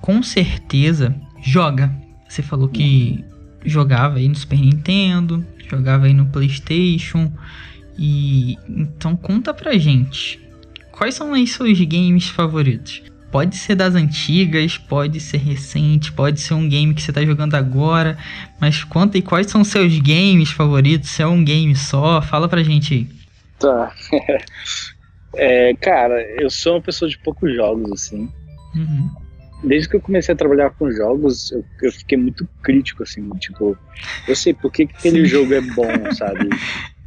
com 0.00 0.22
certeza 0.22 1.14
joga. 1.42 1.92
Você 2.28 2.42
falou 2.42 2.68
que 2.68 3.24
jogava 3.64 4.18
aí 4.18 4.28
no 4.28 4.34
Super 4.34 4.58
Nintendo, 4.58 5.44
jogava 5.68 6.06
aí 6.06 6.14
no 6.14 6.26
PlayStation. 6.26 7.32
E 7.98 8.56
então 8.68 9.16
conta 9.16 9.52
pra 9.52 9.76
gente, 9.76 10.40
quais 10.90 11.14
são 11.14 11.32
os 11.32 11.52
seus 11.52 11.80
games 11.80 12.28
favoritos? 12.28 13.02
Pode 13.30 13.56
ser 13.56 13.74
das 13.74 13.94
antigas, 13.94 14.76
pode 14.76 15.18
ser 15.18 15.38
recente, 15.38 16.12
pode 16.12 16.38
ser 16.40 16.52
um 16.52 16.68
game 16.68 16.92
que 16.92 17.00
você 17.00 17.12
tá 17.12 17.24
jogando 17.24 17.54
agora, 17.54 18.18
mas 18.60 18.84
conta 18.84 19.16
aí 19.16 19.22
quais 19.22 19.46
são 19.46 19.62
os 19.62 19.68
seus 19.68 19.98
games 20.00 20.50
favoritos, 20.50 21.10
se 21.10 21.22
é 21.22 21.26
um 21.26 21.42
game 21.42 21.74
só, 21.74 22.20
fala 22.20 22.46
pra 22.46 22.62
gente 22.62 22.92
aí. 22.92 23.08
Tá. 23.58 23.94
é, 25.34 25.74
cara, 25.76 26.20
eu 26.38 26.50
sou 26.50 26.74
uma 26.74 26.82
pessoa 26.82 27.10
de 27.10 27.16
poucos 27.18 27.54
jogos, 27.54 27.90
assim. 27.92 28.28
Uhum 28.74 29.21
desde 29.62 29.88
que 29.88 29.96
eu 29.96 30.00
comecei 30.00 30.32
a 30.32 30.36
trabalhar 30.36 30.70
com 30.70 30.90
jogos, 30.90 31.52
eu, 31.52 31.64
eu 31.82 31.92
fiquei 31.92 32.18
muito 32.18 32.48
crítico, 32.62 33.02
assim, 33.02 33.28
tipo, 33.38 33.76
eu 34.26 34.36
sei 34.36 34.52
por 34.54 34.72
que, 34.72 34.86
que 34.86 34.94
aquele 34.96 35.24
jogo 35.24 35.54
é 35.54 35.60
bom, 35.60 36.12
sabe? 36.14 36.48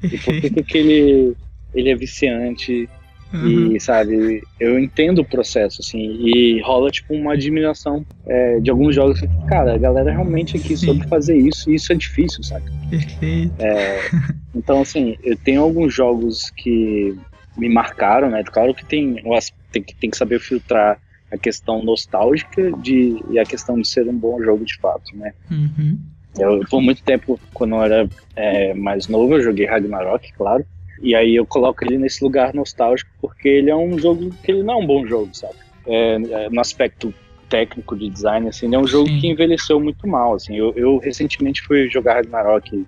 E 0.03 0.19
por 0.19 0.39
que, 0.39 0.49
que 0.51 0.59
aquele 0.59 1.35
ele 1.75 1.89
é 1.89 1.95
viciante. 1.95 2.89
Uhum. 3.33 3.75
E, 3.75 3.79
sabe, 3.81 4.41
eu 4.59 4.79
entendo 4.79 5.19
o 5.19 5.25
processo, 5.25 5.81
assim, 5.81 5.99
e 5.99 6.61
rola, 6.61 6.89
tipo, 6.89 7.13
uma 7.13 7.33
admiração 7.33 8.05
é, 8.25 8.59
de 8.59 8.69
alguns 8.69 8.95
jogos. 8.95 9.19
Cara, 9.49 9.73
a 9.73 9.77
galera 9.77 10.11
realmente 10.11 10.55
aqui 10.55 10.77
Sim. 10.77 10.85
soube 10.85 11.07
fazer 11.09 11.35
isso, 11.35 11.69
e 11.69 11.75
isso 11.75 11.91
é 11.91 11.95
difícil, 11.95 12.43
sabe? 12.43 12.65
Perfeito. 12.89 13.53
É, 13.59 13.99
então, 14.55 14.81
assim, 14.81 15.17
eu 15.21 15.35
tenho 15.35 15.61
alguns 15.61 15.93
jogos 15.93 16.49
que 16.51 17.13
me 17.57 17.67
marcaram, 17.67 18.29
né? 18.29 18.41
Claro 18.43 18.73
que 18.73 18.85
tem, 18.85 19.21
tem, 19.71 19.83
tem 19.83 20.09
que 20.09 20.17
saber 20.17 20.39
filtrar 20.39 20.97
a 21.31 21.37
questão 21.37 21.83
nostálgica 21.83 22.71
de, 22.73 23.21
e 23.29 23.39
a 23.39 23.45
questão 23.45 23.79
de 23.79 23.87
ser 23.87 24.07
um 24.07 24.17
bom 24.17 24.41
jogo 24.41 24.63
de 24.63 24.77
fato, 24.77 25.15
né? 25.15 25.33
Uhum. 25.49 25.99
Eu, 26.37 26.59
por 26.69 26.81
muito 26.81 27.01
tempo, 27.03 27.39
quando 27.53 27.75
eu 27.75 27.83
era 27.83 28.09
é, 28.35 28.73
mais 28.73 29.07
novo, 29.07 29.35
eu 29.35 29.43
joguei 29.43 29.65
Ragnarok, 29.65 30.33
claro. 30.33 30.65
E 31.01 31.15
aí 31.15 31.35
eu 31.35 31.45
coloco 31.45 31.83
ele 31.83 31.97
nesse 31.97 32.23
lugar 32.23 32.53
nostálgico 32.53 33.09
porque 33.21 33.47
ele 33.47 33.69
é 33.69 33.75
um 33.75 33.97
jogo 33.97 34.29
que 34.43 34.51
ele 34.51 34.63
não 34.63 34.75
é 34.75 34.77
um 34.77 34.87
bom 34.87 35.05
jogo, 35.05 35.29
sabe? 35.33 35.55
É, 35.85 36.15
é, 36.15 36.49
no 36.49 36.59
aspecto 36.59 37.13
técnico 37.49 37.95
de 37.95 38.09
design, 38.09 38.49
assim, 38.49 38.65
ele 38.65 38.75
é 38.75 38.79
um 38.79 38.87
jogo 38.87 39.07
Sim. 39.07 39.19
que 39.19 39.27
envelheceu 39.27 39.79
muito 39.79 40.07
mal, 40.07 40.33
assim. 40.33 40.55
Eu, 40.55 40.73
eu, 40.75 40.97
recentemente 40.97 41.61
fui 41.61 41.89
jogar 41.89 42.15
Ragnarok 42.15 42.85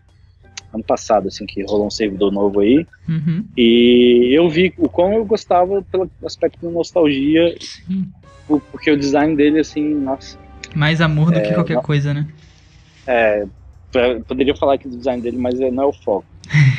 ano 0.73 0.83
passado, 0.83 1.27
assim, 1.27 1.45
que 1.45 1.63
rolou 1.63 1.87
um 1.87 1.91
servidor 1.91 2.31
novo 2.31 2.59
aí. 2.59 2.85
Uhum. 3.07 3.45
E 3.55 4.31
eu 4.33 4.49
vi 4.49 4.73
o 4.77 4.89
quão 4.89 5.13
eu 5.13 5.25
gostava 5.25 5.81
pelo 5.83 6.09
aspecto 6.23 6.67
de 6.67 6.73
nostalgia, 6.73 7.55
Sim. 7.59 8.07
Porque 8.47 8.91
o 8.91 8.97
design 8.97 9.35
dele, 9.35 9.59
assim, 9.59 9.93
nossa. 9.95 10.37
Mais 10.73 11.01
amor 11.01 11.31
do 11.31 11.37
é, 11.37 11.41
que 11.41 11.53
qualquer 11.53 11.75
não, 11.75 11.81
coisa, 11.81 12.13
né? 12.13 12.27
É, 13.05 13.45
poderia 14.27 14.55
falar 14.55 14.77
que 14.77 14.87
o 14.87 14.91
design 14.91 15.21
dele, 15.21 15.37
mas 15.37 15.59
não 15.59 15.83
é 15.83 15.85
o 15.85 15.93
foco. 15.93 16.25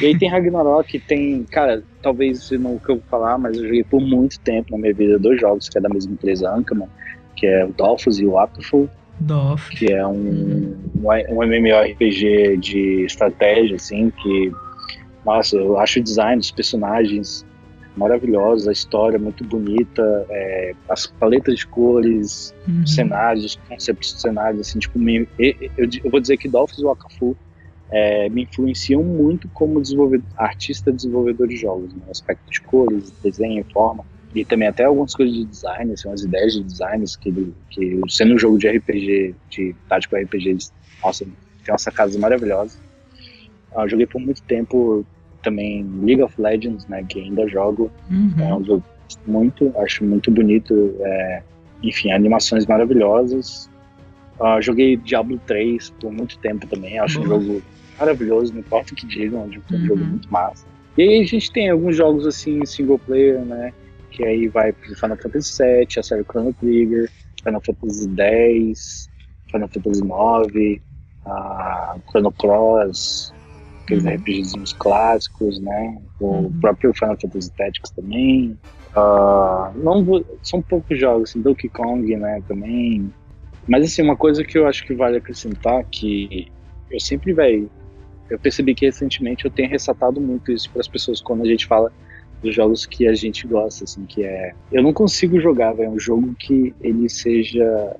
E 0.01 0.07
aí 0.07 0.19
tem 0.19 0.31
Ragnarok, 0.31 0.99
tem, 1.01 1.45
cara, 1.45 1.83
talvez 2.03 2.51
não 2.53 2.77
o 2.77 2.81
que 2.81 2.91
eu 2.91 2.97
vou 2.97 3.05
falar, 3.11 3.37
mas 3.37 3.57
eu 3.57 3.65
joguei 3.65 3.85
por 3.85 4.01
muito 4.01 4.39
tempo 4.41 4.73
na 4.73 4.79
minha 4.79 4.95
vida 4.95 5.19
dois 5.19 5.41
jogos 5.41 5.69
que 5.69 5.77
é 5.77 5.81
da 5.81 5.89
mesma 5.89 6.13
empresa, 6.13 6.51
Ankaman, 6.51 6.89
que 7.37 7.47
é 7.47 7.65
o 7.65 7.73
Dolphus 7.73 8.19
e 8.19 8.25
o 8.25 8.39
Aptoful. 8.39 8.89
Dolph. 9.21 9.69
Que 9.71 9.93
é 9.93 10.07
um, 10.07 10.77
um, 10.97 11.09
um 11.31 11.43
MMORPG 11.43 12.57
de 12.59 13.05
estratégia, 13.05 13.77
assim, 13.77 14.11
que, 14.11 14.53
nossa, 15.25 15.57
eu 15.57 15.79
acho 15.79 15.99
o 15.99 16.03
design 16.03 16.39
dos 16.39 16.51
personagens 16.51 17.45
maravilhosos, 17.99 18.69
a 18.69 18.73
história 18.73 19.19
muito 19.19 19.45
bonita, 19.45 20.27
é, 20.31 20.75
as 20.89 21.07
paletas 21.07 21.59
de 21.59 21.67
cores, 21.67 22.55
uhum. 22.67 22.87
cenários, 22.87 23.45
os 23.45 23.57
conceitos 23.57 24.15
de 24.15 24.21
cenários, 24.21 24.69
assim, 24.69 24.79
tipo, 24.79 24.99
me, 24.99 25.29
eu, 25.39 25.89
eu, 26.05 26.11
vou 26.11 26.21
dizer 26.21 26.37
que 26.37 26.49
Dolphins 26.49 26.79
e 26.79 26.85
Wakafu 26.85 27.37
é, 27.91 28.29
me 28.29 28.43
influenciam 28.43 29.03
muito 29.03 29.49
como 29.49 29.83
desenvolvedor, 29.83 30.27
artista 30.37 30.93
desenvolvedor 30.93 31.49
de 31.49 31.57
jogos, 31.57 31.93
no 31.93 32.01
né? 32.01 32.07
aspecto 32.11 32.51
de 32.51 32.61
cores, 32.61 33.13
desenho, 33.23 33.65
forma, 33.73 34.05
e 34.35 34.45
também 34.45 34.69
até 34.69 34.85
algumas 34.85 35.15
coisas 35.15 35.35
de 35.35 35.45
design, 35.45 35.93
assim, 35.93 36.09
umas 36.09 36.23
ideias 36.23 36.53
de 36.53 36.63
designs 36.63 37.17
que, 37.17 37.53
que 37.71 38.01
sendo 38.09 38.35
um 38.35 38.39
jogo 38.39 38.59
de 38.59 38.69
RPG, 38.69 39.35
de 39.51 39.75
tático 39.89 40.17
RPG, 40.17 40.59
nossa, 41.03 41.25
tem 41.25 41.73
umas 41.73 41.83
sacadas 41.83 42.17
maravilhosas. 42.17 42.79
Eu 43.75 43.89
joguei 43.89 44.07
por 44.07 44.21
muito 44.21 44.43
tempo 44.43 45.05
também 45.49 45.87
League 46.03 46.23
of 46.23 46.41
Legends, 46.41 46.87
né, 46.87 47.05
que 47.09 47.21
ainda 47.21 47.49
jogo. 47.49 47.91
Uhum. 48.11 48.33
É 48.39 48.55
um 48.55 48.65
jogo 48.65 48.85
muito, 49.27 49.73
acho 49.77 50.05
muito 50.05 50.31
bonito. 50.31 50.95
É, 51.01 51.43
enfim, 51.83 52.11
animações 52.11 52.67
maravilhosas. 52.67 53.71
Uh, 54.41 54.61
joguei 54.61 54.97
Diablo 54.97 55.41
3 55.47 55.91
por 56.01 56.13
muito 56.13 56.39
tempo 56.39 56.67
também. 56.67 56.99
Acho 56.99 57.19
uhum. 57.19 57.25
um 57.25 57.29
jogo 57.29 57.63
maravilhoso, 57.99 58.53
não 58.53 58.61
importa 58.61 58.93
o 58.93 58.97
que 58.97 59.07
digam, 59.07 59.41
é 59.41 59.45
um 59.45 59.77
uhum. 59.77 59.87
jogo 59.87 60.05
muito 60.05 60.33
massa. 60.33 60.67
E 60.97 61.03
aí 61.03 61.21
a 61.21 61.25
gente 61.25 61.53
tem 61.53 61.71
alguns 61.71 61.97
jogos 61.97 62.27
assim, 62.27 62.65
single 62.65 62.99
player, 62.99 63.41
né? 63.41 63.73
Que 64.11 64.25
aí 64.25 64.49
vai 64.49 64.73
pro 64.73 64.95
Final 64.97 65.17
Fantasy 65.17 65.63
VII, 65.63 65.87
a 65.97 66.03
série 66.03 66.25
Chrono 66.25 66.53
Trigger, 66.55 67.11
Final 67.43 67.61
Fantasy 67.61 68.09
X, 68.17 69.09
Final 69.51 69.69
Fantasy 69.69 70.03
IX, 70.03 70.83
a 71.27 71.97
Chrono 72.09 72.33
Cross, 72.33 73.33
aqueles 73.89 74.05
uhum. 74.05 74.15
RPGzinhos 74.15 74.73
clássicos, 74.75 75.59
né? 75.61 75.99
O 76.21 76.27
uhum. 76.27 76.61
próprio 76.61 76.93
Final 76.93 77.17
Fantasy 77.21 77.51
Tactics 77.53 77.91
também. 77.91 78.59
Uh, 78.91 79.79
não 79.79 80.05
vou, 80.05 80.25
são 80.43 80.61
poucos 80.61 80.99
jogos, 80.99 81.31
assim, 81.31 81.41
Donkey 81.41 81.69
Kong, 81.69 82.15
né, 82.17 82.43
também. 82.47 83.13
Mas 83.67 83.85
assim, 83.85 84.03
uma 84.03 84.17
coisa 84.17 84.45
que 84.45 84.59
eu 84.59 84.67
acho 84.67 84.87
que 84.87 84.95
vale 84.95 85.19
acrescentar 85.19 85.85
que 85.85 86.49
eu 86.91 87.01
sempre, 87.01 87.33
velho, 87.33 87.71
eu 88.31 88.39
percebi 88.39 88.75
que 88.75 88.87
recentemente 88.87 89.45
eu 89.45 89.51
tenho 89.51 89.69
ressaltado 89.69 90.21
muito 90.21 90.53
isso 90.53 90.71
para 90.71 90.81
as 90.81 90.89
pessoas 90.89 91.21
quando 91.21 91.43
a 91.43 91.47
gente 91.47 91.67
fala 91.67 91.93
dos 92.43 92.55
jogos 92.55 92.87
que 92.87 93.07
a 93.07 93.15
gente 93.15 93.47
gosta, 93.47 93.85
assim, 93.85 94.07
que 94.07 94.25
é, 94.25 94.53
eu 94.73 94.83
não 94.83 94.93
consigo 94.93 95.41
jogar, 95.41 95.73
velho, 95.73 95.91
um 95.91 95.99
jogo 95.99 96.35
que 96.39 96.75
ele 96.81 97.09
seja 97.09 97.97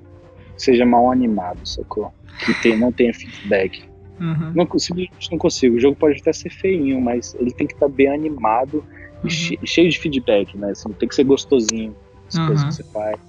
seja 0.57 0.85
mal 0.85 1.09
animado, 1.09 1.65
sacou? 1.65 2.11
Que 2.45 2.53
tem, 2.61 2.77
não 2.77 2.91
tenha 2.91 3.13
feedback. 3.13 3.88
Uhum. 4.19 4.51
Não, 4.53 4.79
simplesmente 4.79 5.31
não 5.31 5.37
consigo. 5.37 5.75
O 5.77 5.79
jogo 5.79 5.95
pode 5.95 6.19
até 6.19 6.33
ser 6.33 6.49
feinho, 6.49 6.99
mas 6.99 7.35
ele 7.39 7.51
tem 7.51 7.65
que 7.65 7.73
estar 7.73 7.87
tá 7.87 7.91
bem 7.91 8.07
animado 8.07 8.83
uhum. 9.23 9.29
e 9.61 9.67
cheio 9.67 9.89
de 9.89 9.97
feedback, 9.97 10.57
né? 10.57 10.71
Assim, 10.71 10.89
tem 10.93 11.07
que 11.07 11.15
ser 11.15 11.23
gostosinho 11.23 11.95
as 12.27 12.35
uhum. 12.35 12.47
coisas 12.47 12.65
que 12.65 12.73
você 12.75 12.83
faz. 12.91 13.19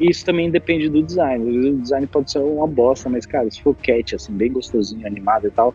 E 0.00 0.10
isso 0.10 0.24
também 0.24 0.50
depende 0.50 0.88
do 0.88 1.02
design. 1.02 1.46
Às 1.46 1.54
vezes 1.54 1.78
o 1.78 1.82
design 1.82 2.06
pode 2.06 2.30
ser 2.30 2.38
uma 2.38 2.66
bosta, 2.66 3.08
mas, 3.08 3.26
cara, 3.26 3.50
se 3.50 3.60
for 3.62 3.74
cat, 3.76 4.14
assim, 4.14 4.32
bem 4.32 4.50
gostosinho, 4.50 5.06
animado 5.06 5.46
e 5.46 5.50
tal, 5.50 5.74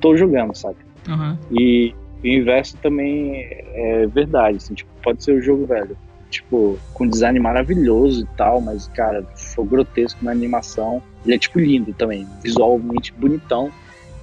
tô 0.00 0.16
jogando, 0.16 0.54
sabe? 0.54 0.76
Uhum. 1.08 1.38
E 1.52 1.94
o 2.22 2.26
inverso 2.26 2.76
também 2.78 3.34
é 3.36 4.06
verdade, 4.08 4.56
assim, 4.56 4.74
tipo, 4.74 4.90
pode 5.02 5.22
ser 5.22 5.32
o 5.32 5.40
jogo 5.40 5.64
velho. 5.64 5.96
Tipo, 6.28 6.78
com 6.94 7.06
design 7.06 7.38
maravilhoso 7.38 8.22
e 8.22 8.36
tal, 8.36 8.60
mas, 8.60 8.88
cara, 8.88 9.22
for 9.36 9.64
grotesco 9.64 10.24
na 10.24 10.32
animação. 10.32 11.00
Ele 11.24 11.34
é, 11.34 11.38
tipo, 11.38 11.60
lindo 11.60 11.92
também, 11.92 12.26
visualmente 12.42 13.12
bonitão, 13.12 13.70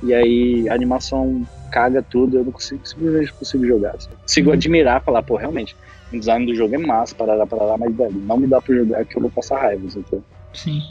e 0.03 0.13
aí 0.13 0.69
a 0.69 0.73
animação 0.73 1.45
caga 1.71 2.01
tudo, 2.01 2.38
eu 2.38 2.45
não 2.45 2.51
consigo, 2.51 2.85
simplesmente 2.88 3.33
consigo 3.33 3.65
jogar. 3.65 3.95
Assim. 3.95 4.09
Consigo 4.21 4.51
admirar, 4.51 5.03
falar, 5.03 5.23
pô, 5.23 5.35
realmente, 5.35 5.75
o 6.12 6.17
design 6.17 6.45
do 6.45 6.55
jogo 6.55 6.75
é 6.75 6.77
massa, 6.77 7.13
parará, 7.15 7.45
parará, 7.45 7.77
mas 7.77 7.95
velho, 7.95 8.13
não 8.13 8.38
me 8.38 8.47
dá 8.47 8.62
pra 8.62 8.75
jogar 8.75 9.05
que 9.05 9.17
eu 9.17 9.21
vou 9.21 9.31
passar 9.31 9.59
raiva, 9.59 9.85
entendeu? 9.85 10.23
Sim. 10.53 10.81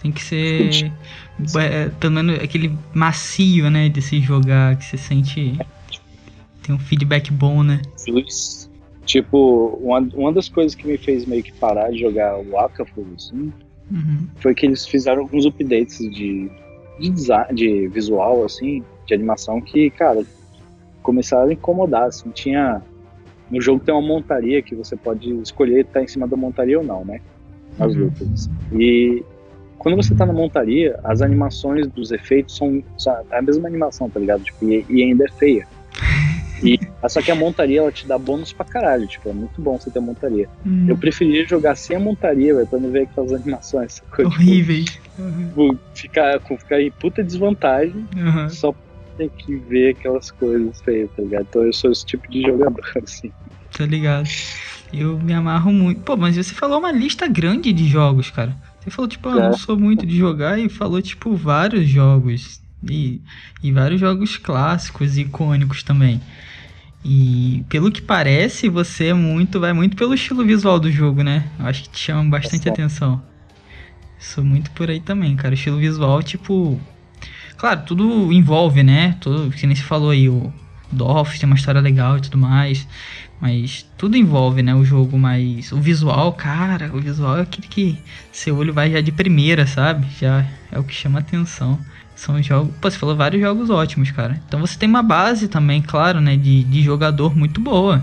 Tem 0.00 0.12
que 0.12 0.22
ser 0.22 0.92
é, 1.58 1.88
também 2.00 2.36
aquele 2.36 2.76
macio, 2.94 3.70
né, 3.70 3.88
de 3.88 4.00
se 4.00 4.20
jogar, 4.20 4.76
que 4.76 4.84
você 4.84 4.96
sente 4.96 5.58
tem 6.66 6.74
um 6.74 6.78
feedback 6.78 7.30
bom, 7.30 7.62
né? 7.62 7.80
Tipo, 9.04 9.78
uma, 9.80 10.00
uma 10.14 10.32
das 10.32 10.48
coisas 10.48 10.74
que 10.74 10.86
me 10.86 10.98
fez 10.98 11.24
meio 11.24 11.42
que 11.42 11.52
parar 11.52 11.90
de 11.90 12.00
jogar 12.00 12.38
o 12.38 12.58
Akafu, 12.58 13.06
assim, 13.16 13.52
uhum. 13.90 14.26
foi 14.40 14.52
que 14.52 14.66
eles 14.66 14.84
fizeram 14.84 15.22
alguns 15.22 15.46
updates 15.46 15.98
de 16.10 16.50
de, 16.98 17.10
design, 17.10 17.54
de 17.54 17.88
visual, 17.88 18.44
assim, 18.44 18.82
de 19.06 19.14
animação, 19.14 19.60
que, 19.60 19.90
cara, 19.90 20.24
começaram 21.02 21.48
a 21.48 21.52
incomodar, 21.52 22.04
assim, 22.04 22.30
tinha... 22.30 22.82
No 23.50 23.60
jogo 23.60 23.80
tem 23.84 23.94
uma 23.94 24.02
montaria 24.02 24.60
que 24.60 24.74
você 24.74 24.96
pode 24.96 25.32
escolher 25.40 25.82
estar 25.82 26.02
em 26.02 26.08
cima 26.08 26.26
da 26.26 26.36
montaria 26.36 26.78
ou 26.78 26.84
não, 26.84 27.04
né? 27.04 27.20
Nas 27.78 27.94
uhum. 27.94 28.04
lutas. 28.06 28.50
E 28.72 29.22
quando 29.78 29.94
você 29.94 30.16
tá 30.16 30.26
na 30.26 30.32
montaria, 30.32 30.98
as 31.04 31.22
animações 31.22 31.86
dos 31.86 32.10
efeitos 32.10 32.56
são, 32.56 32.82
são 32.98 33.16
a 33.30 33.40
mesma 33.40 33.68
animação, 33.68 34.10
tá 34.10 34.18
ligado? 34.18 34.42
Tipo, 34.42 34.64
e, 34.64 34.84
e 34.88 35.02
ainda 35.02 35.24
é 35.24 35.30
feia. 35.30 35.66
E, 36.62 36.78
só 37.08 37.20
que 37.20 37.30
a 37.30 37.34
montaria, 37.34 37.80
ela 37.80 37.92
te 37.92 38.06
dá 38.06 38.18
bônus 38.18 38.52
pra 38.52 38.64
caralho, 38.64 39.06
tipo, 39.06 39.28
é 39.28 39.32
muito 39.32 39.60
bom 39.60 39.78
você 39.78 39.90
ter 39.90 40.00
montaria. 40.00 40.48
Hum. 40.64 40.86
Eu 40.88 40.96
preferia 40.96 41.46
jogar 41.46 41.76
sem 41.76 41.96
a 41.96 42.00
montaria, 42.00 42.54
velho, 42.54 42.66
pra 42.66 42.78
não 42.78 42.90
ver 42.90 43.02
aquelas 43.02 43.32
animações. 43.32 44.02
Horríveis. 44.18 44.86
Tipo, 44.86 45.22
uhum. 45.22 45.78
ficar, 45.94 46.40
ficar 46.40 46.80
em 46.80 46.90
puta 46.90 47.22
desvantagem, 47.22 48.06
uhum. 48.16 48.48
só 48.48 48.74
tem 49.16 49.28
que 49.28 49.56
ver 49.56 49.90
aquelas 49.90 50.30
coisas 50.30 50.80
feias, 50.82 51.10
tá 51.16 51.22
ligado? 51.22 51.46
Então 51.48 51.62
eu 51.62 51.72
sou 51.72 51.90
esse 51.90 52.04
tipo 52.04 52.30
de 52.30 52.42
jogador, 52.42 52.84
assim. 53.02 53.32
Tá 53.76 53.84
ligado. 53.84 54.28
Eu 54.92 55.18
me 55.18 55.32
amarro 55.32 55.72
muito. 55.72 56.00
Pô, 56.02 56.16
mas 56.16 56.36
você 56.36 56.54
falou 56.54 56.78
uma 56.78 56.92
lista 56.92 57.26
grande 57.26 57.72
de 57.72 57.88
jogos, 57.88 58.30
cara. 58.30 58.56
Você 58.80 58.90
falou, 58.90 59.08
tipo, 59.08 59.28
ah, 59.28 59.32
é. 59.32 59.42
não 59.48 59.52
sou 59.54 59.76
muito 59.76 60.06
de 60.06 60.16
jogar 60.16 60.58
e 60.58 60.68
falou, 60.68 61.02
tipo, 61.02 61.34
vários 61.34 61.88
jogos. 61.88 62.62
E, 62.88 63.20
e 63.62 63.72
vários 63.72 64.00
jogos 64.00 64.36
clássicos 64.36 65.16
e 65.16 65.22
icônicos 65.22 65.82
também. 65.82 66.20
E 67.04 67.64
pelo 67.68 67.90
que 67.90 68.02
parece, 68.02 68.68
você 68.68 69.06
é 69.06 69.14
muito, 69.14 69.60
vai 69.60 69.72
muito 69.72 69.96
pelo 69.96 70.14
estilo 70.14 70.44
visual 70.44 70.80
do 70.80 70.90
jogo, 70.90 71.22
né? 71.22 71.48
Eu 71.58 71.66
acho 71.66 71.84
que 71.84 71.90
te 71.90 72.00
chama 72.00 72.28
bastante 72.28 72.68
é 72.68 72.72
atenção. 72.72 73.22
Sou 74.18 74.42
muito 74.42 74.70
por 74.72 74.90
aí 74.90 75.00
também, 75.00 75.36
cara. 75.36 75.52
O 75.52 75.54
estilo 75.54 75.78
visual, 75.78 76.22
tipo. 76.22 76.80
Claro, 77.56 77.82
tudo 77.86 78.32
envolve, 78.32 78.82
né? 78.82 79.16
Tudo, 79.20 79.50
que 79.50 79.66
nem 79.66 79.76
se 79.76 79.82
falou 79.82 80.10
aí, 80.10 80.28
o 80.28 80.52
Dolph 80.90 81.38
tem 81.38 81.46
uma 81.46 81.56
história 81.56 81.80
legal 81.80 82.18
e 82.18 82.22
tudo 82.22 82.38
mais. 82.38 82.86
Mas 83.40 83.86
tudo 83.96 84.16
envolve, 84.16 84.62
né? 84.62 84.74
O 84.74 84.84
jogo, 84.84 85.18
mas 85.18 85.70
o 85.70 85.80
visual, 85.80 86.32
cara, 86.32 86.90
o 86.92 87.00
visual 87.00 87.38
é 87.38 87.42
aquele 87.42 87.68
que 87.68 87.98
seu 88.32 88.56
olho 88.56 88.72
vai 88.72 88.90
já 88.90 89.00
de 89.00 89.12
primeira, 89.12 89.66
sabe? 89.66 90.06
Já 90.18 90.44
é 90.72 90.78
o 90.78 90.84
que 90.84 90.94
chama 90.94 91.18
atenção. 91.18 91.78
São 92.16 92.42
jogos. 92.42 92.74
Pô, 92.80 92.90
você 92.90 92.98
falou 92.98 93.14
vários 93.14 93.42
jogos 93.42 93.68
ótimos, 93.68 94.10
cara. 94.10 94.40
Então 94.48 94.58
você 94.58 94.76
tem 94.76 94.88
uma 94.88 95.02
base 95.02 95.46
também, 95.46 95.82
claro, 95.82 96.20
né? 96.20 96.36
De, 96.36 96.64
de 96.64 96.82
jogador 96.82 97.36
muito 97.36 97.60
boa. 97.60 98.02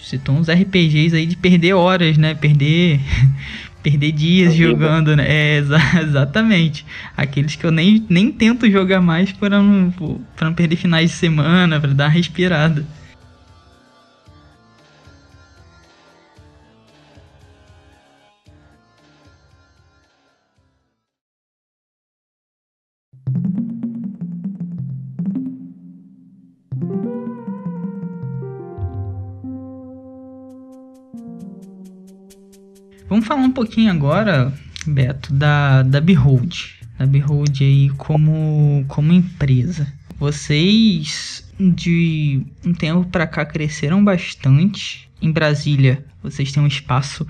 Citou 0.00 0.36
uns 0.36 0.48
RPGs 0.48 1.14
aí 1.14 1.26
de 1.26 1.36
perder 1.36 1.74
horas, 1.74 2.16
né? 2.16 2.34
Perder. 2.34 3.00
perder 3.82 4.12
dias 4.12 4.54
jogando, 4.54 5.16
né? 5.16 5.24
É, 5.28 5.56
exa 5.58 5.78
exatamente. 6.00 6.86
Aqueles 7.16 7.56
que 7.56 7.66
eu 7.66 7.72
nem, 7.72 8.04
nem 8.08 8.30
tento 8.30 8.70
jogar 8.70 9.00
mais 9.00 9.32
para 9.32 9.60
não, 9.60 9.92
pra 10.36 10.48
não 10.48 10.54
perder 10.54 10.76
finais 10.76 11.10
de 11.10 11.16
semana, 11.16 11.80
para 11.80 11.92
dar 11.92 12.04
uma 12.04 12.10
respirada. 12.10 12.86
Vamos 33.08 33.26
falar 33.26 33.40
um 33.40 33.52
pouquinho 33.52 33.90
agora, 33.90 34.52
Beto, 34.86 35.32
da, 35.32 35.82
da 35.82 35.98
Behold. 35.98 36.76
Da 36.98 37.06
Behold 37.06 37.62
aí 37.62 37.88
como, 37.96 38.84
como 38.86 39.12
empresa. 39.14 39.90
Vocês 40.18 41.50
de 41.58 42.42
um 42.64 42.74
tempo 42.74 43.06
para 43.06 43.26
cá 43.26 43.46
cresceram 43.46 44.04
bastante. 44.04 45.08
Em 45.22 45.32
Brasília, 45.32 46.04
vocês 46.22 46.52
têm 46.52 46.62
um 46.62 46.66
espaço 46.66 47.26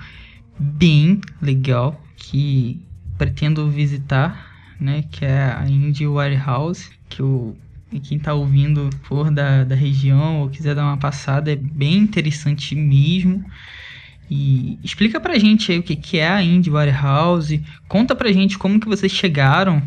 bem 0.59 1.21
legal 1.41 2.03
que 2.17 2.83
pretendo 3.17 3.71
visitar, 3.71 4.75
né? 4.81 5.05
Que 5.13 5.25
é 5.25 5.55
a 5.57 5.69
Indie 5.69 6.09
Warehouse, 6.09 6.91
que 7.09 7.23
o 7.23 7.57
e 7.91 8.01
quem 8.01 8.19
está 8.19 8.35
ouvindo 8.35 8.91
for 9.05 9.31
da, 9.31 9.65
da 9.65 9.75
região 9.75 10.41
ou 10.41 10.51
quiser 10.51 10.75
dar 10.75 10.85
uma 10.85 10.99
passada, 10.99 11.51
é 11.51 11.57
bem 11.57 11.97
interessante 11.97 12.75
mesmo. 12.75 13.43
E 14.31 14.79
explica 14.83 15.19
pra 15.19 15.39
gente 15.39 15.73
aí 15.73 15.79
o 15.79 15.83
que, 15.83 15.97
que 15.97 16.19
é 16.19 16.29
a 16.29 16.43
Indie 16.43 16.71
Warehouse, 16.71 17.65
conta 17.89 18.15
pra 18.15 18.33
gente 18.33 18.59
como 18.59 18.79
que 18.79 18.89
vocês 18.89 19.11
chegaram 19.11 19.83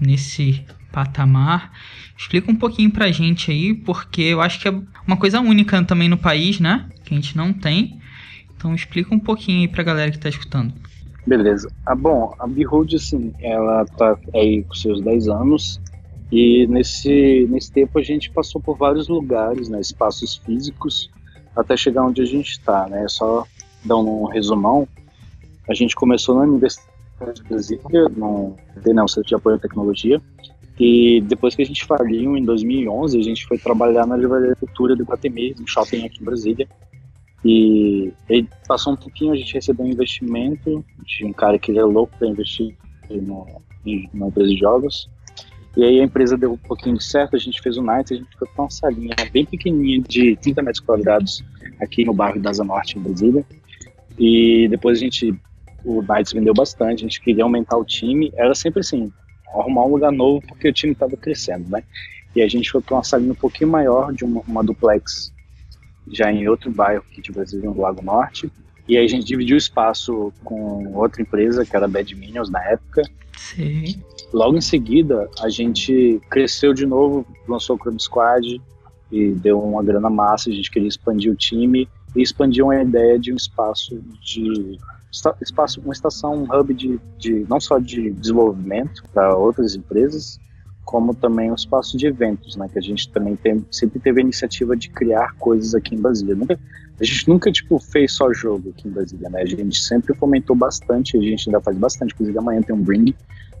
nesse 0.00 0.64
patamar. 0.92 1.72
Explica 2.16 2.50
um 2.50 2.56
pouquinho 2.56 2.90
pra 2.90 3.10
gente 3.10 3.50
aí, 3.50 3.74
porque 3.74 4.22
eu 4.22 4.40
acho 4.40 4.60
que 4.60 4.68
é 4.68 4.74
uma 5.06 5.16
coisa 5.16 5.40
única 5.40 5.82
também 5.84 6.08
no 6.08 6.18
país, 6.18 6.60
né? 6.60 6.88
Que 7.04 7.14
a 7.14 7.16
gente 7.16 7.36
não 7.36 7.52
tem. 7.52 8.00
Então 8.56 8.74
explica 8.74 9.14
um 9.14 9.18
pouquinho 9.18 9.60
aí 9.60 9.68
pra 9.68 9.82
galera 9.82 10.10
que 10.10 10.18
tá 10.18 10.28
escutando. 10.28 10.72
Beleza. 11.26 11.70
Ah, 11.84 11.94
bom, 11.94 12.34
a 12.38 12.46
Behold, 12.46 12.94
assim, 12.94 13.34
ela 13.40 13.84
tá 13.84 14.16
aí 14.34 14.62
com 14.62 14.74
seus 14.74 15.02
10 15.02 15.28
anos 15.28 15.80
e 16.30 16.66
nesse, 16.68 17.46
nesse 17.50 17.70
tempo 17.72 17.98
a 17.98 18.02
gente 18.02 18.30
passou 18.30 18.60
por 18.60 18.76
vários 18.76 19.08
lugares, 19.08 19.68
né, 19.68 19.80
espaços 19.80 20.36
físicos, 20.36 21.10
até 21.54 21.76
chegar 21.76 22.04
onde 22.04 22.22
a 22.22 22.24
gente 22.24 22.52
está, 22.52 22.88
né? 22.88 23.06
Só 23.08 23.44
dar 23.86 23.96
um 23.96 24.24
resumão. 24.24 24.86
A 25.68 25.74
gente 25.74 25.94
começou 25.94 26.34
na 26.34 26.42
Universidade 26.42 26.90
de 27.34 27.42
Brasília, 27.44 28.08
no 28.16 28.54
DENEL, 28.82 29.08
Centro 29.08 29.28
de 29.28 29.34
Apoio 29.34 29.56
à 29.56 29.58
Tecnologia, 29.58 30.20
e 30.78 31.22
depois 31.22 31.54
que 31.54 31.62
a 31.62 31.64
gente 31.64 31.84
faliu, 31.84 32.36
em 32.36 32.44
2011, 32.44 33.18
a 33.18 33.22
gente 33.22 33.46
foi 33.46 33.56
trabalhar 33.58 34.06
na 34.06 34.16
Livraria 34.16 34.54
Cultura 34.56 34.94
do 34.94 35.04
Guatemi, 35.04 35.54
no 35.58 35.66
shopping 35.66 36.04
aqui 36.04 36.20
em 36.20 36.24
Brasília. 36.24 36.68
E 37.44 38.12
aí 38.28 38.46
passou 38.68 38.92
um 38.92 38.96
pouquinho, 38.96 39.32
a 39.32 39.36
gente 39.36 39.54
recebeu 39.54 39.86
um 39.86 39.88
investimento 39.88 40.84
de 41.04 41.24
um 41.24 41.32
cara 41.32 41.58
que 41.58 41.70
ele 41.70 41.78
é 41.78 41.84
louco 41.84 42.16
para 42.18 42.28
investir 42.28 42.76
no, 43.08 43.46
numa 44.12 44.28
empresa 44.28 44.50
de 44.50 44.58
jogos. 44.58 45.08
E 45.76 45.84
aí 45.84 46.00
a 46.00 46.04
empresa 46.04 46.36
deu 46.36 46.52
um 46.52 46.58
pouquinho 46.58 46.96
de 46.96 47.04
certo, 47.04 47.36
a 47.36 47.38
gente 47.38 47.60
fez 47.60 47.76
o 47.76 47.82
Night, 47.82 48.12
a 48.12 48.16
gente 48.16 48.36
foi 48.38 48.48
para 48.48 48.64
uma 48.64 48.70
salinha 48.70 49.14
bem 49.30 49.44
pequenininha 49.44 50.02
de 50.08 50.36
30 50.36 50.62
metros 50.62 50.80
quadrados 50.80 51.44
aqui 51.80 52.04
no 52.04 52.14
bairro 52.14 52.40
da 52.40 52.50
Asa 52.50 52.64
Norte, 52.64 52.98
em 52.98 53.02
Brasília. 53.02 53.44
E 54.18 54.68
depois 54.68 54.98
a 54.98 55.00
gente, 55.00 55.34
o 55.84 56.02
Knights 56.02 56.32
vendeu 56.32 56.54
bastante, 56.54 57.04
a 57.04 57.08
gente 57.08 57.20
queria 57.20 57.44
aumentar 57.44 57.76
o 57.76 57.84
time, 57.84 58.32
era 58.36 58.54
sempre 58.54 58.80
assim, 58.80 59.12
arrumar 59.54 59.84
um 59.84 59.92
lugar 59.92 60.12
novo 60.12 60.42
porque 60.46 60.68
o 60.68 60.72
time 60.72 60.92
estava 60.92 61.16
crescendo, 61.16 61.68
né? 61.68 61.82
E 62.34 62.42
a 62.42 62.48
gente 62.48 62.70
foi 62.70 62.80
para 62.80 62.96
uma 62.96 63.04
salinha 63.04 63.32
um 63.32 63.36
pouquinho 63.36 63.70
maior, 63.70 64.12
de 64.12 64.24
uma, 64.24 64.42
uma, 64.46 64.62
duplex, 64.62 65.32
já 66.12 66.30
em 66.30 66.46
outro 66.48 66.70
bairro 66.70 67.02
aqui 67.10 67.22
de 67.22 67.32
Brasília, 67.32 67.68
no 67.68 67.80
Lago 67.80 68.04
Norte. 68.04 68.50
E 68.86 68.96
aí 68.96 69.04
a 69.04 69.08
gente 69.08 69.24
dividiu 69.24 69.54
o 69.54 69.58
espaço 69.58 70.32
com 70.44 70.94
outra 70.94 71.22
empresa, 71.22 71.64
que 71.64 71.74
era 71.74 71.88
Bad 71.88 72.14
Minions 72.14 72.50
na 72.50 72.62
época. 72.62 73.02
Sim. 73.36 74.02
Logo 74.32 74.56
em 74.56 74.60
seguida, 74.60 75.28
a 75.40 75.48
gente 75.48 76.20
cresceu 76.30 76.74
de 76.74 76.84
novo, 76.84 77.26
lançou 77.48 77.76
o 77.76 77.78
Club 77.78 77.98
Squad 77.98 78.60
e 79.10 79.30
deu 79.30 79.60
uma 79.60 79.82
grana 79.82 80.10
massa. 80.10 80.50
A 80.50 80.52
gente 80.52 80.70
queria 80.70 80.88
expandir 80.88 81.32
o 81.32 81.36
time 81.36 81.88
e 82.16 82.22
expandir 82.22 82.64
uma 82.64 82.80
ideia 82.80 83.18
de 83.18 83.32
um 83.32 83.36
espaço 83.36 84.02
de 84.22 84.78
espaço, 85.40 85.80
uma 85.80 85.92
estação, 85.92 86.34
um 86.34 86.52
hub 86.52 86.74
de, 86.74 87.00
de 87.18 87.46
não 87.48 87.60
só 87.60 87.78
de 87.78 88.10
desenvolvimento 88.10 89.04
para 89.14 89.36
outras 89.36 89.74
empresas, 89.74 90.38
como 90.84 91.14
também 91.14 91.50
um 91.50 91.54
espaço 91.54 91.96
de 91.96 92.06
eventos, 92.06 92.56
né? 92.56 92.68
Que 92.70 92.78
a 92.78 92.82
gente 92.82 93.10
também 93.10 93.34
tem, 93.36 93.64
sempre 93.70 93.98
teve 93.98 94.20
a 94.20 94.22
iniciativa 94.22 94.76
de 94.76 94.90
criar 94.90 95.34
coisas 95.36 95.74
aqui 95.74 95.94
em 95.94 96.00
Brasília. 96.00 96.34
Nunca, 96.34 96.58
a 97.00 97.04
gente 97.04 97.28
nunca 97.28 97.50
tipo 97.50 97.78
fez 97.78 98.12
só 98.12 98.32
jogo 98.32 98.70
aqui 98.70 98.88
em 98.88 98.90
Brasília, 98.90 99.28
né? 99.30 99.42
A 99.42 99.46
gente 99.46 99.80
sempre 99.80 100.14
fomentou 100.14 100.54
bastante, 100.54 101.16
a 101.16 101.20
gente 101.20 101.48
ainda 101.48 101.60
faz 101.60 101.76
bastante. 101.76 102.12
Inclusive 102.12 102.38
amanhã 102.38 102.62
tem 102.62 102.74
um 102.74 102.82
bring 102.82 103.14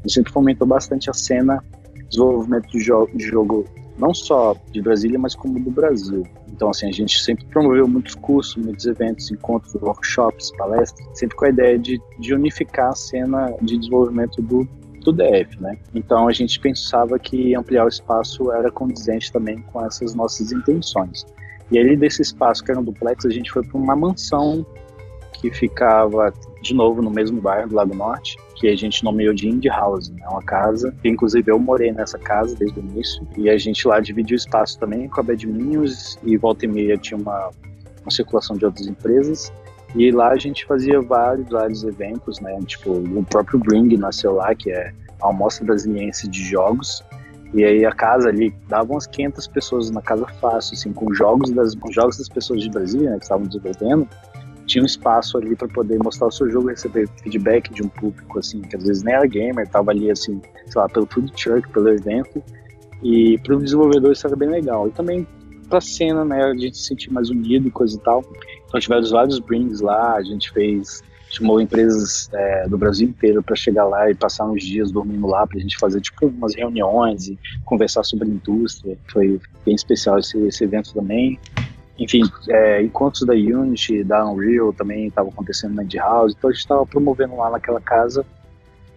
gente 0.06 0.14
sempre 0.14 0.32
fomentou 0.32 0.66
bastante 0.66 1.10
a 1.10 1.12
cena, 1.12 1.62
desenvolvimento 2.08 2.68
de, 2.68 2.80
jo 2.80 3.08
de 3.14 3.24
jogo, 3.24 3.64
não 3.98 4.12
só 4.12 4.54
de 4.70 4.82
Brasília, 4.82 5.18
mas 5.18 5.34
como 5.34 5.58
do 5.58 5.70
Brasil. 5.70 6.24
Então, 6.48 6.70
assim, 6.70 6.88
a 6.88 6.92
gente 6.92 7.22
sempre 7.22 7.44
promoveu 7.46 7.86
muitos 7.86 8.14
cursos, 8.14 8.56
muitos 8.56 8.86
eventos, 8.86 9.30
encontros, 9.30 9.74
workshops, 9.76 10.50
palestras, 10.56 11.06
sempre 11.18 11.36
com 11.36 11.44
a 11.44 11.48
ideia 11.48 11.78
de, 11.78 12.00
de 12.18 12.34
unificar 12.34 12.90
a 12.90 12.94
cena 12.94 13.54
de 13.62 13.78
desenvolvimento 13.78 14.40
do, 14.42 14.66
do 15.00 15.12
DF, 15.12 15.60
né? 15.60 15.78
Então, 15.94 16.28
a 16.28 16.32
gente 16.32 16.58
pensava 16.60 17.18
que 17.18 17.54
ampliar 17.54 17.84
o 17.84 17.88
espaço 17.88 18.50
era 18.52 18.70
condizente 18.70 19.32
também 19.32 19.58
com 19.72 19.84
essas 19.84 20.14
nossas 20.14 20.52
intenções. 20.52 21.24
E 21.70 21.78
aí, 21.78 21.96
desse 21.96 22.22
espaço 22.22 22.62
que 22.62 22.70
era 22.70 22.80
um 22.80 22.84
duplex, 22.84 23.24
a 23.24 23.30
gente 23.30 23.50
foi 23.50 23.64
para 23.64 23.76
uma 23.76 23.96
mansão 23.96 24.64
que 25.32 25.50
ficava, 25.50 26.32
de 26.62 26.74
novo, 26.74 27.02
no 27.02 27.10
mesmo 27.10 27.40
bairro 27.40 27.68
do 27.68 27.74
Lago 27.74 27.94
Norte, 27.94 28.36
que 28.56 28.68
a 28.68 28.76
gente 28.76 29.04
nomeou 29.04 29.34
de 29.34 29.48
Indie 29.48 29.68
House, 29.68 30.08
né? 30.10 30.26
Uma 30.28 30.42
casa, 30.42 30.94
inclusive 31.04 31.50
eu 31.50 31.58
morei 31.58 31.92
nessa 31.92 32.18
casa 32.18 32.56
desde 32.56 32.80
o 32.80 32.82
início, 32.82 33.26
e 33.36 33.48
a 33.48 33.56
gente 33.58 33.86
lá 33.86 34.00
dividiu 34.00 34.36
espaço 34.36 34.78
também 34.78 35.08
com 35.08 35.20
a 35.20 35.22
Bad 35.22 35.46
Minions, 35.46 36.18
e 36.22 36.36
volta 36.36 36.64
e 36.64 36.68
meia 36.68 36.96
tinha 36.96 37.18
uma, 37.18 37.50
uma 38.02 38.10
circulação 38.10 38.56
de 38.56 38.64
outras 38.64 38.86
empresas, 38.86 39.52
e 39.94 40.10
lá 40.10 40.30
a 40.30 40.36
gente 40.36 40.64
fazia 40.66 41.00
vários, 41.00 41.48
vários 41.48 41.84
eventos, 41.84 42.40
né? 42.40 42.58
Tipo, 42.66 42.92
o 42.92 43.24
próprio 43.24 43.58
Bring 43.58 43.96
nasceu 43.96 44.34
lá, 44.34 44.54
que 44.54 44.70
é 44.70 44.92
a 45.22 45.28
Amostra 45.28 45.66
Brasiliense 45.66 46.28
de 46.28 46.42
Jogos, 46.42 47.04
e 47.54 47.64
aí 47.64 47.84
a 47.84 47.92
casa 47.92 48.28
ali 48.28 48.54
dava 48.68 48.92
umas 48.92 49.06
500 49.06 49.46
pessoas 49.48 49.90
na 49.90 50.02
casa 50.02 50.26
fácil, 50.40 50.74
assim, 50.74 50.92
com 50.92 51.12
jogos 51.14 51.50
das, 51.52 51.74
com 51.74 51.90
jogos 51.92 52.18
das 52.18 52.28
pessoas 52.28 52.60
de 52.62 52.70
Brasília, 52.70 53.10
né, 53.10 53.16
que 53.18 53.24
estavam 53.24 53.46
desenvolvendo, 53.46 54.08
tinha 54.66 54.82
um 54.82 54.86
espaço 54.86 55.38
ali 55.38 55.54
para 55.54 55.68
poder 55.68 55.98
mostrar 56.02 56.26
o 56.26 56.30
seu 56.30 56.50
jogo 56.50 56.68
receber 56.68 57.08
feedback 57.22 57.72
de 57.72 57.82
um 57.82 57.88
público, 57.88 58.38
assim, 58.38 58.60
que 58.60 58.76
às 58.76 58.84
vezes 58.84 59.02
nem 59.02 59.14
era 59.14 59.26
gamer, 59.26 59.66
tava 59.68 59.92
ali, 59.92 60.10
assim, 60.10 60.40
sei 60.66 60.80
lá, 60.80 60.88
pelo 60.88 61.06
food 61.06 61.32
truck, 61.32 61.68
pelo 61.70 61.88
evento. 61.88 62.42
E 63.02 63.38
para 63.38 63.54
o 63.54 63.62
desenvolvedor 63.62 64.12
isso 64.12 64.26
era 64.26 64.34
bem 64.34 64.48
legal. 64.48 64.88
E 64.88 64.90
também 64.90 65.26
para 65.68 65.78
a 65.78 65.80
cena, 65.80 66.24
né, 66.24 66.44
a 66.44 66.54
gente 66.54 66.76
se 66.76 66.84
sentir 66.84 67.12
mais 67.12 67.30
unido 67.30 67.68
e 67.68 67.70
coisa 67.70 67.96
e 67.96 68.00
tal. 68.00 68.24
Então 68.66 68.80
tivemos 68.80 69.10
vários 69.10 69.38
brings 69.38 69.80
lá, 69.80 70.16
a 70.16 70.22
gente 70.22 70.50
fez, 70.52 71.02
chamou 71.30 71.60
empresas 71.60 72.28
é, 72.32 72.68
do 72.68 72.76
Brasil 72.76 73.08
inteiro 73.08 73.42
para 73.42 73.54
chegar 73.54 73.84
lá 73.84 74.10
e 74.10 74.14
passar 74.14 74.46
uns 74.46 74.64
dias 74.64 74.90
dormindo 74.90 75.26
lá 75.26 75.46
para 75.46 75.58
a 75.58 75.60
gente 75.60 75.76
fazer 75.78 76.00
tipo 76.00 76.26
umas 76.26 76.54
reuniões 76.54 77.28
e 77.28 77.38
conversar 77.64 78.02
sobre 78.04 78.28
a 78.28 78.30
indústria. 78.30 78.98
Foi 79.12 79.40
bem 79.64 79.74
especial 79.74 80.18
esse, 80.18 80.38
esse 80.38 80.64
evento 80.64 80.92
também 80.92 81.38
enfim, 81.98 82.22
é, 82.48 82.82
encontros 82.82 83.22
da 83.22 83.32
Unity, 83.32 84.04
da 84.04 84.26
Unreal 84.28 84.72
também 84.72 85.06
estavam 85.06 85.30
acontecendo 85.30 85.74
na 85.74 85.82
Indie 85.82 85.98
House, 85.98 86.34
então 86.36 86.50
a 86.50 86.52
gente 86.52 86.62
estava 86.62 86.86
promovendo 86.86 87.36
lá 87.36 87.50
naquela 87.50 87.80
casa, 87.80 88.24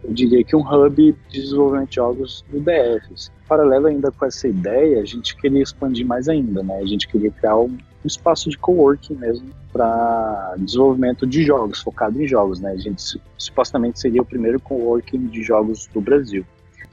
eu 0.04 0.14
diria 0.14 0.44
que 0.44 0.56
um 0.56 0.62
hub 0.62 1.16
de 1.30 1.42
desenvolvimento 1.42 1.90
de 1.90 1.96
jogos 1.96 2.46
do 2.50 2.60
DF. 2.60 3.14
Assim. 3.14 3.32
Paralelo 3.48 3.88
ainda 3.88 4.12
com 4.12 4.26
essa 4.26 4.48
ideia, 4.48 5.02
a 5.02 5.06
gente 5.06 5.36
queria 5.36 5.62
expandir 5.62 6.06
mais 6.06 6.30
ainda, 6.30 6.64
né? 6.64 6.78
A 6.78 6.86
gente 6.86 7.08
queria 7.08 7.32
criar 7.32 7.58
um, 7.58 7.68
um 7.68 8.08
espaço 8.08 8.50
de 8.50 8.58
coworking 8.58 9.16
mesmo 9.16 9.50
para 9.74 10.56
desenvolvimento 10.58 11.28
de 11.28 11.44
jogos, 11.44 11.82
focado 11.82 12.22
em 12.22 12.28
jogos, 12.28 12.60
né? 12.60 12.72
A 12.72 12.78
gente 12.78 13.20
supostamente 13.38 14.00
seria 14.00 14.22
o 14.22 14.26
primeiro 14.26 14.60
coworking 14.60 15.28
de 15.28 15.44
jogos 15.44 15.88
do 15.88 16.00
Brasil. 16.00 16.46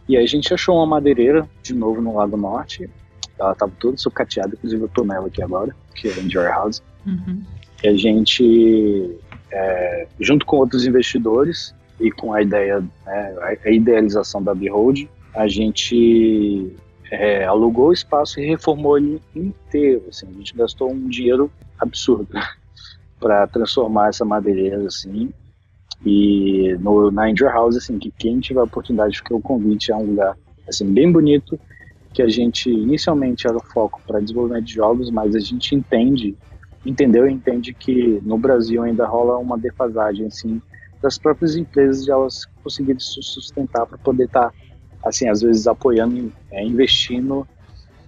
E 0.09 0.17
aí 0.17 0.25
a 0.25 0.29
gente 0.29 0.53
achou 0.53 0.77
uma 0.77 0.87
madeireira, 0.87 1.49
de 1.63 1.75
novo 1.75 2.01
no 2.01 2.17
Lago 2.17 2.37
Norte, 2.37 2.89
ela 3.39 3.55
tava 3.55 3.73
toda 3.79 3.97
sucateada, 3.97 4.55
inclusive 4.55 4.83
eu 4.83 4.89
tô 4.89 5.05
nela 5.05 5.27
aqui 5.27 5.43
agora, 5.43 5.75
que 5.95 6.09
é 6.09 6.19
Enjoy 6.21 6.47
House. 6.47 6.83
Uhum. 7.07 7.43
E 7.83 7.89
a 7.89 7.95
gente, 7.95 9.19
é, 9.53 10.07
junto 10.21 10.47
com 10.47 10.57
outros 10.57 10.87
investidores 10.87 11.75
e 12.01 12.11
com 12.11 12.33
a 12.33 12.43
ideia, 12.43 12.81
né, 12.81 13.59
a 13.65 13.71
idealização 13.71 14.43
da 14.43 14.55
Behold, 14.55 15.09
a 15.35 15.47
gente 15.47 16.75
é, 17.11 17.45
alugou 17.45 17.89
o 17.89 17.93
espaço 17.93 18.41
e 18.41 18.47
reformou 18.47 18.99
ele 18.99 19.21
inteiro. 19.35 20.05
Assim, 20.09 20.27
a 20.29 20.33
gente 20.33 20.55
gastou 20.55 20.91
um 20.91 21.09
dinheiro 21.09 21.51
absurdo 21.79 22.29
para 23.21 23.47
transformar 23.47 24.09
essa 24.09 24.25
madeireira 24.25 24.85
assim. 24.87 25.31
E 26.05 26.77
no, 26.81 27.11
na 27.11 27.31
Enjoy 27.31 27.49
House, 27.49 27.77
assim, 27.77 27.99
que 27.99 28.11
quem 28.11 28.41
tiver 28.41 28.61
a 28.61 28.65
oportunidade, 28.65 29.19
fica 29.19 29.35
o 29.35 29.41
convite, 29.41 29.93
é 29.93 29.97
um 29.97 30.07
lugar 30.07 30.37
assim, 30.69 30.93
bem 30.93 31.11
bonito, 31.11 31.59
que 32.17 32.23
a 32.23 32.29
gente 32.29 32.71
inicialmente 32.71 33.47
era 33.47 33.59
o 33.59 33.63
foco 33.63 34.01
para 34.07 34.21
desenvolvimento 34.21 34.65
de 34.65 34.73
jogos, 34.73 35.11
mas 35.11 35.37
a 35.37 35.39
gente 35.39 35.75
entende, 35.75 36.35
entendeu 36.83 37.29
e 37.29 37.33
entende 37.33 37.75
que 37.75 38.23
no 38.25 38.39
Brasil 38.39 38.83
ainda 38.83 39.07
rola 39.07 39.37
uma 39.37 39.59
defasagem 39.59 40.27
assim 40.27 40.63
das 41.03 41.19
próprias 41.19 41.57
empresas 41.57 42.07
de 42.07 42.11
elas 42.11 42.47
conseguirem 42.65 42.99
se 42.99 43.23
sustentar 43.23 43.85
para 43.85 43.99
poder 43.99 44.25
estar 44.25 44.49
tá, 44.49 44.55
assim 45.05 45.29
às 45.29 45.43
vezes 45.43 45.67
apoiando, 45.67 46.33
é, 46.51 46.65
investindo 46.65 47.47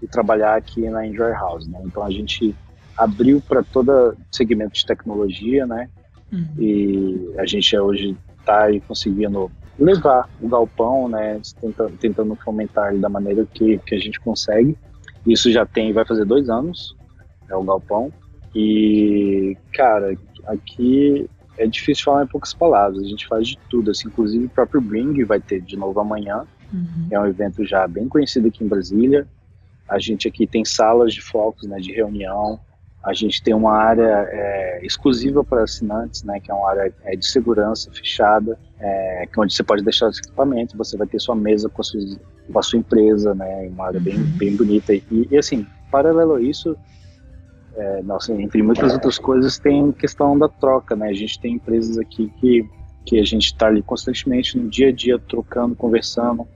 e 0.02 0.06
trabalhar 0.06 0.56
aqui 0.56 0.88
na 0.88 1.06
Enjoy 1.06 1.32
House, 1.32 1.66
né? 1.66 1.78
Então 1.84 2.02
a 2.02 2.11
gente 2.11 2.56
abriu 2.96 3.42
para 3.46 3.62
todo 3.62 4.16
segmento 4.32 4.72
de 4.72 4.86
tecnologia, 4.86 5.66
né? 5.66 5.90
Uhum. 6.32 6.46
E 6.59 7.34
a 7.36 7.44
gente 7.44 7.76
hoje 7.76 8.16
está 8.38 8.68
conseguindo 8.88 9.50
levar 9.78 10.28
o 10.40 10.48
galpão, 10.48 11.08
né, 11.08 11.40
tentando, 11.60 11.96
tentando 11.98 12.36
fomentar 12.36 12.92
ele 12.92 13.00
da 13.00 13.08
maneira 13.08 13.46
que, 13.46 13.78
que 13.78 13.94
a 13.94 13.98
gente 13.98 14.18
consegue. 14.20 14.76
Isso 15.26 15.50
já 15.52 15.64
tem, 15.64 15.92
vai 15.92 16.04
fazer 16.04 16.24
dois 16.24 16.48
anos, 16.50 16.96
é 17.48 17.54
o 17.54 17.62
galpão. 17.62 18.12
E, 18.54 19.56
cara, 19.72 20.16
aqui 20.46 21.28
é 21.56 21.66
difícil 21.66 22.04
falar 22.04 22.24
em 22.24 22.28
poucas 22.28 22.54
palavras. 22.54 23.02
A 23.02 23.08
gente 23.08 23.26
faz 23.26 23.48
de 23.48 23.58
tudo, 23.68 23.90
assim, 23.90 24.08
inclusive 24.08 24.46
o 24.46 24.50
próprio 24.50 24.80
Bring 24.80 25.24
vai 25.24 25.40
ter 25.40 25.60
de 25.60 25.76
novo 25.76 26.00
amanhã. 26.00 26.44
Uhum. 26.72 27.08
É 27.10 27.20
um 27.20 27.26
evento 27.26 27.64
já 27.64 27.86
bem 27.86 28.08
conhecido 28.08 28.48
aqui 28.48 28.64
em 28.64 28.68
Brasília. 28.68 29.26
A 29.88 29.98
gente 29.98 30.28
aqui 30.28 30.46
tem 30.46 30.64
salas 30.64 31.12
de 31.14 31.20
focos, 31.20 31.66
né, 31.66 31.78
de 31.78 31.92
reunião. 31.92 32.60
A 33.02 33.12
gente 33.12 33.42
tem 33.42 33.54
uma 33.54 33.74
área 33.74 34.26
é, 34.30 34.80
exclusiva 34.84 35.42
para 35.42 35.62
assinantes, 35.62 36.22
né, 36.22 36.40
que 36.40 36.50
é 36.50 36.54
uma 36.54 36.68
área 36.68 36.92
é, 37.04 37.16
de 37.16 37.26
segurança 37.26 37.90
fechada, 37.90 38.58
é, 38.80 39.24
é 39.24 39.28
onde 39.36 39.54
você 39.54 39.62
pode 39.62 39.82
deixar 39.82 40.08
os 40.08 40.18
equipamentos, 40.18 40.74
você 40.74 40.96
vai 40.96 41.06
ter 41.06 41.20
sua 41.20 41.34
mesa 41.34 41.68
com 41.68 41.80
a 41.80 41.84
sua, 41.84 42.00
com 42.52 42.58
a 42.58 42.62
sua 42.62 42.78
empresa, 42.78 43.34
né, 43.34 43.68
uma 43.68 43.86
área 43.86 44.00
bem, 44.00 44.16
uhum. 44.16 44.38
bem 44.38 44.56
bonita. 44.56 44.94
E, 44.94 45.04
e, 45.10 45.36
assim, 45.36 45.66
paralelo 45.90 46.34
a 46.34 46.40
isso, 46.40 46.76
é, 47.76 48.02
nossa, 48.02 48.32
entre 48.32 48.62
muitas 48.62 48.92
outras 48.92 49.18
coisas, 49.18 49.58
tem 49.58 49.92
questão 49.92 50.36
da 50.36 50.48
troca, 50.48 50.96
né? 50.96 51.08
A 51.08 51.14
gente 51.14 51.38
tem 51.38 51.54
empresas 51.54 51.96
aqui 51.96 52.32
que, 52.40 52.68
que 53.06 53.20
a 53.20 53.24
gente 53.24 53.46
está 53.46 53.68
ali 53.68 53.82
constantemente 53.82 54.58
no 54.58 54.68
dia 54.68 54.88
a 54.88 54.92
dia 54.92 55.18
trocando, 55.18 55.76
conversando. 55.76 56.46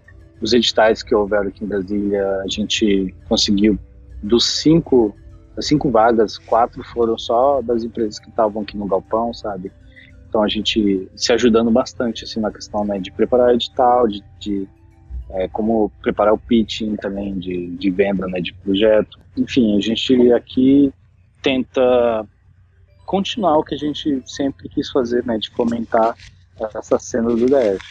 Os 0.40 0.52
editais 0.52 1.00
que 1.02 1.14
houveram 1.14 1.48
aqui 1.48 1.64
em 1.64 1.68
Brasília, 1.68 2.26
a 2.40 2.48
gente 2.48 3.14
conseguiu 3.28 3.78
dos 4.20 4.60
cinco 4.60 5.14
das 5.54 5.66
cinco 5.66 5.90
vagas, 5.90 6.38
quatro 6.38 6.82
foram 6.82 7.18
só 7.18 7.60
das 7.60 7.84
empresas 7.84 8.18
que 8.18 8.30
estavam 8.30 8.62
aqui 8.62 8.76
no 8.76 8.86
galpão, 8.86 9.34
sabe? 9.34 9.70
Então 10.32 10.42
a 10.42 10.48
gente 10.48 11.06
se 11.14 11.30
ajudando 11.30 11.70
bastante 11.70 12.24
assim 12.24 12.40
na 12.40 12.50
questão 12.50 12.86
né, 12.86 12.98
de 12.98 13.12
preparar 13.12 13.52
edital, 13.52 14.08
de, 14.08 14.24
de 14.40 14.66
é, 15.28 15.46
como 15.48 15.92
preparar 16.00 16.32
o 16.32 16.38
pitching 16.38 16.96
também 16.96 17.38
de, 17.38 17.66
de 17.76 17.90
venda 17.90 18.26
né, 18.26 18.40
de 18.40 18.54
projeto. 18.54 19.18
Enfim, 19.36 19.76
a 19.76 19.80
gente 19.82 20.32
aqui 20.32 20.90
tenta 21.42 22.26
continuar 23.04 23.58
o 23.58 23.62
que 23.62 23.74
a 23.74 23.78
gente 23.78 24.22
sempre 24.24 24.70
quis 24.70 24.90
fazer, 24.90 25.22
né, 25.26 25.36
de 25.36 25.50
fomentar 25.50 26.16
essa 26.74 26.98
cena 26.98 27.28
do 27.28 27.44
DF. 27.44 27.84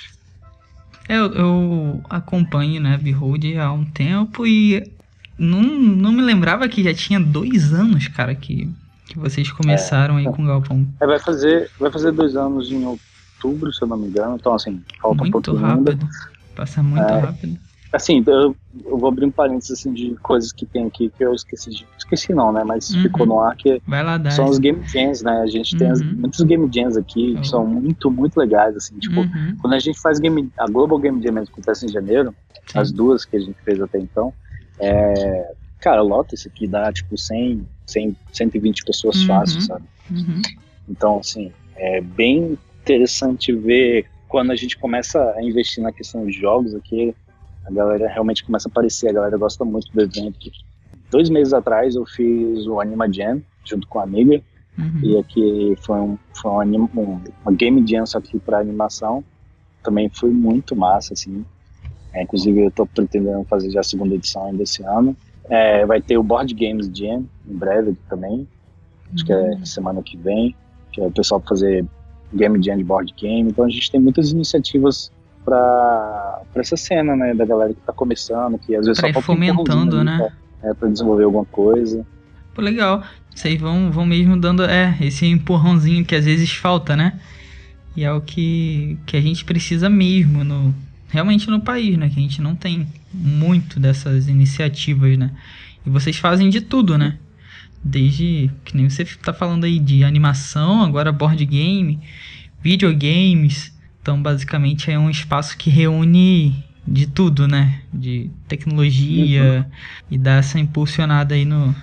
Eu, 1.08 1.32
eu 1.34 2.02
acompanho, 2.10 2.82
né, 2.82 2.98
Behold 2.98 3.56
há 3.60 3.72
um 3.72 3.86
tempo 3.86 4.48
e 4.48 4.92
não, 5.38 5.62
não 5.62 6.12
me 6.12 6.24
lembrava 6.24 6.68
que 6.68 6.84
já 6.84 6.94
tinha 6.94 7.20
dois 7.20 7.72
anos, 7.72 8.08
cara, 8.08 8.34
que, 8.34 8.68
que 9.12 9.20
vocês 9.20 9.52
começaram 9.52 10.18
é, 10.18 10.22
aí 10.22 10.26
com 10.26 10.44
o 10.44 10.48
Galpão. 10.48 10.88
É, 11.00 11.06
vai 11.06 11.20
fazer, 11.20 11.70
vai 11.80 11.92
fazer 11.92 12.12
dois 12.12 12.36
anos 12.36 12.72
em 12.72 12.86
outubro, 12.86 13.72
se 13.74 13.82
eu 13.82 13.88
não 13.88 13.98
me 13.98 14.08
engano. 14.08 14.38
Então, 14.40 14.54
assim, 14.54 14.82
falta 15.02 15.24
muito 15.24 15.38
um 15.38 15.42
pouco 15.42 15.60
rápido. 15.60 15.92
Ainda. 15.92 16.10
Passa 16.56 16.82
muito 16.82 17.04
é, 17.04 17.20
rápido. 17.20 17.60
Assim, 17.92 18.24
eu, 18.26 18.56
eu, 18.86 18.98
vou 18.98 19.10
abrir 19.10 19.26
um 19.26 19.32
parênteses 19.32 19.72
assim, 19.72 19.92
de 19.94 20.16
coisas 20.22 20.54
que 20.54 20.66
tem 20.66 20.86
aqui 20.86 21.10
que 21.10 21.26
eu 21.26 21.34
esqueci 21.34 21.70
de. 21.72 21.86
Esqueci 21.98 22.34
não, 22.34 22.54
né? 22.54 22.64
Mas 22.64 22.90
uhum. 22.90 23.02
ficou 23.02 23.26
no 23.26 23.42
ar 23.42 23.54
que 23.58 23.82
lá, 23.86 24.32
são 24.32 24.46
os 24.46 24.60
game 24.60 24.82
jams, 24.88 25.22
né? 25.22 25.42
A 25.42 25.48
gente 25.48 25.74
uhum. 25.74 25.80
tem 25.80 25.90
as, 25.90 26.00
uhum. 26.00 26.14
muitos 26.16 26.42
game 26.42 26.70
jams 26.74 26.96
aqui 26.96 27.36
que 27.36 27.48
são 27.48 27.66
muito, 27.68 28.10
muito 28.10 28.38
legais, 28.40 28.78
assim. 28.78 28.98
Tipo, 28.98 29.20
uhum. 29.20 29.58
quando 29.60 29.74
a 29.74 29.80
gente 29.80 30.00
faz 30.00 30.20
game. 30.20 30.50
A 30.58 30.68
Global 30.68 31.00
Game 31.00 31.22
Jam 31.22 31.38
acontece 31.38 31.86
em 31.86 31.90
janeiro, 31.90 32.34
Sim. 32.68 32.80
as 32.80 32.92
duas 32.94 33.26
que 33.26 33.36
a 33.36 33.40
gente 33.40 33.58
fez 33.66 33.82
até 33.82 34.00
então. 34.00 34.34
É, 34.80 35.54
cara, 35.82 36.02
lota 36.02 36.34
isso 36.34 36.48
aqui 36.48 36.68
dá 36.68 36.94
tipo 36.94 37.18
100, 37.18 37.68
100 37.92 38.16
120 38.34 38.86
pessoas 38.86 39.22
uhum, 39.22 39.28
fácil, 39.28 39.62
sabe? 39.62 39.84
Uhum. 40.10 40.42
Então, 40.90 41.20
assim, 41.20 41.52
é 41.76 42.02
bem 42.02 42.58
interessante 42.82 43.54
ver 43.54 44.06
quando 44.28 44.52
a 44.52 44.56
gente 44.56 44.78
começa 44.78 45.20
a 45.36 45.44
investir 45.44 45.84
na 45.84 45.92
questão 45.92 46.26
de 46.26 46.32
jogos 46.32 46.74
aqui, 46.74 47.14
a 47.66 47.72
galera 47.72 48.08
realmente 48.08 48.44
começa 48.44 48.68
a 48.68 48.72
aparecer, 48.72 49.10
a 49.10 49.14
galera 49.14 49.38
gosta 49.38 49.66
muito 49.66 49.92
do 49.92 50.02
evento. 50.02 50.50
Dois 51.10 51.30
meses 51.30 51.54
atrás 51.54 51.96
eu 51.96 52.06
fiz 52.06 52.66
o 52.66 52.80
Anima 52.80 53.12
Jam 53.12 53.42
junto 53.66 53.88
com 53.88 54.00
a 54.00 54.04
amiga, 54.04 54.42
uhum. 54.78 55.00
e 55.04 55.18
aqui 55.18 55.76
foi, 55.82 56.00
um, 56.00 56.18
foi 56.34 56.52
um, 56.52 56.60
anima, 56.60 56.90
um, 56.96 57.22
uma 57.44 57.52
game 57.54 57.86
jam 57.86 58.06
só 58.06 58.20
que 58.20 58.40
para 58.40 58.60
animação. 58.60 59.24
Também 59.84 60.10
foi 60.10 60.30
muito 60.30 60.76
massa, 60.76 61.14
assim. 61.14 61.44
É, 62.14 62.24
inclusive, 62.24 62.62
eu 62.62 62.68
estou 62.68 62.86
pretendendo 62.86 63.44
fazer 63.46 63.70
já 63.72 63.80
a 63.80 63.84
segunda 63.84 64.16
edição 64.16 64.48
ainda 64.48 64.64
esse 64.64 64.84
ano. 64.84 65.16
É, 65.50 65.86
vai 65.86 66.02
ter 66.02 66.18
o 66.18 66.24
Board 66.24 66.54
Games 66.54 66.90
Jam 66.94 67.26
em 67.48 67.56
breve 67.56 67.96
também. 68.10 68.48
Acho 69.14 69.26
que 69.26 69.34
é 69.34 69.38
uhum. 69.38 69.66
semana 69.66 70.02
que 70.02 70.18
vem. 70.18 70.56
Que 70.92 71.02
é 71.02 71.06
o 71.06 71.12
pessoal 71.12 71.42
fazer 71.48 71.86
Game 72.34 72.64
Jam 72.64 72.78
de 72.78 72.84
Board 72.84 73.14
Game. 73.20 73.50
Então 73.50 73.66
a 73.66 73.70
gente 73.70 73.92
tem 73.92 74.00
muitas 74.00 74.32
iniciativas 74.32 75.12
para 75.44 76.42
essa 76.56 76.78
cena, 76.78 77.16
né? 77.16 77.34
Da 77.34 77.46
galera 77.46 77.74
que 77.74 77.80
está 77.80 77.94
começando, 77.94 78.58
que 78.60 78.76
às 78.76 78.86
vezes 78.86 79.02
pra 79.02 79.14
só 79.14 79.22
fomentando, 79.22 80.04
né? 80.04 80.32
É, 80.64 80.74
para 80.74 80.90
desenvolver 80.90 81.24
alguma 81.24 81.46
coisa. 81.46 82.06
Pô, 82.54 82.62
legal. 82.62 83.04
Vocês 83.34 83.60
vão, 83.60 83.92
vão 83.92 84.06
mesmo 84.06 84.38
dando 84.38 84.64
é, 84.64 84.96
esse 85.02 85.26
empurrãozinho 85.26 86.06
que 86.06 86.16
às 86.16 86.26
vezes 86.26 86.52
falta, 86.52 86.96
né? 86.96 87.20
E 87.96 88.04
é 88.04 88.12
o 88.12 88.22
que, 88.22 88.98
que 89.06 89.18
a 89.18 89.22
gente 89.22 89.44
precisa 89.44 89.90
mesmo 89.90 90.44
no, 90.44 90.74
realmente 91.12 91.50
no 91.50 91.60
país, 91.60 91.98
né? 91.98 92.10
Que 92.10 92.18
a 92.20 92.22
gente 92.22 92.42
não 92.42 92.56
tem 92.56 92.88
muito 93.14 93.80
dessas 93.80 94.28
iniciativas, 94.28 95.18
né? 95.18 95.32
E 95.86 95.90
vocês 95.90 96.18
fazem 96.18 96.50
de 96.50 96.62
tudo, 96.62 96.98
né? 96.98 97.18
Desde 97.84 98.50
que 98.64 98.76
nem 98.76 98.90
você 98.90 99.04
tá 99.04 99.34
falando 99.34 99.66
aí 99.66 99.78
de 99.78 100.04
animação, 100.04 100.82
agora 100.82 101.12
board 101.12 101.46
game, 101.46 102.00
videogames. 102.64 103.78
Então, 104.02 104.22
basicamente 104.22 104.90
é 104.90 104.98
um 104.98 105.10
espaço 105.10 105.58
que 105.58 105.70
reúne 105.70 106.64
de 106.88 107.06
tudo, 107.06 107.48
né? 107.48 107.82
De 107.94 108.30
tecnologia 108.48 109.66
uhum. 109.66 109.72
e 110.10 110.18
dá 110.18 110.36
essa 110.36 110.60
impulsionada 110.60 111.36
aí 111.36 111.46
no, 111.46 111.76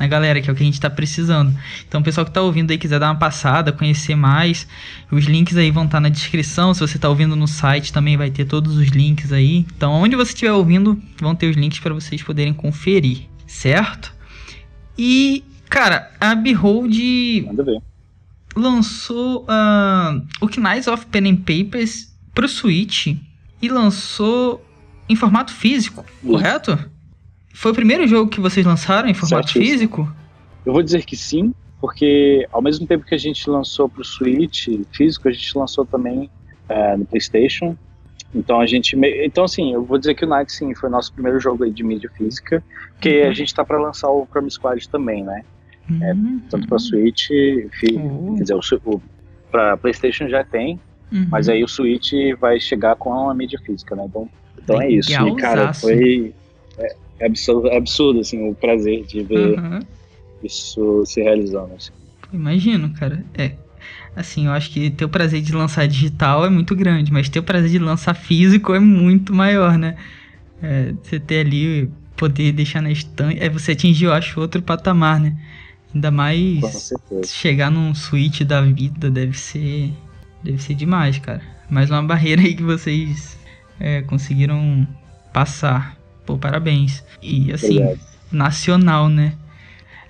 na 0.00 0.06
galera, 0.06 0.40
que 0.40 0.48
é 0.48 0.52
o 0.52 0.56
que 0.56 0.62
a 0.62 0.64
gente 0.64 0.74
está 0.74 0.88
precisando. 0.88 1.54
Então, 1.86 2.00
o 2.00 2.04
pessoal 2.04 2.24
que 2.24 2.30
está 2.30 2.40
ouvindo 2.40 2.70
aí 2.70 2.78
quiser 2.78 2.98
dar 2.98 3.10
uma 3.10 3.18
passada, 3.18 3.70
conhecer 3.70 4.16
mais, 4.16 4.66
os 5.10 5.26
links 5.26 5.58
aí 5.58 5.70
vão 5.70 5.84
estar 5.84 5.98
tá 5.98 6.00
na 6.00 6.08
descrição. 6.08 6.72
Se 6.72 6.80
você 6.80 6.96
está 6.96 7.06
ouvindo 7.06 7.36
no 7.36 7.46
site, 7.46 7.92
também 7.92 8.16
vai 8.16 8.30
ter 8.30 8.46
todos 8.46 8.78
os 8.78 8.88
links 8.88 9.30
aí. 9.30 9.66
Então, 9.76 9.92
onde 9.92 10.16
você 10.16 10.32
estiver 10.32 10.52
ouvindo, 10.52 10.98
vão 11.20 11.34
ter 11.34 11.50
os 11.50 11.56
links 11.56 11.78
para 11.80 11.92
vocês 11.92 12.22
poderem 12.22 12.54
conferir, 12.54 13.28
certo? 13.46 14.14
E, 14.96 15.44
cara, 15.68 16.10
a 16.18 16.34
Behold 16.34 16.96
lançou 18.56 19.42
uh, 19.44 20.26
o 20.40 20.46
Knights 20.46 20.88
of 20.88 21.04
Pen 21.06 21.30
and 21.30 21.36
Papers 21.36 22.16
pro 22.34 22.48
Switch 22.48 23.08
e 23.60 23.68
lançou 23.68 24.66
em 25.10 25.14
formato 25.14 25.52
físico, 25.52 26.06
correto? 26.24 26.78
Foi 27.52 27.72
o 27.72 27.74
primeiro 27.74 28.06
jogo 28.06 28.30
que 28.30 28.40
vocês 28.40 28.64
lançaram 28.64 29.08
em 29.08 29.14
formato 29.14 29.50
Certíssimo. 29.50 29.72
físico? 29.72 30.16
Eu 30.64 30.72
vou 30.72 30.82
dizer 30.82 31.04
que 31.04 31.16
sim, 31.16 31.52
porque 31.80 32.46
ao 32.52 32.62
mesmo 32.62 32.86
tempo 32.86 33.04
que 33.04 33.14
a 33.14 33.18
gente 33.18 33.48
lançou 33.48 33.88
para 33.88 34.02
o 34.02 34.04
Switch 34.04 34.68
físico, 34.92 35.28
a 35.28 35.32
gente 35.32 35.56
lançou 35.56 35.84
também 35.84 36.30
é, 36.68 36.96
no 36.96 37.04
PlayStation. 37.04 37.76
Então 38.34 38.60
a 38.60 38.66
gente, 38.66 38.96
então 39.24 39.44
assim, 39.44 39.72
eu 39.72 39.84
vou 39.84 39.98
dizer 39.98 40.14
que 40.14 40.24
o 40.24 40.28
Night 40.28 40.52
sim 40.52 40.74
foi 40.74 40.88
nosso 40.88 41.12
primeiro 41.12 41.40
jogo 41.40 41.68
de 41.68 41.82
mídia 41.82 42.08
física, 42.16 42.62
porque 42.92 43.22
uhum. 43.22 43.28
a 43.28 43.32
gente 43.32 43.48
está 43.48 43.64
para 43.64 43.80
lançar 43.80 44.08
o 44.08 44.26
Chrome 44.30 44.50
Squad 44.50 44.88
também, 44.88 45.24
né? 45.24 45.42
É, 46.00 46.12
uhum. 46.12 46.40
É, 46.46 46.50
tanto 46.50 46.68
para 46.68 46.78
Switch, 46.78 47.30
uhum. 47.30 48.36
quer 48.36 48.42
dizer, 48.42 48.54
o, 48.54 48.60
o 48.84 49.02
para 49.50 49.76
PlayStation 49.76 50.28
já 50.28 50.44
tem, 50.44 50.78
uhum. 51.10 51.26
mas 51.28 51.48
aí 51.48 51.64
o 51.64 51.68
Switch 51.68 52.12
vai 52.38 52.60
chegar 52.60 52.94
com 52.94 53.28
a 53.28 53.34
mídia 53.34 53.58
física, 53.64 53.96
né? 53.96 54.04
Então, 54.06 54.28
então 54.62 54.80
é 54.80 54.88
isso. 54.88 55.10
E 55.10 55.36
cara, 55.36 55.72
foi 55.72 56.32
é, 56.78 56.94
é 57.20 57.26
absurdo, 57.26 57.68
é 57.68 57.76
absurdo 57.76 58.20
assim, 58.20 58.48
o 58.48 58.54
prazer 58.54 59.04
de 59.04 59.22
ver 59.22 59.58
uhum. 59.58 59.80
isso 60.42 61.04
se 61.06 61.22
realizando. 61.22 61.74
Assim. 61.74 61.92
Imagino, 62.32 62.90
cara. 62.90 63.24
É. 63.36 63.52
Assim, 64.16 64.46
eu 64.46 64.52
acho 64.52 64.70
que 64.70 64.90
ter 64.90 65.04
o 65.04 65.08
prazer 65.08 65.40
de 65.40 65.52
lançar 65.52 65.86
digital 65.86 66.44
é 66.44 66.50
muito 66.50 66.74
grande, 66.74 67.12
mas 67.12 67.28
ter 67.28 67.38
o 67.38 67.42
prazer 67.42 67.70
de 67.70 67.78
lançar 67.78 68.14
físico 68.14 68.74
é 68.74 68.80
muito 68.80 69.32
maior, 69.32 69.78
né? 69.78 69.96
É, 70.62 70.92
você 71.02 71.20
ter 71.20 71.46
ali, 71.46 71.90
poder 72.16 72.52
deixar 72.52 72.82
na 72.82 72.90
estante. 72.90 73.40
É, 73.40 73.48
você 73.48 73.72
atingir, 73.72 74.06
eu 74.06 74.12
acho, 74.12 74.40
outro 74.40 74.60
patamar, 74.62 75.20
né? 75.20 75.36
Ainda 75.94 76.10
mais 76.10 76.92
chegar 77.26 77.70
num 77.70 77.94
suíte 77.94 78.44
da 78.44 78.60
vida 78.60 79.10
deve 79.10 79.38
ser. 79.38 79.92
Deve 80.42 80.62
ser 80.62 80.74
demais, 80.74 81.18
cara. 81.18 81.42
Mais 81.68 81.90
uma 81.90 82.02
barreira 82.02 82.40
aí 82.40 82.54
que 82.54 82.62
vocês 82.62 83.38
é, 83.78 84.02
conseguiram 84.02 84.86
passar. 85.32 85.99
Pô, 86.30 86.38
parabéns. 86.38 87.02
E 87.20 87.52
assim, 87.52 87.78
Obrigado. 87.78 88.00
nacional, 88.30 89.08
né? 89.08 89.34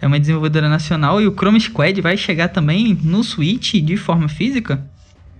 É 0.02 0.06
uma 0.06 0.20
desenvolvedora 0.20 0.68
nacional 0.68 1.20
e 1.20 1.26
o 1.26 1.32
Chrome 1.32 1.58
Squad 1.58 1.98
vai 2.02 2.14
chegar 2.16 2.48
também 2.48 2.94
no 3.02 3.24
Switch 3.24 3.74
de 3.76 3.96
forma 3.96 4.28
física? 4.28 4.84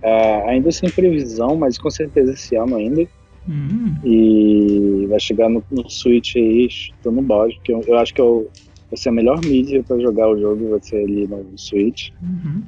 É, 0.01 0.49
ainda 0.49 0.71
sem 0.71 0.89
previsão, 0.89 1.55
mas 1.55 1.77
com 1.77 1.89
certeza 1.91 2.33
esse 2.33 2.55
ano 2.55 2.77
ainda. 2.77 3.07
Hum. 3.47 3.95
E 4.03 5.05
vai 5.07 5.19
chegar 5.19 5.49
no, 5.49 5.63
no 5.69 5.87
Switch 5.87 6.35
aí, 6.35 6.67
tô 7.03 7.11
no 7.11 7.21
balde, 7.21 7.55
porque 7.55 7.73
eu, 7.73 7.83
eu 7.87 7.99
acho 7.99 8.13
que 8.13 8.21
eu, 8.21 8.49
vai 8.89 8.97
ser 8.97 9.09
a 9.09 9.11
melhor 9.11 9.39
mídia 9.45 9.83
para 9.83 9.99
jogar 9.99 10.29
o 10.29 10.39
jogo, 10.39 10.71
vai 10.71 10.81
ser 10.81 11.03
ali 11.03 11.27
no 11.27 11.57
Switch. 11.57 12.09
Uhum. 12.21 12.63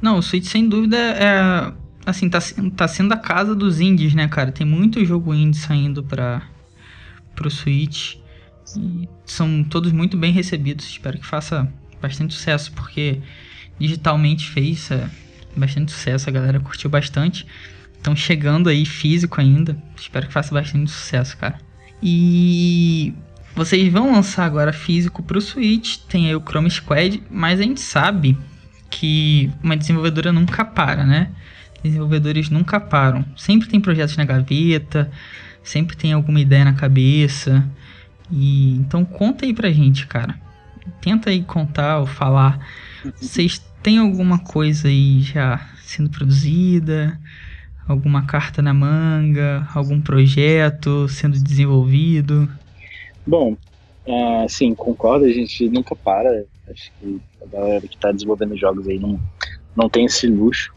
Não, 0.00 0.18
o 0.18 0.22
Switch 0.22 0.46
sem 0.46 0.68
dúvida 0.68 0.96
é. 0.96 1.72
Assim, 2.04 2.28
tá, 2.28 2.40
tá 2.76 2.88
sendo 2.88 3.12
a 3.12 3.16
casa 3.16 3.54
dos 3.54 3.80
indies, 3.80 4.12
né, 4.12 4.26
cara? 4.26 4.50
Tem 4.50 4.66
muito 4.66 5.04
jogo 5.04 5.32
indie 5.32 5.56
saindo 5.56 6.02
pra, 6.02 6.42
pro 7.42 7.50
Switch. 7.50 8.16
E 8.76 9.08
são 9.26 9.64
todos 9.64 9.92
muito 9.92 10.16
bem 10.16 10.32
recebidos. 10.32 10.86
Espero 10.86 11.18
que 11.18 11.26
faça 11.26 11.70
bastante 12.00 12.34
sucesso, 12.34 12.72
porque 12.72 13.20
digitalmente 13.78 14.48
fez 14.48 14.90
é, 14.90 15.08
bastante 15.56 15.92
sucesso, 15.92 16.28
a 16.28 16.32
galera 16.32 16.60
curtiu 16.60 16.88
bastante. 16.88 17.46
Estão 17.96 18.16
chegando 18.16 18.68
aí 18.68 18.86
físico 18.86 19.40
ainda. 19.40 19.76
Espero 19.96 20.26
que 20.26 20.32
faça 20.32 20.54
bastante 20.54 20.90
sucesso, 20.90 21.36
cara. 21.36 21.58
E 22.02 23.14
vocês 23.54 23.92
vão 23.92 24.12
lançar 24.12 24.44
agora 24.44 24.72
físico 24.72 25.22
pro 25.22 25.40
Switch, 25.40 25.98
tem 26.08 26.26
aí 26.26 26.34
o 26.34 26.40
Chrome 26.40 26.70
Squad, 26.70 27.22
mas 27.30 27.60
a 27.60 27.62
gente 27.62 27.80
sabe 27.80 28.36
que 28.90 29.50
uma 29.62 29.76
desenvolvedora 29.76 30.32
nunca 30.32 30.64
para, 30.64 31.04
né? 31.04 31.30
Desenvolvedores 31.82 32.50
nunca 32.50 32.80
param. 32.80 33.24
Sempre 33.36 33.68
tem 33.68 33.80
projetos 33.80 34.16
na 34.16 34.24
gaveta, 34.24 35.10
sempre 35.62 35.96
tem 35.96 36.12
alguma 36.12 36.40
ideia 36.40 36.64
na 36.64 36.74
cabeça. 36.74 37.68
E 38.30 38.76
então 38.76 39.04
conta 39.04 39.44
aí 39.44 39.52
pra 39.52 39.70
gente, 39.70 40.06
cara. 40.06 40.38
Tenta 41.00 41.30
aí 41.30 41.42
contar 41.42 41.98
ou 41.98 42.06
falar. 42.06 42.66
Vocês 43.16 43.58
têm 43.82 43.98
alguma 43.98 44.38
coisa 44.38 44.88
aí 44.88 45.20
já 45.20 45.68
sendo 45.82 46.10
produzida? 46.10 47.18
Alguma 47.86 48.24
carta 48.24 48.62
na 48.62 48.72
manga? 48.72 49.68
Algum 49.74 50.00
projeto 50.00 51.08
sendo 51.08 51.38
desenvolvido? 51.38 52.48
Bom, 53.26 53.56
é, 54.06 54.48
sim, 54.48 54.74
concordo, 54.74 55.24
a 55.24 55.32
gente 55.32 55.68
nunca 55.68 55.94
para. 55.94 56.44
Acho 56.68 56.90
que 57.00 57.20
a 57.42 57.46
galera 57.46 57.86
que 57.86 57.94
está 57.94 58.10
desenvolvendo 58.10 58.56
jogos 58.56 58.88
aí 58.88 58.98
não, 58.98 59.20
não 59.76 59.88
tem 59.88 60.06
esse 60.06 60.26
luxo. 60.26 60.72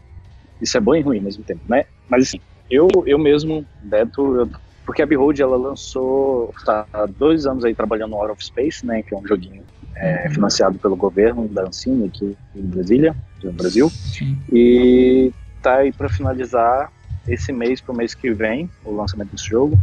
Isso 0.60 0.76
é 0.76 0.80
bom 0.80 0.94
e 0.94 1.00
ruim 1.00 1.18
ao 1.18 1.24
mesmo 1.24 1.44
tempo, 1.44 1.60
né? 1.68 1.84
Mas 2.08 2.28
assim, 2.28 2.40
eu, 2.70 2.88
eu 3.06 3.18
mesmo, 3.18 3.64
Beto, 3.82 4.36
eu, 4.36 4.50
porque 4.86 5.02
a 5.02 5.06
Behold 5.06 5.40
ela 5.40 5.56
lançou, 5.56 6.54
está 6.56 6.86
há 6.92 7.06
dois 7.06 7.44
anos 7.44 7.64
aí 7.64 7.74
trabalhando 7.74 8.12
no 8.12 8.18
Out 8.18 8.30
of 8.30 8.44
Space, 8.44 8.86
né? 8.86 9.02
Que 9.02 9.14
é 9.14 9.18
um 9.18 9.26
joguinho 9.26 9.64
é, 9.96 10.26
uhum. 10.26 10.34
financiado 10.34 10.78
pelo 10.78 10.94
governo 10.94 11.48
da 11.48 11.64
Ancine 11.64 12.06
aqui 12.06 12.36
em 12.54 12.62
Brasília, 12.62 13.16
no 13.42 13.52
Brasil. 13.52 13.90
Sim. 13.90 14.38
E 14.52 15.32
tá 15.60 15.78
aí 15.78 15.92
para 15.92 16.08
finalizar 16.08 16.92
esse 17.26 17.52
mês 17.52 17.80
para 17.80 17.92
o 17.92 17.96
mês 17.96 18.14
que 18.14 18.32
vem 18.32 18.70
o 18.84 18.94
lançamento 18.94 19.32
desse 19.32 19.48
jogo. 19.48 19.76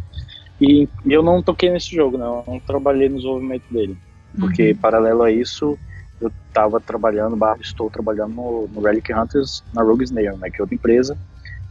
E, 0.61 0.87
e, 1.05 1.11
eu 1.11 1.21
não 1.21 1.43
toquei 1.43 1.69
nesse 1.69 1.93
jogo, 1.93 2.17
não, 2.17 2.37
eu 2.47 2.53
não 2.53 2.59
trabalhei 2.61 3.09
no 3.09 3.17
desenvolvimento 3.17 3.65
dele. 3.69 3.97
Porque, 4.39 4.71
uhum. 4.71 4.77
paralelo 4.77 5.23
a 5.23 5.31
isso, 5.31 5.77
eu 6.21 6.31
estava 6.47 6.79
trabalhando, 6.79 7.37
estou 7.59 7.89
trabalhando 7.89 8.33
no, 8.33 8.69
no 8.69 8.81
Relic 8.81 9.13
Hunters 9.13 9.63
na 9.73 9.83
Rogue 9.83 10.05
Snail, 10.05 10.37
né, 10.37 10.49
que 10.49 10.61
é 10.61 10.63
outra 10.63 10.73
empresa, 10.73 11.17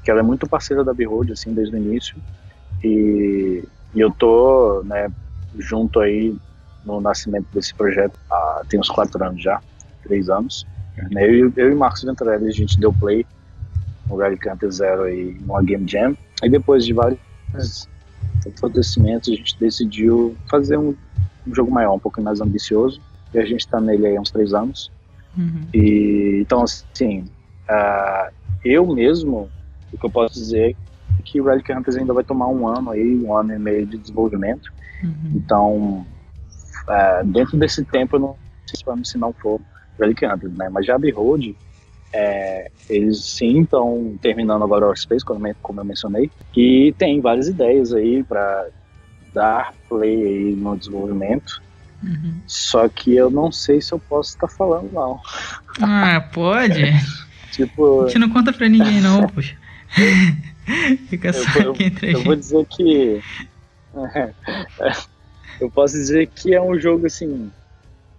que 0.05 0.11
ela 0.11 0.21
é 0.21 0.23
muito 0.23 0.47
parceira 0.47 0.85
da 0.85 0.93
Behold, 0.93 1.31
assim, 1.31 1.55
desde 1.55 1.75
o 1.75 1.79
início. 1.79 2.17
E, 2.83 3.65
e 3.95 4.01
eu 4.01 4.11
tô, 4.11 4.83
né, 4.85 5.11
junto 5.59 6.01
aí 6.01 6.37
no 6.85 7.01
nascimento 7.01 7.47
desse 7.53 7.75
projeto 7.75 8.19
há, 8.31 8.63
tem 8.69 8.81
uns 8.81 8.89
quatro 8.89 9.23
anos 9.25 9.43
já, 9.43 9.61
três 10.03 10.29
anos. 10.29 10.67
Né, 11.11 11.25
eu, 11.27 11.53
eu 11.57 11.73
e 11.73 11.75
Marcos 11.75 12.03
Venturelli, 12.03 12.49
a 12.49 12.53
gente 12.53 12.79
deu 12.79 12.93
play 12.93 13.25
no 14.09 14.17
Relic 14.17 14.49
Hunter 14.49 14.71
Zero 14.71 15.03
aí 15.05 15.37
numa 15.41 15.63
Game 15.63 15.89
Jam. 15.89 16.17
E 16.43 16.49
depois 16.49 16.85
de 16.85 16.93
vários 16.93 17.89
acontecimentos, 18.47 19.33
a 19.33 19.37
gente 19.37 19.59
decidiu 19.59 20.37
fazer 20.51 20.77
um, 20.77 20.95
um 21.47 21.55
jogo 21.55 21.71
maior, 21.71 21.95
um 21.95 21.99
pouco 21.99 22.21
mais 22.21 22.41
ambicioso. 22.41 23.01
E 23.33 23.39
a 23.39 23.45
gente 23.45 23.61
está 23.61 23.81
nele 23.81 24.07
aí 24.07 24.17
há 24.17 24.21
uns 24.21 24.31
três 24.31 24.53
anos. 24.53 24.91
Uhum. 25.37 25.67
E, 25.73 26.41
então, 26.43 26.63
assim, 26.63 27.25
uh, 27.69 28.33
eu 28.65 28.87
mesmo, 28.87 29.49
o 29.93 29.99
que 29.99 30.05
eu 30.05 30.11
posso 30.11 30.35
dizer 30.35 30.71
é 30.71 30.75
que 31.23 31.41
o 31.41 31.45
Relic 31.45 31.73
Hunters 31.73 31.97
ainda 31.97 32.13
vai 32.13 32.25
tomar 32.25 32.49
um 32.49 32.67
ano 32.67 32.91
aí, 32.91 33.17
um 33.17 33.35
ano 33.35 33.55
e 33.55 33.59
meio 33.59 33.87
de 33.87 33.99
desenvolvimento. 33.99 34.73
Uhum. 35.03 35.33
Então, 35.35 36.07
uh, 36.89 37.27
dentro 37.27 37.57
desse 37.57 37.85
tempo, 37.85 38.17
eu 38.17 38.21
não 38.21 38.37
sei 38.67 39.05
se 39.05 39.19
não 39.19 39.33
for 39.33 39.61
Relic 39.99 40.25
Hunters, 40.25 40.53
né? 40.55 40.69
Mas 40.69 40.87
já 40.87 40.99
Behold, 40.99 41.55
é, 42.13 42.71
eles 42.89 43.25
sim 43.25 43.63
estão 43.63 44.19
terminando 44.21 44.63
agora 44.63 44.89
o 44.89 44.97
Space, 44.97 45.25
como, 45.25 45.55
como 45.63 45.81
eu 45.81 45.85
mencionei, 45.85 46.31
e 46.55 46.95
tem 46.99 47.21
várias 47.21 47.49
ideias 47.49 47.93
aí 47.93 48.23
para 48.23 48.69
dar 49.33 49.73
play 49.89 50.23
aí 50.23 50.57
no 50.57 50.77
desenvolvimento. 50.77 51.63
Uhum. 52.03 52.35
Só 52.47 52.89
que 52.89 53.15
eu 53.15 53.31
não 53.31 53.51
sei 53.51 53.81
se 53.81 53.93
eu 53.93 53.99
posso 53.99 54.31
estar 54.31 54.49
tá 54.49 54.55
falando, 54.55 54.93
não. 54.93 55.21
Ah, 55.81 56.21
pode? 56.33 56.83
tipo. 57.53 58.03
A 58.03 58.07
gente 58.09 58.19
não 58.19 58.31
conta 58.31 58.53
pra 58.53 58.69
ninguém, 58.69 59.01
não, 59.01 59.27
poxa. 59.29 59.57
Fica 61.09 61.33
só 61.33 61.61
eu, 61.61 61.73
aqui 61.73 61.85
entre 61.85 62.09
eu, 62.09 62.19
eu 62.19 62.25
vou 62.25 62.37
dizer 62.37 62.67
que. 62.67 63.23
eu 65.61 65.71
posso 65.71 65.95
dizer 65.95 66.29
que 66.29 66.55
é 66.55 66.61
um 66.61 66.79
jogo, 66.79 67.07
assim, 67.07 67.51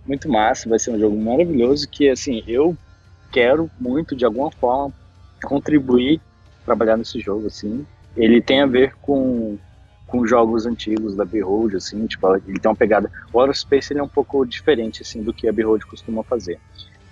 muito 0.06 0.30
massa, 0.30 0.70
vai 0.70 0.80
ser 0.80 0.91
um 0.91 1.00
jogo 1.00 1.18
maravilhoso. 1.18 1.88
Que, 1.88 2.10
assim, 2.10 2.44
eu 2.48 2.78
quero 3.32 3.70
muito, 3.80 4.16
de 4.16 4.26
alguma 4.26 4.52
forma, 4.52 4.94
contribuir, 5.44 6.22
trabalhar 6.66 6.98
nesse 6.98 7.20
jogo, 7.20 7.48
assim. 7.48 7.86
Ele 8.16 8.41
tem 8.41 8.62
a 8.62 8.68
ver 8.68 8.94
com, 9.02 9.58
com 10.06 10.28
jogos 10.28 10.66
antigos 10.66 11.16
da 11.16 11.26
Behold, 11.26 11.76
assim, 11.76 12.06
tipo, 12.06 12.36
ele 12.36 12.60
tem 12.60 12.70
uma 12.70 12.76
pegada... 12.76 13.12
O 13.32 13.39
Outer 13.39 13.58
Space, 13.58 13.91
ele 13.91 14.00
é 14.00 14.04
um 14.04 14.08
pouco 14.08 14.46
diferente, 14.46 15.02
assim, 15.02 15.24
do 15.24 15.34
que 15.34 15.48
a 15.48 15.52
Behold 15.52 15.84
costuma 15.86 16.24
fazer. 16.24 16.60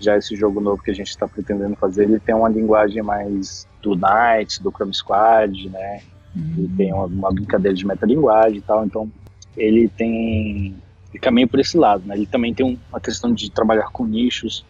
Já 0.03 0.17
esse 0.17 0.35
jogo 0.35 0.59
novo 0.59 0.81
que 0.81 0.91
a 0.91 0.95
gente 0.95 1.09
está 1.09 1.27
pretendendo 1.27 1.75
fazer, 1.75 2.03
ele 2.03 2.19
tem 2.19 2.35
uma 2.35 2.49
linguagem 2.49 3.01
mais 3.01 3.67
do 3.81 3.95
Knights, 3.95 4.59
do 4.59 4.71
Chrome 4.71 4.93
Squad, 4.93 5.69
né? 5.69 6.01
Uhum. 6.35 6.53
Ele 6.57 6.71
tem 6.75 6.93
uma, 6.93 7.05
uma 7.05 7.31
brincadeira 7.31 7.75
de 7.75 7.85
metalinguagem 7.85 8.57
e 8.57 8.61
tal, 8.61 8.85
então 8.85 9.11
ele 9.55 9.87
tem 9.89 10.75
ele 11.09 11.19
caminha 11.19 11.47
por 11.47 11.59
esse 11.59 11.77
lado, 11.77 12.03
né? 12.05 12.15
Ele 12.15 12.25
também 12.25 12.53
tem 12.53 12.79
uma 12.89 12.99
questão 12.99 13.33
de 13.33 13.51
trabalhar 13.51 13.89
com 13.91 14.05
nichos, 14.05 14.65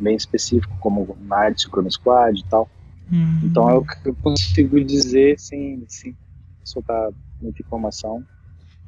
bem 0.00 0.16
específico, 0.16 0.74
como 0.80 1.16
Night, 1.20 1.68
Chrome 1.68 1.90
Squad 1.90 2.40
e 2.40 2.44
tal. 2.44 2.68
Uhum. 3.10 3.40
Então 3.44 3.68
é 3.68 3.74
o 3.74 3.84
que 3.84 4.08
eu 4.08 4.14
consigo 4.16 4.82
dizer 4.82 5.38
sem, 5.38 5.84
sem 5.86 6.16
soltar 6.64 7.10
muita 7.40 7.60
informação. 7.60 8.24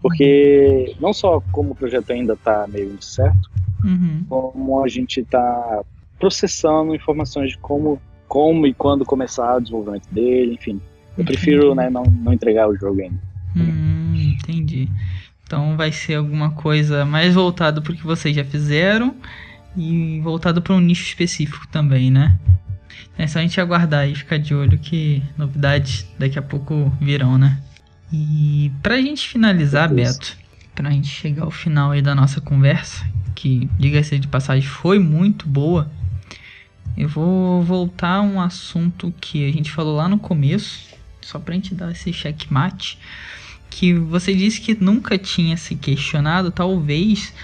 Porque 0.04 0.94
não 1.00 1.14
só 1.14 1.40
como 1.50 1.70
o 1.72 1.74
projeto 1.74 2.10
ainda 2.12 2.34
está 2.34 2.66
meio 2.68 2.92
incerto, 2.92 3.50
uhum. 3.82 4.22
como 4.28 4.84
a 4.84 4.86
gente 4.86 5.20
está 5.20 5.80
processando 6.20 6.94
informações 6.94 7.52
de 7.52 7.58
como, 7.58 7.98
como 8.28 8.66
e 8.66 8.74
quando 8.74 9.02
começar 9.06 9.56
o 9.56 9.60
desenvolvimento 9.62 10.06
dele, 10.12 10.56
enfim. 10.56 10.78
Eu 11.16 11.24
prefiro 11.24 11.74
né, 11.74 11.88
não, 11.88 12.02
não 12.02 12.34
entregar 12.34 12.68
o 12.68 12.76
jogo 12.76 13.00
ainda. 13.00 13.18
Hum, 13.56 14.12
entendi. 14.14 14.90
Então 15.42 15.74
vai 15.74 15.90
ser 15.90 16.16
alguma 16.16 16.50
coisa 16.50 17.06
mais 17.06 17.34
voltada 17.34 17.80
para 17.80 17.92
o 17.92 17.96
que 17.96 18.04
vocês 18.04 18.36
já 18.36 18.44
fizeram 18.44 19.16
e 19.74 20.20
voltado 20.20 20.60
para 20.60 20.74
um 20.74 20.80
nicho 20.80 21.04
específico 21.04 21.66
também, 21.68 22.10
né? 22.10 22.38
É 23.16 23.26
só 23.26 23.38
a 23.38 23.42
gente 23.42 23.58
aguardar 23.58 24.06
e 24.06 24.14
ficar 24.14 24.38
de 24.38 24.54
olho 24.54 24.78
que 24.78 25.22
novidades 25.38 26.06
daqui 26.18 26.38
a 26.38 26.42
pouco 26.42 26.92
virão, 27.00 27.38
né? 27.38 27.58
E 28.16 28.70
pra 28.80 29.02
gente 29.02 29.28
finalizar, 29.28 29.92
Beto, 29.92 30.36
pra 30.72 30.88
gente 30.88 31.08
chegar 31.08 31.42
ao 31.42 31.50
final 31.50 31.90
aí 31.90 32.00
da 32.00 32.14
nossa 32.14 32.40
conversa, 32.40 33.04
que 33.34 33.68
diga-se 33.76 34.20
de 34.20 34.28
passagem 34.28 34.68
foi 34.68 35.00
muito 35.00 35.48
boa, 35.48 35.90
eu 36.96 37.08
vou 37.08 37.60
voltar 37.64 38.18
a 38.18 38.22
um 38.22 38.40
assunto 38.40 39.12
que 39.20 39.48
a 39.48 39.52
gente 39.52 39.72
falou 39.72 39.96
lá 39.96 40.08
no 40.08 40.16
começo, 40.16 40.94
só 41.20 41.40
pra 41.40 41.54
gente 41.54 41.74
dar 41.74 41.90
esse 41.90 42.12
checkmate, 42.12 43.00
que 43.68 43.92
você 43.92 44.32
disse 44.32 44.60
que 44.60 44.76
nunca 44.80 45.18
tinha 45.18 45.56
se 45.56 45.74
questionado, 45.74 46.52
talvez 46.52 47.34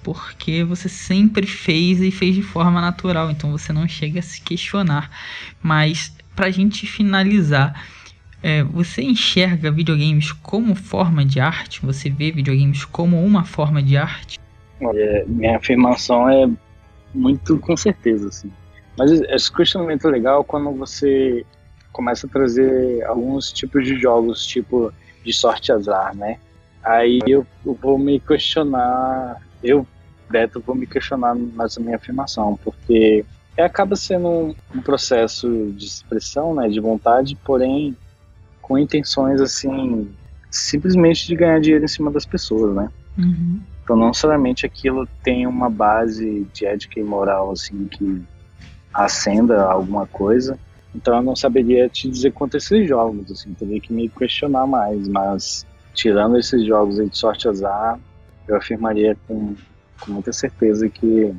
porque 0.00 0.62
você 0.62 0.88
sempre 0.88 1.44
fez 1.44 2.00
e 2.00 2.12
fez 2.12 2.36
de 2.36 2.42
forma 2.42 2.80
natural, 2.80 3.32
então 3.32 3.50
você 3.50 3.72
não 3.72 3.88
chega 3.88 4.20
a 4.20 4.22
se 4.22 4.40
questionar. 4.40 5.10
Mas 5.60 6.12
pra 6.36 6.50
gente 6.50 6.86
finalizar, 6.86 7.84
é, 8.42 8.62
você 8.62 9.02
enxerga 9.02 9.70
videogames 9.70 10.32
como 10.32 10.74
forma 10.74 11.24
de 11.24 11.40
arte? 11.40 11.84
Você 11.84 12.08
vê 12.08 12.30
videogames 12.30 12.84
como 12.84 13.22
uma 13.22 13.44
forma 13.44 13.82
de 13.82 13.96
arte? 13.96 14.38
Minha 15.26 15.56
afirmação 15.56 16.28
é 16.28 16.48
muito 17.14 17.58
com 17.58 17.76
certeza, 17.76 18.28
assim. 18.28 18.50
Mas 18.96 19.10
esse 19.10 19.52
questionamento 19.52 20.08
é 20.08 20.10
legal 20.10 20.42
quando 20.44 20.70
você 20.72 21.44
começa 21.92 22.26
a 22.26 22.30
trazer 22.30 23.04
alguns 23.04 23.52
tipos 23.52 23.84
de 23.84 23.98
jogos, 24.00 24.46
tipo 24.46 24.92
de 25.24 25.32
sorte 25.32 25.70
azar, 25.72 26.14
né? 26.16 26.38
Aí 26.82 27.20
eu, 27.26 27.46
eu 27.64 27.74
vou 27.74 27.98
me 27.98 28.18
questionar 28.18 29.40
eu, 29.62 29.86
Beto, 30.28 30.60
vou 30.60 30.74
me 30.74 30.86
questionar 30.86 31.34
nessa 31.34 31.80
minha 31.80 31.96
afirmação, 31.96 32.58
porque 32.62 33.24
acaba 33.58 33.94
sendo 33.94 34.56
um 34.74 34.80
processo 34.80 35.72
de 35.76 35.84
expressão, 35.84 36.54
né, 36.54 36.68
de 36.68 36.80
vontade, 36.80 37.36
porém 37.44 37.94
com 38.70 38.78
intenções 38.78 39.40
assim, 39.40 40.08
simplesmente 40.48 41.26
de 41.26 41.34
ganhar 41.34 41.60
dinheiro 41.60 41.84
em 41.84 41.88
cima 41.88 42.08
das 42.08 42.24
pessoas, 42.24 42.72
né? 42.72 42.88
Uhum. 43.18 43.60
Então 43.82 43.96
não 43.96 44.06
necessariamente 44.06 44.64
aquilo 44.64 45.08
tem 45.24 45.44
uma 45.44 45.68
base 45.68 46.46
de 46.52 46.66
ética 46.66 47.00
e 47.00 47.02
moral 47.02 47.50
assim 47.50 47.86
que 47.86 48.22
acenda 48.94 49.64
alguma 49.64 50.06
coisa. 50.06 50.56
Então 50.94 51.16
eu 51.16 51.22
não 51.22 51.34
saberia 51.34 51.88
te 51.88 52.08
dizer 52.08 52.30
quanto 52.30 52.58
esses 52.58 52.88
jogos, 52.88 53.28
assim, 53.32 53.52
teria 53.54 53.80
que 53.80 53.92
me 53.92 54.08
questionar 54.08 54.68
mais, 54.68 55.08
mas 55.08 55.66
tirando 55.92 56.38
esses 56.38 56.64
jogos 56.64 57.00
aí 57.00 57.08
de 57.08 57.18
sorte 57.18 57.48
azar, 57.48 57.98
eu 58.46 58.54
afirmaria 58.54 59.16
com, 59.26 59.56
com 59.98 60.12
muita 60.12 60.32
certeza 60.32 60.88
que, 60.88 61.34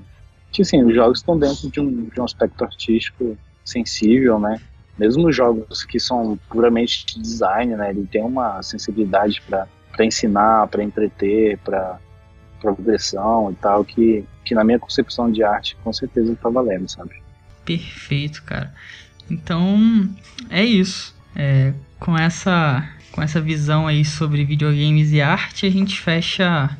que 0.51 0.65
sim, 0.65 0.83
os 0.83 0.93
jogos 0.93 1.19
estão 1.19 1.39
dentro 1.39 1.71
de 1.71 1.79
um, 1.79 2.09
de 2.09 2.19
um 2.19 2.25
aspecto 2.25 2.61
artístico 2.61 3.37
sensível, 3.63 4.37
né? 4.37 4.59
Mesmo 4.97 5.27
os 5.27 5.35
jogos 5.35 5.83
que 5.83 5.99
são 5.99 6.37
puramente 6.49 7.05
de 7.05 7.21
design, 7.21 7.75
né? 7.75 7.89
Ele 7.89 8.05
tem 8.05 8.23
uma 8.23 8.61
sensibilidade 8.61 9.41
para 9.41 10.05
ensinar, 10.05 10.67
para 10.67 10.83
entreter, 10.83 11.57
para 11.59 11.99
progressão 12.59 13.51
e 13.51 13.55
tal, 13.55 13.83
que, 13.83 14.23
que 14.45 14.53
na 14.53 14.63
minha 14.63 14.77
concepção 14.77 15.31
de 15.31 15.43
arte 15.43 15.75
com 15.83 15.91
certeza 15.91 16.31
está 16.31 16.49
valendo, 16.49 16.87
sabe? 16.87 17.21
Perfeito, 17.65 18.43
cara. 18.43 18.73
Então, 19.29 20.09
é 20.49 20.63
isso. 20.63 21.15
É, 21.35 21.73
com 21.99 22.17
essa 22.17 22.87
com 23.11 23.21
essa 23.21 23.41
visão 23.41 23.87
aí 23.87 24.05
sobre 24.05 24.45
videogames 24.45 25.11
e 25.11 25.21
arte, 25.21 25.65
a 25.65 25.69
gente 25.69 25.99
fecha 25.99 26.77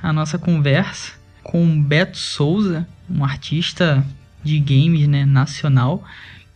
a 0.00 0.12
nossa 0.12 0.38
conversa 0.38 1.12
com 1.42 1.82
Beto 1.82 2.16
Souza, 2.16 2.86
um 3.10 3.24
artista 3.24 4.04
de 4.42 4.58
games 4.58 5.08
né, 5.08 5.24
nacional, 5.24 6.04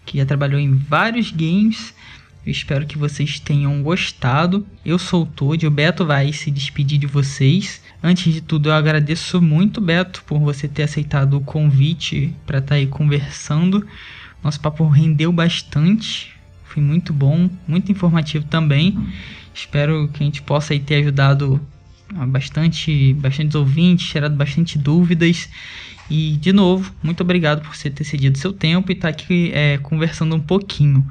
que 0.08 0.16
já 0.16 0.24
trabalhou 0.24 0.58
em 0.58 0.74
vários 0.74 1.30
games. 1.30 1.94
Eu 2.44 2.50
espero 2.50 2.86
que 2.86 2.96
vocês 2.96 3.38
tenham 3.38 3.82
gostado. 3.82 4.66
Eu 4.82 4.98
sou 4.98 5.24
o 5.24 5.26
Toad, 5.26 5.66
o 5.66 5.70
Beto 5.70 6.06
vai 6.06 6.32
se 6.32 6.50
despedir 6.50 6.98
de 6.98 7.06
vocês. 7.06 7.82
Antes 8.02 8.32
de 8.32 8.40
tudo, 8.40 8.70
eu 8.70 8.72
agradeço 8.72 9.42
muito, 9.42 9.82
Beto, 9.82 10.24
por 10.24 10.38
você 10.38 10.66
ter 10.66 10.84
aceitado 10.84 11.34
o 11.34 11.42
convite 11.42 12.34
para 12.46 12.58
estar 12.58 12.70
tá 12.70 12.74
aí 12.76 12.86
conversando. 12.86 13.86
Nosso 14.42 14.58
papo 14.60 14.88
rendeu 14.88 15.30
bastante, 15.30 16.32
foi 16.64 16.82
muito 16.82 17.12
bom, 17.12 17.50
muito 17.66 17.92
informativo 17.92 18.46
também. 18.46 18.96
Espero 19.52 20.08
que 20.08 20.22
a 20.22 20.26
gente 20.26 20.40
possa 20.40 20.72
aí 20.72 20.80
ter 20.80 21.02
ajudado 21.02 21.60
bastante, 22.28 23.12
bastante 23.14 23.56
ouvintes, 23.58 24.08
tirado 24.08 24.34
bastante 24.34 24.78
dúvidas. 24.78 25.50
E, 26.10 26.32
de 26.32 26.52
novo, 26.52 26.92
muito 27.02 27.22
obrigado 27.22 27.62
por 27.62 27.76
você 27.76 27.90
ter 27.90 28.04
cedido 28.04 28.38
seu 28.38 28.52
tempo 28.52 28.90
e 28.90 28.94
estar 28.94 29.08
tá 29.08 29.10
aqui 29.10 29.50
é, 29.54 29.78
conversando 29.78 30.34
um 30.34 30.40
pouquinho. 30.40 31.04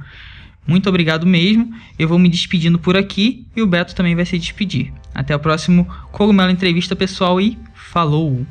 Muito 0.66 0.90
obrigado 0.90 1.26
mesmo. 1.26 1.72
Eu 1.98 2.08
vou 2.08 2.20
me 2.20 2.28
despedindo 2.28 2.78
por 2.78 2.98
aqui 2.98 3.46
e 3.56 3.62
o 3.62 3.68
Beto 3.68 3.96
também 3.96 4.16
vai 4.16 4.26
se 4.26 4.38
despedir. 4.38 4.92
Até 5.14 5.36
o 5.36 5.40
próximo 5.40 5.88
Cogumelo 6.12 6.52
Entrevista, 6.52 6.96
pessoal, 6.96 7.40
e 7.40 7.58
falou! 7.74 8.46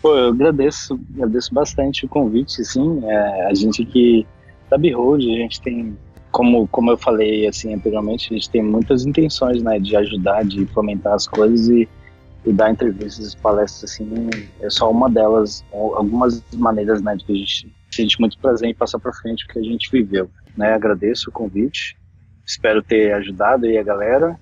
Pô, 0.00 0.16
eu 0.16 0.28
agradeço, 0.28 0.98
agradeço 1.14 1.52
bastante 1.52 2.06
o 2.06 2.08
convite, 2.08 2.64
sim. 2.64 3.00
É, 3.04 3.46
a 3.46 3.54
gente 3.54 3.82
aqui 3.82 4.26
da 4.70 4.78
Behold, 4.78 5.24
a 5.24 5.38
gente 5.38 5.60
tem, 5.60 5.96
como, 6.30 6.68
como 6.68 6.90
eu 6.90 6.96
falei 6.96 7.46
assim 7.46 7.74
anteriormente, 7.74 8.28
a 8.30 8.34
gente 8.34 8.48
tem 8.48 8.62
muitas 8.62 9.04
intenções, 9.04 9.62
né, 9.62 9.78
de 9.78 9.96
ajudar, 9.96 10.44
de 10.44 10.64
fomentar 10.66 11.14
as 11.14 11.26
coisas 11.26 11.68
e, 11.68 11.88
e 12.44 12.52
dar 12.52 12.70
entrevistas, 12.70 13.34
palestras, 13.34 13.92
assim, 13.92 14.30
é 14.60 14.70
só 14.70 14.90
uma 14.90 15.10
delas, 15.10 15.64
algumas 15.72 16.42
maneiras, 16.54 17.02
né, 17.02 17.16
que 17.18 17.32
a 17.32 17.36
gente 17.36 17.74
sente 17.90 18.20
muito 18.20 18.38
prazer 18.38 18.68
em 18.68 18.74
passar 18.74 18.98
para 18.98 19.12
frente 19.12 19.44
o 19.44 19.48
que 19.48 19.58
a 19.58 19.62
gente 19.62 19.90
viveu, 19.90 20.30
né. 20.56 20.74
Agradeço 20.74 21.30
o 21.30 21.32
convite, 21.32 21.96
espero 22.46 22.82
ter 22.82 23.12
ajudado 23.12 23.66
aí 23.66 23.76
a 23.76 23.82
galera 23.82 24.38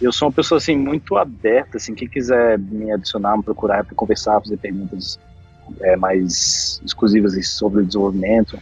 eu 0.00 0.12
sou 0.12 0.28
uma 0.28 0.34
pessoa 0.34 0.58
assim 0.58 0.76
muito 0.76 1.16
aberta, 1.16 1.76
assim, 1.76 1.94
quem 1.94 2.08
quiser 2.08 2.58
me 2.58 2.90
adicionar, 2.90 3.36
me 3.36 3.42
procurar 3.42 3.84
para 3.84 3.94
conversar, 3.94 4.40
fazer 4.40 4.56
perguntas 4.56 5.18
é, 5.80 5.96
mais 5.96 6.80
exclusivas 6.84 7.34
sobre 7.48 7.82
o 7.82 7.86
desenvolvimento 7.86 8.58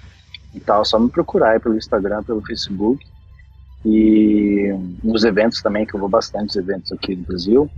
e 0.55 0.61
tal, 0.61 0.85
só 0.85 0.99
me 0.99 1.09
procurar 1.09 1.59
pelo 1.61 1.77
Instagram, 1.77 2.23
pelo 2.23 2.45
Facebook 2.45 3.05
e 3.85 4.73
nos 5.03 5.25
eventos 5.25 5.63
também, 5.63 5.87
que 5.87 5.95
eu 5.95 6.01
vou 6.01 6.09
bastante 6.09 6.59
eventos 6.59 6.93
aqui 6.93 7.17
no 7.17 7.25
Brasil. 7.25 7.71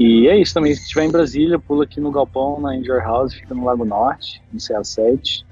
E 0.00 0.28
é 0.28 0.40
isso 0.40 0.54
também, 0.54 0.74
se 0.74 0.80
estiver 0.80 1.04
em 1.04 1.10
Brasília, 1.10 1.58
pula 1.58 1.84
aqui 1.84 2.00
no 2.00 2.10
Galpão, 2.10 2.58
na 2.58 2.74
Indoor 2.74 3.02
House, 3.02 3.34
fica 3.34 3.54
no 3.54 3.66
Lago 3.66 3.84
Norte, 3.84 4.42
no 4.50 4.58
CA7. 4.58 5.44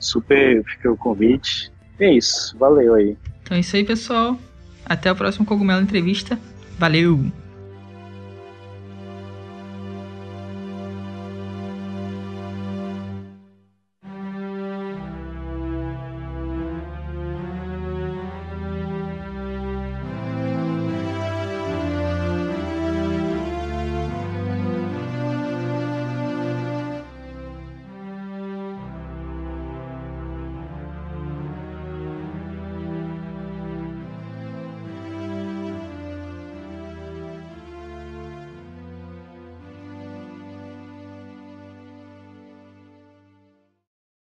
Super 0.00 0.64
fica 0.64 0.90
o 0.90 0.96
convite. 0.96 1.70
E 2.00 2.04
é 2.04 2.14
isso, 2.14 2.58
valeu 2.58 2.94
aí. 2.94 3.16
Então 3.44 3.56
é 3.56 3.60
isso 3.60 3.76
aí, 3.76 3.84
pessoal. 3.84 4.36
Até 4.84 5.12
o 5.12 5.14
próximo 5.14 5.46
Cogumelo 5.46 5.80
Entrevista. 5.80 6.36
Valeu! 6.76 7.30